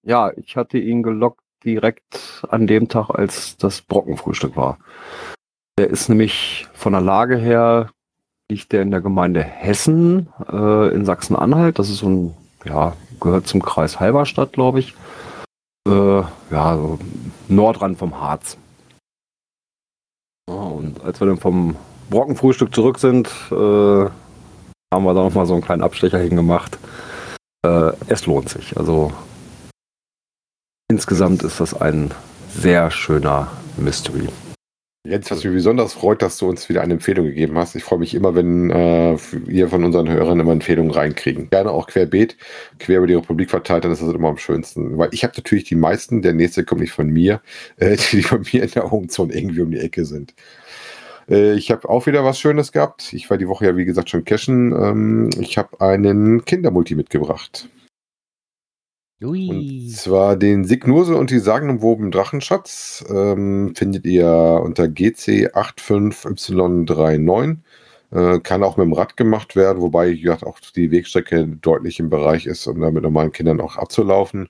ja, 0.04 0.32
ich 0.36 0.58
hatte 0.58 0.78
ihn 0.78 1.02
gelockt 1.02 1.40
direkt 1.64 2.44
an 2.50 2.68
dem 2.68 2.90
Tag, 2.90 3.10
als 3.10 3.58
das 3.58 3.82
Brockenfrühstück 3.82 4.56
war. 4.56 4.78
Der 5.80 5.90
ist 5.90 6.08
nämlich 6.10 6.68
von 6.74 6.94
der 6.94 7.02
Lage 7.02 7.38
her 7.38 7.90
liegt 8.50 8.72
der 8.72 8.82
in 8.82 8.92
der 8.92 9.02
Gemeinde 9.02 9.44
Hessen 9.44 10.28
äh, 10.52 10.94
in 10.94 11.06
Sachsen-Anhalt. 11.06 11.80
Das 11.80 11.90
ist 11.90 11.98
so 11.98 12.10
ein, 12.10 12.34
ja, 12.66 12.94
gehört 13.20 13.48
zum 13.48 13.62
Kreis 13.62 14.00
Halberstadt, 14.00 14.54
glaube 14.54 14.80
ich. 14.80 14.96
Äh, 15.88 16.22
ja, 16.52 16.78
so 16.78 17.00
Nordrand 17.48 17.98
vom 17.98 18.20
Harz. 18.20 18.58
Ja, 20.50 20.56
und 20.56 21.02
als 21.04 21.20
wir 21.20 21.28
dann 21.28 21.38
vom 21.38 21.76
Brockenfrühstück 22.10 22.74
zurück 22.74 23.00
sind, 23.00 23.28
äh, 23.52 23.56
haben 24.94 25.04
wir 25.04 25.14
da 25.14 25.24
nochmal 25.24 25.46
so 25.46 25.54
einen 25.54 25.64
kleinen 25.64 25.84
Abstecher 25.84 26.20
hingemacht. 26.20 26.78
Äh, 27.66 27.92
es 28.08 28.26
lohnt 28.26 28.50
sich. 28.50 28.78
Also 28.78 29.12
insgesamt 30.90 31.44
ist 31.44 31.60
das 31.60 31.74
ein 31.74 32.12
sehr 32.50 32.92
schöner 32.92 33.48
Mystery. 33.76 34.30
Jens, 35.08 35.32
was 35.32 35.44
mich 35.46 35.54
besonders 35.54 35.94
freut, 35.94 36.22
dass 36.22 36.38
du 36.38 36.50
uns 36.50 36.68
wieder 36.68 36.82
eine 36.82 36.96
Empfehlung 36.96 37.26
gegeben 37.26 37.58
hast. 37.58 37.76
Ich 37.76 37.84
freue 37.86 38.00
mich 38.00 38.14
immer, 38.14 38.36
wenn 38.36 38.70
äh, 38.70 39.18
wir 39.32 39.70
von 39.70 39.86
unseren 39.86 40.10
Hörern 40.10 40.40
immer 40.40 40.52
Empfehlungen 40.52 40.92
reinkriegen. 40.92 41.50
Gerne 41.50 41.72
auch 41.72 41.88
querbeet, 41.88 42.36
quer 42.78 42.98
über 42.98 43.08
die 43.08 43.14
Republik 43.14 43.50
verteilt, 43.50 43.86
dann 43.86 43.94
ist 43.94 44.02
das 44.02 44.14
immer 44.14 44.28
am 44.28 44.38
schönsten. 44.38 44.98
Weil 44.98 45.08
ich 45.14 45.24
habe 45.24 45.34
natürlich 45.38 45.64
die 45.64 45.76
meisten, 45.76 46.22
der 46.22 46.34
nächste 46.34 46.66
kommt 46.66 46.82
nicht 46.82 46.92
von 46.92 47.08
mir, 47.08 47.42
äh, 47.78 47.96
die 48.12 48.22
von 48.22 48.46
mir 48.52 48.64
in 48.64 48.72
der 48.72 48.92
Homezone 48.92 49.34
irgendwie 49.34 49.62
um 49.62 49.72
die 49.72 49.80
Ecke 49.80 50.04
sind. 50.04 50.34
Äh, 51.30 51.54
ich 51.54 51.72
habe 51.72 51.88
auch 51.88 52.06
wieder 52.06 52.26
was 52.26 52.38
Schönes 52.38 52.74
gehabt. 52.74 53.14
Ich 53.14 53.30
war 53.30 53.38
die 53.38 53.48
Woche 53.48 53.66
ja, 53.66 53.78
wie 53.78 53.86
gesagt, 53.86 54.10
schon 54.10 54.26
cashen. 54.26 54.74
Ähm, 54.74 55.30
ich 55.40 55.58
habe 55.58 55.80
einen 55.80 56.44
Kindermulti 56.44 56.96
mitgebracht. 56.96 57.70
Ui. 59.22 59.50
Und 59.50 59.92
zwar 59.96 60.36
den 60.36 60.64
Signose 60.64 61.16
und 61.16 61.32
die 61.32 61.40
sagenumwoben 61.40 62.12
Drachenschatz 62.12 63.04
ähm, 63.10 63.74
findet 63.76 64.06
ihr 64.06 64.62
unter 64.64 64.84
GC85Y39. 64.84 67.58
Äh, 68.12 68.40
kann 68.40 68.64
auch 68.64 68.78
mit 68.78 68.86
dem 68.86 68.94
Rad 68.94 69.18
gemacht 69.18 69.56
werden, 69.56 69.82
wobei 69.82 70.12
wie 70.12 70.22
gesagt, 70.22 70.46
auch 70.46 70.60
die 70.60 70.92
Wegstrecke 70.92 71.48
deutlich 71.62 72.00
im 72.00 72.12
Bereich 72.12 72.46
ist, 72.46 72.68
um 72.68 72.80
da 72.80 72.92
mit 72.92 73.02
normalen 73.04 73.32
Kindern 73.32 73.60
auch 73.60 73.78
abzulaufen. 73.78 74.50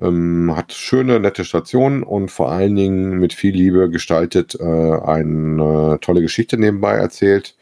Ähm, 0.00 0.54
hat 0.56 0.72
schöne, 0.72 1.18
nette 1.20 1.44
Stationen 1.44 2.02
und 2.04 2.30
vor 2.30 2.52
allen 2.52 2.76
Dingen 2.76 3.18
mit 3.18 3.32
viel 3.32 3.54
Liebe 3.54 3.90
gestaltet 3.90 4.56
äh, 4.60 4.64
eine 4.64 5.98
tolle 6.00 6.20
Geschichte 6.22 6.58
nebenbei 6.58 6.92
erzählt 6.92 7.56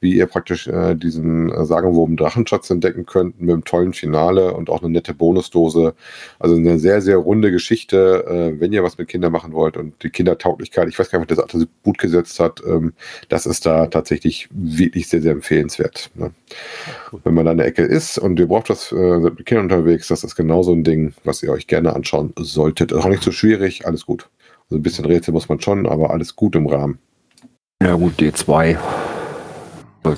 wie 0.00 0.14
ihr 0.14 0.26
praktisch 0.26 0.68
äh, 0.68 0.94
diesen 0.94 1.50
äh, 1.50 1.64
sagenwoben 1.64 2.16
Drachenschatz 2.16 2.70
entdecken 2.70 3.04
könnt 3.04 3.40
mit 3.40 3.50
einem 3.50 3.64
tollen 3.64 3.92
Finale 3.92 4.54
und 4.54 4.70
auch 4.70 4.82
eine 4.82 4.90
nette 4.90 5.12
Bonusdose. 5.12 5.94
Also 6.38 6.54
eine 6.54 6.78
sehr, 6.78 7.00
sehr 7.00 7.16
runde 7.16 7.50
Geschichte, 7.50 8.24
äh, 8.26 8.60
wenn 8.60 8.72
ihr 8.72 8.84
was 8.84 8.96
mit 8.96 9.08
Kindern 9.08 9.32
machen 9.32 9.52
wollt 9.52 9.76
und 9.76 10.00
die 10.02 10.10
Kindertauglichkeit, 10.10 10.88
ich 10.88 10.98
weiß 10.98 11.10
gar 11.10 11.18
nicht, 11.18 11.30
ob 11.30 11.36
das 11.36 11.44
Attribut 11.44 11.98
gesetzt 11.98 12.38
hat, 12.38 12.62
ähm, 12.64 12.92
das 13.28 13.46
ist 13.46 13.66
da 13.66 13.86
tatsächlich 13.86 14.48
wirklich 14.52 15.08
sehr, 15.08 15.20
sehr 15.20 15.32
empfehlenswert. 15.32 16.10
Ne? 16.14 16.30
Wenn 17.24 17.34
man 17.34 17.46
da 17.46 17.52
in 17.52 17.58
der 17.58 17.66
Ecke 17.66 17.82
ist 17.82 18.18
und 18.18 18.38
ihr 18.38 18.46
braucht 18.46 18.70
was 18.70 18.92
äh, 18.92 19.18
mit 19.18 19.46
Kindern 19.46 19.64
unterwegs, 19.64 20.08
das 20.08 20.22
ist 20.22 20.36
genau 20.36 20.62
so 20.62 20.72
ein 20.72 20.84
Ding, 20.84 21.12
was 21.24 21.42
ihr 21.42 21.50
euch 21.50 21.66
gerne 21.66 21.96
anschauen 21.96 22.32
solltet. 22.38 22.92
Ist 22.92 22.98
auch 22.98 23.08
nicht 23.08 23.24
so 23.24 23.32
schwierig, 23.32 23.86
alles 23.86 24.06
gut. 24.06 24.28
Also 24.66 24.76
ein 24.78 24.82
bisschen 24.82 25.06
Rätsel 25.06 25.32
muss 25.32 25.48
man 25.48 25.60
schon, 25.60 25.86
aber 25.86 26.10
alles 26.10 26.36
gut 26.36 26.54
im 26.54 26.66
Rahmen. 26.66 26.98
Ja 27.82 27.94
gut, 27.94 28.20
D2 28.20 28.76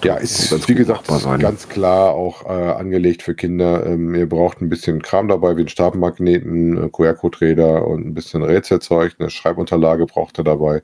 ja, 0.03 0.17
ist 0.17 0.69
wie 0.69 0.75
gesagt 0.75 1.09
ganz 1.39 1.69
klar 1.69 2.13
auch 2.13 2.45
äh, 2.45 2.73
angelegt 2.73 3.23
für 3.23 3.35
Kinder. 3.35 3.87
Ähm, 3.87 4.15
ihr 4.15 4.29
braucht 4.29 4.61
ein 4.61 4.69
bisschen 4.69 5.03
Kram 5.03 5.29
dabei, 5.29 5.57
wie 5.57 5.61
einen 5.61 5.69
Stabmagneten, 5.69 6.85
äh, 6.85 6.89
QR-Code-Räder 6.91 7.87
und 7.87 8.07
ein 8.07 8.15
bisschen 8.15 8.43
Rätselzeug. 8.43 9.17
Eine 9.19 9.31
Schreibunterlage 9.31 10.07
braucht 10.07 10.39
ihr 10.39 10.45
dabei. 10.45 10.83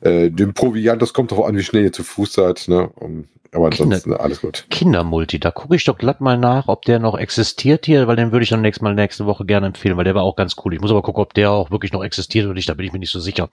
Äh, 0.00 0.30
den 0.30 0.54
Proviant, 0.54 1.00
das 1.02 1.12
kommt 1.12 1.32
darauf 1.32 1.46
an, 1.46 1.56
wie 1.56 1.62
schnell 1.62 1.84
ihr 1.84 1.92
zu 1.92 2.02
Fuß 2.02 2.32
seid. 2.32 2.68
Ne? 2.68 2.88
Um, 2.96 3.24
aber 3.52 3.66
ansonsten 3.66 4.10
Kinder, 4.10 4.20
alles 4.20 4.40
gut. 4.40 4.66
Kindermulti, 4.70 5.40
da 5.40 5.50
gucke 5.50 5.74
ich 5.74 5.84
doch 5.84 5.98
glatt 5.98 6.20
mal 6.20 6.38
nach, 6.38 6.68
ob 6.68 6.84
der 6.84 7.00
noch 7.00 7.18
existiert 7.18 7.84
hier, 7.84 8.06
weil 8.06 8.14
den 8.14 8.30
würde 8.30 8.44
ich 8.44 8.50
dann 8.50 8.60
nächstes 8.60 8.82
Mal 8.82 8.94
nächste 8.94 9.26
Woche 9.26 9.44
gerne 9.44 9.66
empfehlen, 9.66 9.96
weil 9.96 10.04
der 10.04 10.14
war 10.14 10.22
auch 10.22 10.36
ganz 10.36 10.54
cool. 10.64 10.72
Ich 10.72 10.80
muss 10.80 10.92
aber 10.92 11.02
gucken, 11.02 11.20
ob 11.20 11.34
der 11.34 11.50
auch 11.50 11.72
wirklich 11.72 11.92
noch 11.92 12.04
existiert 12.04 12.44
oder 12.44 12.54
nicht, 12.54 12.68
da 12.68 12.74
bin 12.74 12.86
ich 12.86 12.92
mir 12.92 13.00
nicht 13.00 13.10
so 13.10 13.18
sicher. 13.18 13.48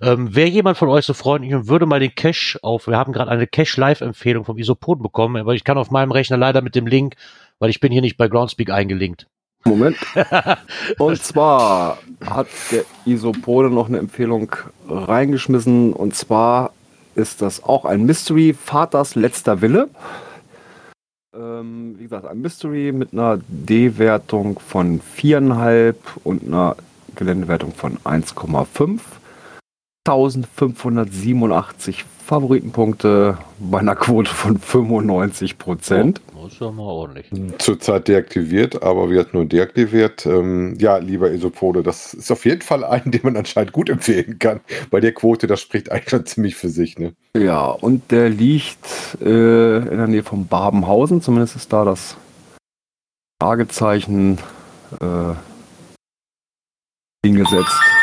Ähm, 0.00 0.34
Wäre 0.34 0.48
jemand 0.48 0.78
von 0.78 0.88
euch 0.88 1.04
so 1.04 1.12
freundlich 1.12 1.54
und 1.54 1.68
würde 1.68 1.84
mal 1.84 2.00
den 2.00 2.14
Cache 2.14 2.58
auf, 2.62 2.86
wir 2.86 2.96
haben 2.96 3.12
gerade 3.12 3.30
eine 3.30 3.46
Cache-Live-Empfehlung 3.46 4.44
vom 4.46 4.56
Isopod 4.56 5.02
bekommen, 5.02 5.36
aber 5.36 5.54
ich 5.54 5.64
kann 5.64 5.76
auf 5.76 5.90
meinem 5.90 6.12
Rechner 6.12 6.38
leider 6.38 6.62
mit 6.62 6.74
dem 6.74 6.86
Link, 6.86 7.16
weil 7.58 7.68
ich 7.68 7.80
bin 7.80 7.92
hier 7.92 8.02
nicht 8.02 8.16
bei 8.16 8.28
Groundspeak 8.28 8.70
eingelinkt. 8.70 9.26
Moment. 9.66 9.96
und 10.98 11.22
zwar 11.22 11.98
hat 12.24 12.48
der 12.70 12.84
Isopode 13.04 13.70
noch 13.70 13.88
eine 13.88 13.98
Empfehlung 13.98 14.54
reingeschmissen 14.88 15.92
und 15.92 16.14
zwar 16.14 16.72
ist 17.14 17.42
das 17.42 17.64
auch 17.64 17.84
ein 17.84 18.04
Mystery, 18.04 18.54
Vaters 18.54 19.14
letzter 19.14 19.60
Wille. 19.62 19.88
Ähm, 21.34 21.96
wie 21.98 22.04
gesagt, 22.04 22.26
ein 22.26 22.40
Mystery 22.40 22.92
mit 22.92 23.12
einer 23.12 23.38
D-Wertung 23.48 24.58
von 24.58 25.00
4,5 25.00 25.94
und 26.24 26.44
einer 26.44 26.76
Geländewertung 27.14 27.72
von 27.72 27.96
1,5. 27.98 29.00
1587 30.06 32.04
Favoritenpunkte 32.26 33.38
bei 33.58 33.80
einer 33.80 33.96
Quote 33.96 34.30
von 34.30 34.56
95 34.58 35.58
Prozent. 35.58 36.20
Oh, 36.34 36.46
ist 36.46 36.60
ja 36.60 36.70
mal 36.70 36.84
ordentlich. 36.84 37.26
Zurzeit 37.58 38.06
deaktiviert, 38.06 38.84
aber 38.84 39.10
wird 39.10 39.34
nur 39.34 39.44
deaktiviert. 39.44 40.26
Ähm, 40.26 40.76
ja, 40.78 40.98
lieber 40.98 41.30
Isopode, 41.30 41.82
das 41.82 42.14
ist 42.14 42.30
auf 42.30 42.44
jeden 42.44 42.62
Fall 42.62 42.84
ein, 42.84 43.10
den 43.10 43.20
man 43.24 43.36
anscheinend 43.36 43.72
gut 43.72 43.90
empfehlen 43.90 44.38
kann. 44.38 44.60
Bei 44.90 45.00
der 45.00 45.12
Quote, 45.12 45.48
das 45.48 45.60
spricht 45.60 45.90
eigentlich 45.90 46.10
schon 46.10 46.26
ziemlich 46.26 46.54
für 46.54 46.68
sich. 46.68 46.98
Ne? 46.98 47.14
Ja, 47.36 47.66
und 47.66 48.10
der 48.12 48.28
liegt 48.28 49.18
äh, 49.20 49.78
in 49.78 49.96
der 49.96 50.06
Nähe 50.06 50.22
von 50.22 50.46
Babenhausen. 50.46 51.22
Zumindest 51.22 51.56
ist 51.56 51.72
da 51.72 51.84
das 51.84 52.16
Fragezeichen 53.40 54.38
äh, 55.00 55.34
hingesetzt. 57.24 57.95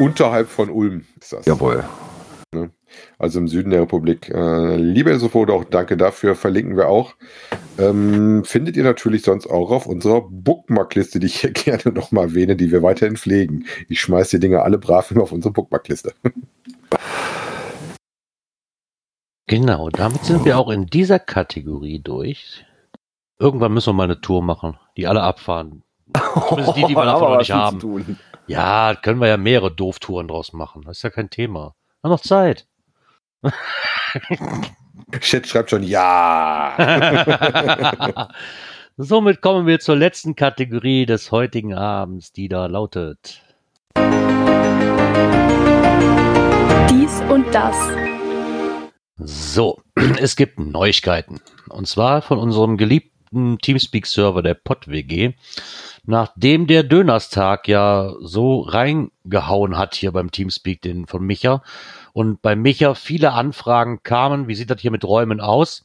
Unterhalb 0.00 0.48
von 0.48 0.70
Ulm 0.70 1.04
ist 1.20 1.34
das. 1.34 1.44
Jawohl. 1.44 1.84
Ne? 2.54 2.70
Also 3.18 3.38
im 3.38 3.48
Süden 3.48 3.70
der 3.70 3.82
Republik. 3.82 4.30
Äh, 4.30 4.76
liebe 4.76 5.10
Isopode, 5.10 5.52
auch 5.52 5.64
danke 5.64 5.98
dafür. 5.98 6.34
Verlinken 6.34 6.76
wir 6.76 6.88
auch. 6.88 7.14
Ähm, 7.78 8.42
findet 8.44 8.78
ihr 8.78 8.82
natürlich 8.82 9.22
sonst 9.22 9.46
auch 9.46 9.70
auf 9.70 9.86
unserer 9.86 10.22
Bookmarkliste, 10.22 11.20
die 11.20 11.26
ich 11.26 11.40
hier 11.40 11.50
gerne 11.52 11.92
nochmal 11.92 12.28
erwähne, 12.28 12.56
die 12.56 12.72
wir 12.72 12.82
weiterhin 12.82 13.16
pflegen. 13.16 13.66
Ich 13.88 14.00
schmeiße 14.00 14.38
die 14.38 14.40
Dinge 14.40 14.62
alle 14.62 14.78
brav 14.78 15.10
immer 15.10 15.22
auf 15.22 15.32
unsere 15.32 15.52
Bookmarkliste. 15.52 16.14
Genau, 19.46 19.90
damit 19.90 20.24
sind 20.24 20.44
wir 20.44 20.56
auch 20.56 20.70
in 20.70 20.86
dieser 20.86 21.18
Kategorie 21.18 21.98
durch. 21.98 22.64
Irgendwann 23.40 23.74
müssen 23.74 23.88
wir 23.88 23.94
mal 23.94 24.04
eine 24.04 24.20
Tour 24.20 24.44
machen, 24.44 24.78
die 24.96 25.08
alle 25.08 25.22
abfahren. 25.22 25.82
Zumindest 26.48 26.76
die, 26.76 26.84
die 26.84 26.94
wir 26.94 27.04
davon 27.04 27.32
noch 27.32 27.38
nicht 27.38 27.50
haben. 27.50 28.16
Ja, 28.50 28.96
können 29.00 29.20
wir 29.20 29.28
ja 29.28 29.36
mehrere 29.36 29.70
Dooftouren 29.70 30.26
draus 30.26 30.52
machen. 30.52 30.82
Das 30.82 30.96
ist 30.96 31.04
ja 31.04 31.10
kein 31.10 31.30
Thema. 31.30 31.76
Haben 32.02 32.10
noch 32.10 32.20
Zeit. 32.20 32.66
Chat 35.20 35.46
schreibt 35.46 35.70
schon 35.70 35.84
ja. 35.84 36.74
Somit 38.96 39.40
kommen 39.40 39.68
wir 39.68 39.78
zur 39.78 39.94
letzten 39.94 40.34
Kategorie 40.34 41.06
des 41.06 41.30
heutigen 41.30 41.74
Abends, 41.74 42.32
die 42.32 42.48
da 42.48 42.66
lautet. 42.66 43.40
Dies 46.90 47.22
und 47.30 47.46
das. 47.54 47.76
So, 49.16 49.80
es 50.18 50.34
gibt 50.34 50.58
Neuigkeiten. 50.58 51.40
Und 51.68 51.86
zwar 51.86 52.20
von 52.20 52.40
unserem 52.40 52.76
geliebten 52.76 53.58
Teamspeak-Server 53.58 54.42
der 54.42 54.54
PodWG. 54.54 55.34
Nachdem 56.10 56.66
der 56.66 56.82
Dönerstag 56.82 57.68
ja 57.68 58.14
so 58.20 58.62
reingehauen 58.62 59.78
hat 59.78 59.94
hier 59.94 60.10
beim 60.10 60.32
Teamspeak, 60.32 60.82
den 60.82 61.06
von 61.06 61.24
Micha, 61.24 61.62
und 62.12 62.42
bei 62.42 62.56
Micha 62.56 62.94
viele 62.94 63.30
Anfragen 63.32 64.02
kamen, 64.02 64.48
wie 64.48 64.56
sieht 64.56 64.70
das 64.70 64.80
hier 64.80 64.90
mit 64.90 65.04
Räumen 65.04 65.40
aus? 65.40 65.84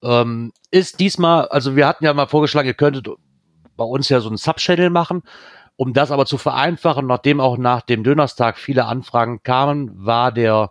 Ähm, 0.00 0.52
ist 0.70 1.00
diesmal, 1.00 1.48
also 1.48 1.74
wir 1.74 1.88
hatten 1.88 2.04
ja 2.04 2.14
mal 2.14 2.28
vorgeschlagen, 2.28 2.68
ihr 2.68 2.74
könntet 2.74 3.08
bei 3.76 3.82
uns 3.82 4.08
ja 4.08 4.20
so 4.20 4.28
einen 4.28 4.36
Subchannel 4.36 4.90
machen. 4.90 5.24
Um 5.74 5.92
das 5.92 6.12
aber 6.12 6.24
zu 6.24 6.38
vereinfachen, 6.38 7.08
nachdem 7.08 7.40
auch 7.40 7.58
nach 7.58 7.80
dem 7.80 8.04
Dönerstag 8.04 8.58
viele 8.58 8.84
Anfragen 8.84 9.42
kamen, 9.42 9.90
war 10.06 10.30
der 10.30 10.70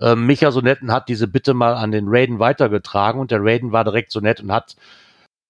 äh, 0.00 0.16
Micha 0.16 0.50
so 0.50 0.60
nett 0.62 0.82
und 0.82 0.90
hat 0.90 1.08
diese 1.08 1.28
Bitte 1.28 1.54
mal 1.54 1.76
an 1.76 1.92
den 1.92 2.06
Raiden 2.08 2.40
weitergetragen 2.40 3.20
und 3.20 3.30
der 3.30 3.38
Raiden 3.40 3.70
war 3.70 3.84
direkt 3.84 4.10
so 4.10 4.18
nett 4.18 4.40
und 4.40 4.50
hat 4.50 4.74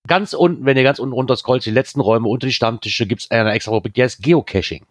ganz 0.07 0.32
unten, 0.32 0.64
wenn 0.64 0.76
ihr 0.76 0.82
ganz 0.82 0.98
unten 0.98 1.14
runter 1.14 1.36
scrollt, 1.36 1.64
die 1.64 1.70
letzten 1.70 2.00
Räume 2.00 2.28
unter 2.28 2.46
die 2.46 2.52
Stammtische, 2.52 3.07
gibt 3.07 3.22
es 3.22 3.30
eine 3.30 3.52
extra 3.52 3.72
Rubrik, 3.72 3.94
die 3.94 4.02
heißt 4.02 4.22
Geocaching. 4.22 4.84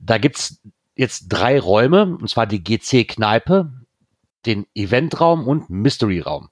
Da 0.00 0.18
gibt's 0.18 0.60
jetzt 0.96 1.26
drei 1.28 1.60
Räume, 1.60 2.16
und 2.20 2.28
zwar 2.28 2.46
die 2.46 2.62
GC-Kneipe, 2.62 3.72
den 4.46 4.66
Eventraum 4.74 5.46
und 5.46 5.70
Mystery-Raum. 5.70 6.48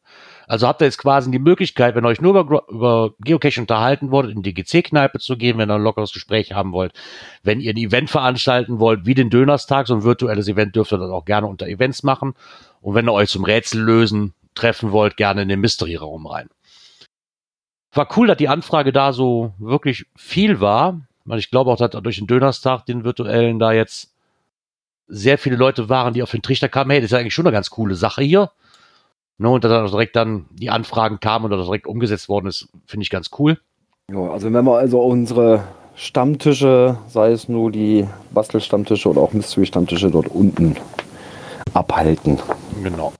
Also 0.48 0.68
habt 0.68 0.80
ihr 0.80 0.86
jetzt 0.86 0.98
quasi 0.98 1.30
die 1.30 1.40
Möglichkeit, 1.40 1.94
wenn 1.94 2.04
ihr 2.04 2.08
euch 2.08 2.20
nur 2.20 2.38
über, 2.38 2.68
über 2.68 3.14
Geocache 3.20 3.60
unterhalten 3.60 4.12
wollt, 4.12 4.30
in 4.30 4.42
die 4.42 4.54
GC-Kneipe 4.54 5.18
zu 5.18 5.36
gehen, 5.36 5.58
wenn 5.58 5.70
ihr 5.70 5.74
ein 5.74 5.82
lockeres 5.82 6.12
Gespräch 6.12 6.52
haben 6.52 6.72
wollt. 6.72 6.92
Wenn 7.42 7.60
ihr 7.60 7.72
ein 7.72 7.76
Event 7.76 8.10
veranstalten 8.10 8.78
wollt, 8.78 9.06
wie 9.06 9.14
den 9.14 9.30
Dönerstag, 9.30 9.88
so 9.88 9.94
ein 9.94 10.04
virtuelles 10.04 10.46
Event, 10.46 10.76
dürft 10.76 10.92
ihr 10.92 10.98
das 10.98 11.10
auch 11.10 11.24
gerne 11.24 11.48
unter 11.48 11.66
Events 11.66 12.04
machen. 12.04 12.34
Und 12.80 12.94
wenn 12.94 13.08
ihr 13.08 13.12
euch 13.12 13.30
zum 13.30 13.44
Rätsel 13.44 13.82
lösen 13.82 14.34
treffen 14.54 14.92
wollt, 14.92 15.16
gerne 15.16 15.42
in 15.42 15.48
den 15.48 15.60
Mystery-Raum 15.60 16.26
rein. 16.26 16.48
War 17.96 18.08
cool, 18.16 18.28
dass 18.28 18.36
die 18.36 18.48
Anfrage 18.48 18.92
da 18.92 19.12
so 19.12 19.52
wirklich 19.58 20.06
viel 20.16 20.60
war. 20.60 21.00
Weil 21.24 21.40
ich 21.40 21.50
glaube 21.50 21.72
auch, 21.72 21.76
dass 21.76 21.90
durch 21.90 22.18
den 22.18 22.28
Dönerstag, 22.28 22.86
den 22.86 23.02
virtuellen, 23.02 23.58
da 23.58 23.72
jetzt 23.72 24.12
sehr 25.08 25.38
viele 25.38 25.56
Leute 25.56 25.88
waren, 25.88 26.14
die 26.14 26.22
auf 26.22 26.30
den 26.30 26.42
Trichter 26.42 26.68
kamen, 26.68 26.90
hey, 26.90 27.00
das 27.00 27.10
ist 27.10 27.18
eigentlich 27.18 27.34
schon 27.34 27.46
eine 27.46 27.54
ganz 27.54 27.70
coole 27.70 27.96
Sache 27.96 28.22
hier. 28.22 28.50
Ne, 29.38 29.50
und 29.50 29.64
dass 29.64 29.90
direkt 29.90 30.16
dann 30.16 30.46
die 30.52 30.70
Anfragen 30.70 31.20
kamen 31.20 31.46
und 31.46 31.50
das 31.50 31.66
direkt 31.66 31.86
umgesetzt 31.86 32.28
worden 32.28 32.46
ist, 32.46 32.68
finde 32.86 33.02
ich 33.02 33.10
ganz 33.10 33.30
cool. 33.38 33.58
Ja, 34.10 34.30
also 34.30 34.50
wenn 34.52 34.64
wir 34.64 34.78
also 34.78 35.00
unsere 35.00 35.64
Stammtische, 35.94 36.96
sei 37.08 37.32
es 37.32 37.48
nur 37.48 37.70
die 37.70 38.06
Bastelstammtische 38.32 39.08
oder 39.10 39.20
auch 39.20 39.32
Mystery-Stammtische 39.32 40.10
dort 40.10 40.28
unten 40.28 40.76
abhalten. 41.74 42.38
Genau. 42.82 43.12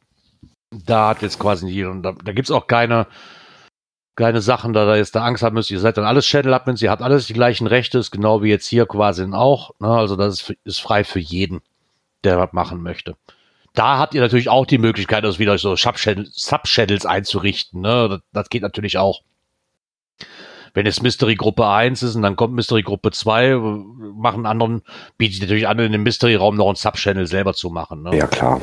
Da 0.87 1.09
hat 1.09 1.23
jetzt 1.23 1.39
quasi 1.39 1.67
jeder, 1.69 1.95
da, 1.97 2.13
da 2.25 2.33
gibt 2.33 2.49
es 2.49 2.51
auch 2.51 2.67
keine, 2.67 3.07
keine 4.17 4.41
Sachen, 4.41 4.73
da 4.73 4.87
da 4.87 4.97
jetzt 4.97 5.15
da 5.15 5.25
Angst 5.25 5.43
haben 5.43 5.55
müsst. 5.55 5.71
Ihr 5.71 5.81
seid 5.81 5.97
dann 5.97 6.05
alles 6.05 6.27
Channel-Admins, 6.27 6.83
ihr 6.83 6.91
habt 6.91 7.03
alles 7.03 7.27
die 7.27 7.35
gleichen 7.35 7.67
Rechte, 7.67 7.99
ist 7.99 8.11
genau 8.11 8.43
wie 8.43 8.49
jetzt 8.49 8.67
hier 8.67 8.87
quasi 8.87 9.25
auch. 9.33 9.73
Ne? 9.79 9.89
Also 9.89 10.17
das 10.17 10.41
ist, 10.41 10.55
ist 10.65 10.81
frei 10.81 11.05
für 11.05 11.21
jeden, 11.21 11.61
der 12.25 12.39
was 12.39 12.53
machen 12.53 12.83
möchte 12.83 13.17
da 13.77 13.99
habt 13.99 14.15
ihr 14.15 14.23
natürlich 14.23 14.49
auch 14.49 14.67
die 14.67 14.79
Möglichkeit, 14.79 15.23
das 15.23 15.39
wieder 15.39 15.57
so 15.59 15.77
Subchannels 15.77 17.07
einzurichten. 17.07 17.83
Ne? 17.83 18.09
Das, 18.09 18.21
das, 18.33 18.49
geht 18.49 18.63
natürlich 18.63 18.99
auch. 18.99 19.21
Wenn 20.73 20.87
es 20.87 21.03
Mystery 21.03 21.37
Gruppe 21.37 21.67
1 21.67 22.03
ist 22.03 22.17
und 22.17 22.23
dann 22.23 22.37
kommt 22.37 22.55
Mystery 22.55 22.83
Gruppe 22.83 23.11
2, 23.11 23.57
machen 23.57 24.47
anderen, 24.47 24.83
bietet 25.19 25.43
natürlich 25.43 25.69
an, 25.69 25.79
in 25.79 25.93
dem 25.93 26.03
Mystery-Raum 26.03 26.57
noch 26.57 26.67
einen 26.67 26.77
Subchannel 26.77 27.27
selber 27.27 27.55
zu 27.55 27.71
machen. 27.71 28.03
Ne? 28.03 28.17
Ja, 28.17 28.27
klar. 28.27 28.61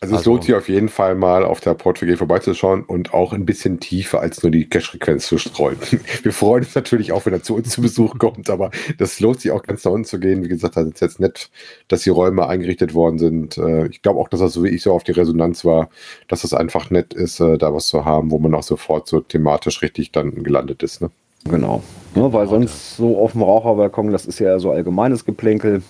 Also, 0.00 0.14
also 0.14 0.16
es 0.16 0.26
lohnt 0.26 0.44
sich 0.44 0.54
auf 0.54 0.68
jeden 0.68 0.88
Fall 0.88 1.14
mal 1.14 1.44
auf 1.44 1.60
der 1.60 1.76
Port4G 1.76 2.16
vorbeizuschauen 2.16 2.84
und 2.84 3.14
auch 3.14 3.32
ein 3.32 3.46
bisschen 3.46 3.80
tiefer 3.80 4.20
als 4.20 4.42
nur 4.42 4.52
die 4.52 4.68
Cache-Frequenz 4.68 5.26
zu 5.26 5.38
streuen. 5.38 5.78
Wir 6.22 6.32
freuen 6.32 6.64
uns 6.64 6.74
natürlich 6.74 7.12
auch, 7.12 7.24
wenn 7.26 7.32
er 7.32 7.42
zu 7.42 7.54
uns 7.54 7.70
zu 7.70 7.80
Besuch 7.80 8.18
kommt, 8.18 8.50
aber 8.50 8.70
das 8.98 9.20
lohnt 9.20 9.40
sich 9.40 9.50
auch 9.50 9.62
ganz 9.62 9.84
nach 9.84 9.92
unten 9.92 10.04
zu 10.04 10.20
gehen. 10.20 10.44
Wie 10.44 10.48
gesagt, 10.48 10.76
das 10.76 10.86
ist 10.86 11.00
jetzt 11.00 11.20
nett, 11.20 11.50
dass 11.88 12.02
die 12.02 12.10
Räume 12.10 12.46
eingerichtet 12.46 12.94
worden 12.94 13.18
sind. 13.18 13.56
Äh, 13.58 13.86
ich 13.86 14.02
glaube 14.02 14.20
auch, 14.20 14.28
dass 14.28 14.40
das 14.40 14.52
so 14.52 14.64
wie 14.64 14.68
ich 14.68 14.82
so 14.82 14.92
auf 14.92 15.04
die 15.04 15.12
Resonanz 15.12 15.64
war, 15.64 15.88
dass 16.28 16.44
es 16.44 16.52
einfach 16.52 16.90
nett 16.90 17.14
ist, 17.14 17.40
äh, 17.40 17.56
da 17.56 17.72
was 17.72 17.86
zu 17.86 18.04
haben, 18.04 18.30
wo 18.30 18.38
man 18.38 18.54
auch 18.54 18.62
sofort 18.62 19.08
so 19.08 19.20
thematisch 19.20 19.82
richtig 19.82 20.12
dann 20.12 20.42
gelandet 20.42 20.82
ist. 20.82 21.00
Ne? 21.00 21.10
Genau. 21.44 21.82
Ja, 22.14 22.32
weil 22.32 22.48
sonst 22.48 22.96
so 22.96 23.18
auf 23.18 23.32
dem 23.32 23.42
Raucherbalkon, 23.42 24.10
das 24.10 24.26
ist 24.26 24.38
ja 24.38 24.58
so 24.58 24.72
allgemeines 24.72 25.24
Geplänkel. 25.24 25.82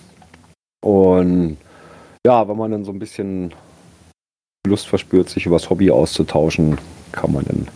Und 0.81 1.57
ja, 2.25 2.47
wenn 2.47 2.57
man 2.57 2.71
dann 2.71 2.83
so 2.83 2.91
ein 2.91 2.99
bisschen 2.99 3.53
Lust 4.67 4.87
verspürt, 4.87 5.29
sich 5.29 5.45
über 5.45 5.55
das 5.55 5.69
Hobby 5.69 5.89
auszutauschen, 5.91 6.77
kann 7.11 7.33
man 7.33 7.45
dann 7.45 7.67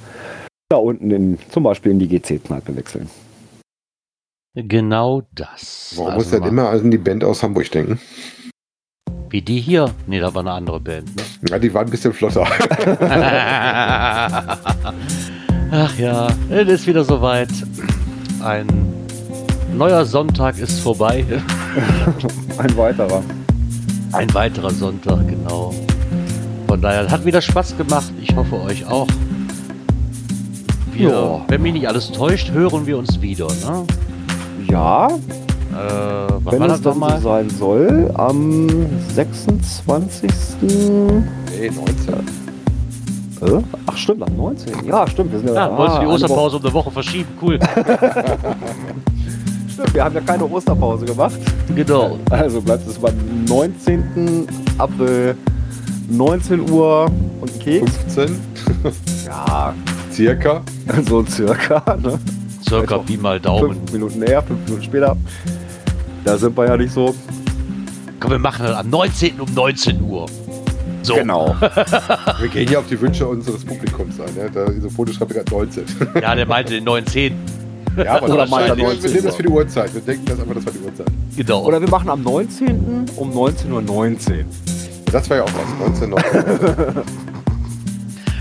da 0.70 0.78
unten 0.78 1.12
in, 1.12 1.38
zum 1.50 1.64
Beispiel 1.64 1.92
in 1.92 2.00
die 2.00 2.08
GC-Kneipe 2.08 2.76
wechseln. 2.76 3.10
Genau 4.56 5.24
das. 5.34 5.94
Warum 5.96 6.14
also 6.14 6.20
muss 6.20 6.32
denn 6.32 6.44
immer 6.44 6.70
an 6.70 6.92
die 6.92 6.98
Band 6.98 7.24
aus 7.24 7.42
Hamburg 7.44 7.72
denken? 7.72 8.00
Wie 9.30 9.42
die 9.42 9.62
hier? 9.62 9.94
Nee, 10.08 10.20
da 10.20 10.34
war 10.34 10.42
eine 10.42 10.52
andere 10.52 10.80
Band. 10.80 11.16
Ne? 11.16 11.24
Ja, 11.50 11.58
die 11.58 11.74
war 11.74 11.82
ein 11.82 11.90
bisschen 11.90 12.14
flotter. 12.14 12.46
Ach 15.72 15.98
ja, 15.98 16.28
es 16.50 16.68
ist 16.68 16.86
wieder 16.88 17.04
soweit. 17.04 17.50
Ein 18.44 18.68
neuer 19.74 20.06
Sonntag 20.06 20.60
ist 20.60 20.80
vorbei. 20.80 21.26
ein 22.58 22.78
weiterer. 22.78 23.24
Ein 24.12 24.34
weiterer 24.34 24.72
Sonntag, 24.72 25.28
genau. 25.28 25.74
Von 26.72 26.80
daher 26.80 27.12
hat 27.12 27.26
wieder 27.26 27.42
Spaß 27.42 27.76
gemacht. 27.76 28.14
Ich 28.22 28.34
hoffe 28.34 28.62
euch 28.62 28.88
auch. 28.88 29.10
Wir, 30.94 31.10
ja. 31.10 31.42
wenn 31.50 31.64
mich 31.64 31.74
nicht 31.74 31.86
alles 31.86 32.10
täuscht, 32.14 32.52
hören 32.52 32.88
wir 32.88 32.98
uns 32.98 33.20
wieder. 33.20 33.48
Ne? 33.48 33.86
Ja. 34.70 35.08
Äh, 35.08 35.12
wenn 36.46 36.62
es 36.62 36.82
dann 36.82 36.98
mal? 36.98 37.18
so 37.18 37.28
sein 37.28 37.50
soll, 37.50 38.10
am 38.14 38.70
26. 39.10 40.32
Nee, 40.62 41.70
19. 43.42 43.42
Äh? 43.42 43.62
Ach 43.88 43.98
stimmt, 43.98 44.24
am 44.24 44.38
19. 44.38 44.86
Ja, 44.86 45.06
stimmt. 45.08 45.34
Wir 45.34 45.40
sind 45.40 45.50
ja, 45.50 45.68
ja 45.68 45.78
wolltest 45.78 45.98
du 45.98 46.02
die 46.04 46.08
Osterpause 46.08 46.56
um 46.56 46.64
eine 46.64 46.74
Woche 46.74 46.92
verschieben? 46.92 47.28
Cool. 47.42 47.60
stimmt, 49.74 49.94
wir 49.94 50.06
haben 50.06 50.16
ja 50.16 50.22
keine 50.22 50.46
Osterpause 50.46 51.04
gemacht. 51.04 51.38
Genau. 51.76 52.18
Also 52.30 52.62
bleibt 52.62 52.88
es 52.88 52.98
beim 52.98 53.14
19. 53.46 54.48
April 54.78 55.36
19 56.18 56.70
Uhr 56.70 57.12
und 57.40 57.60
Keks. 57.60 57.92
15. 58.16 58.40
ja. 59.26 59.74
Circa. 60.12 60.62
So 61.08 61.26
circa, 61.26 61.98
ne? 62.02 62.20
Circa 62.68 62.98
Pi 63.00 63.18
mal 63.18 63.40
Daumen. 63.40 63.74
Fünf 63.76 63.94
Minuten 63.94 64.20
näher, 64.20 64.42
fünf 64.44 64.60
Minuten 64.66 64.84
später. 64.84 65.18
Da 66.24 66.38
sind 66.38 66.56
wir 66.58 66.66
ja 66.68 66.78
nicht 66.78 66.94
so. 66.94 67.16
Komm, 68.20 68.32
wir 68.32 68.40
machen 68.40 68.66
das 68.66 68.76
am 68.76 68.90
19. 68.90 69.40
um 69.40 69.54
19 69.54 70.02
Uhr. 70.04 70.26
So. 71.04 71.16
Genau. 71.16 71.56
Wir 72.40 72.48
gehen 72.48 72.68
hier 72.68 72.78
auf 72.78 72.86
die 72.88 73.02
Wünsche 73.02 73.28
unseres 73.28 73.66
Publikums 73.66 74.20
ein. 74.20 74.36
Ne? 74.36 74.52
Da, 74.54 74.70
diese 74.70 74.88
Foto 74.88 75.12
schreibt 75.12 75.34
gerade 75.34 75.50
19. 75.52 75.84
Ja, 76.22 76.36
der 76.36 76.46
meinte 76.46 76.74
den 76.74 76.86
9.10. 76.86 77.32
Ja, 77.98 78.18
aber 78.18 78.28
Oder 78.28 78.38
das 78.38 78.50
meint 78.52 78.70
er 78.70 78.78
wir, 78.78 78.84
wir 78.84 78.94
19. 78.94 79.12
nehmen 79.12 79.26
das 79.26 79.36
für 79.36 79.44
die 79.44 79.50
Uhrzeit. 79.50 79.94
Wir 79.96 80.02
denken 80.02 80.26
das 80.26 80.40
einfach, 80.40 80.54
das 80.54 80.66
war 80.66 80.74
die 80.74 80.80
Uhrzeit. 80.80 81.08
Genau. 81.36 81.64
Oder 81.64 81.82
wir 81.82 81.90
machen 81.90 82.10
am 82.10 82.22
19. 82.22 83.06
um 83.16 83.32
19.19 83.32 83.72
Uhr. 83.72 84.46
Das 85.12 85.30
war 85.30 85.38
ja 85.38 85.44
auch 85.44 85.54
was. 85.54 85.90
19 85.90 86.10
noch. 86.10 86.24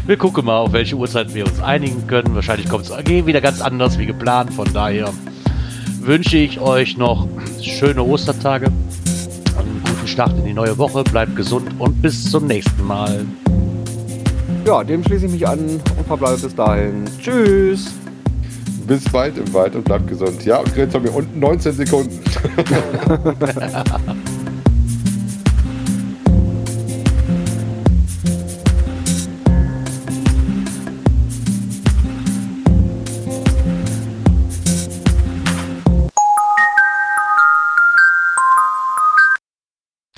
Wir 0.06 0.16
gucken 0.16 0.44
mal, 0.44 0.58
auf 0.58 0.72
welche 0.72 0.96
Uhrzeit 0.96 1.34
wir 1.34 1.46
uns 1.46 1.60
einigen 1.60 2.06
können. 2.06 2.34
Wahrscheinlich 2.34 2.68
kommt 2.68 2.88
es 2.88 3.06
wieder 3.06 3.40
ganz 3.40 3.60
anders 3.60 3.98
wie 3.98 4.06
geplant. 4.06 4.52
Von 4.52 4.72
daher 4.72 5.10
wünsche 6.00 6.36
ich 6.36 6.60
euch 6.60 6.96
noch 6.96 7.28
schöne 7.60 8.02
Ostertage. 8.02 8.66
Einen 8.66 9.82
guten 9.84 10.06
Start 10.06 10.36
in 10.38 10.44
die 10.44 10.54
neue 10.54 10.76
Woche. 10.78 11.04
Bleibt 11.04 11.36
gesund 11.36 11.68
und 11.78 12.00
bis 12.02 12.30
zum 12.30 12.46
nächsten 12.46 12.86
Mal. 12.86 13.24
Ja, 14.64 14.84
dem 14.84 15.04
schließe 15.04 15.26
ich 15.26 15.32
mich 15.32 15.46
an 15.46 15.58
und 15.58 16.06
verbleibe 16.06 16.38
bis 16.38 16.54
dahin. 16.54 17.04
Tschüss. 17.20 17.92
Bis 18.86 19.04
bald 19.04 19.38
im 19.38 19.52
Wald 19.54 19.76
und 19.76 19.84
bleibt 19.84 20.08
gesund. 20.08 20.44
Ja, 20.44 20.58
und 20.58 20.76
jetzt 20.76 20.94
haben 20.94 21.04
wir 21.04 21.14
unten 21.14 21.38
19 21.38 21.72
Sekunden. 21.72 22.18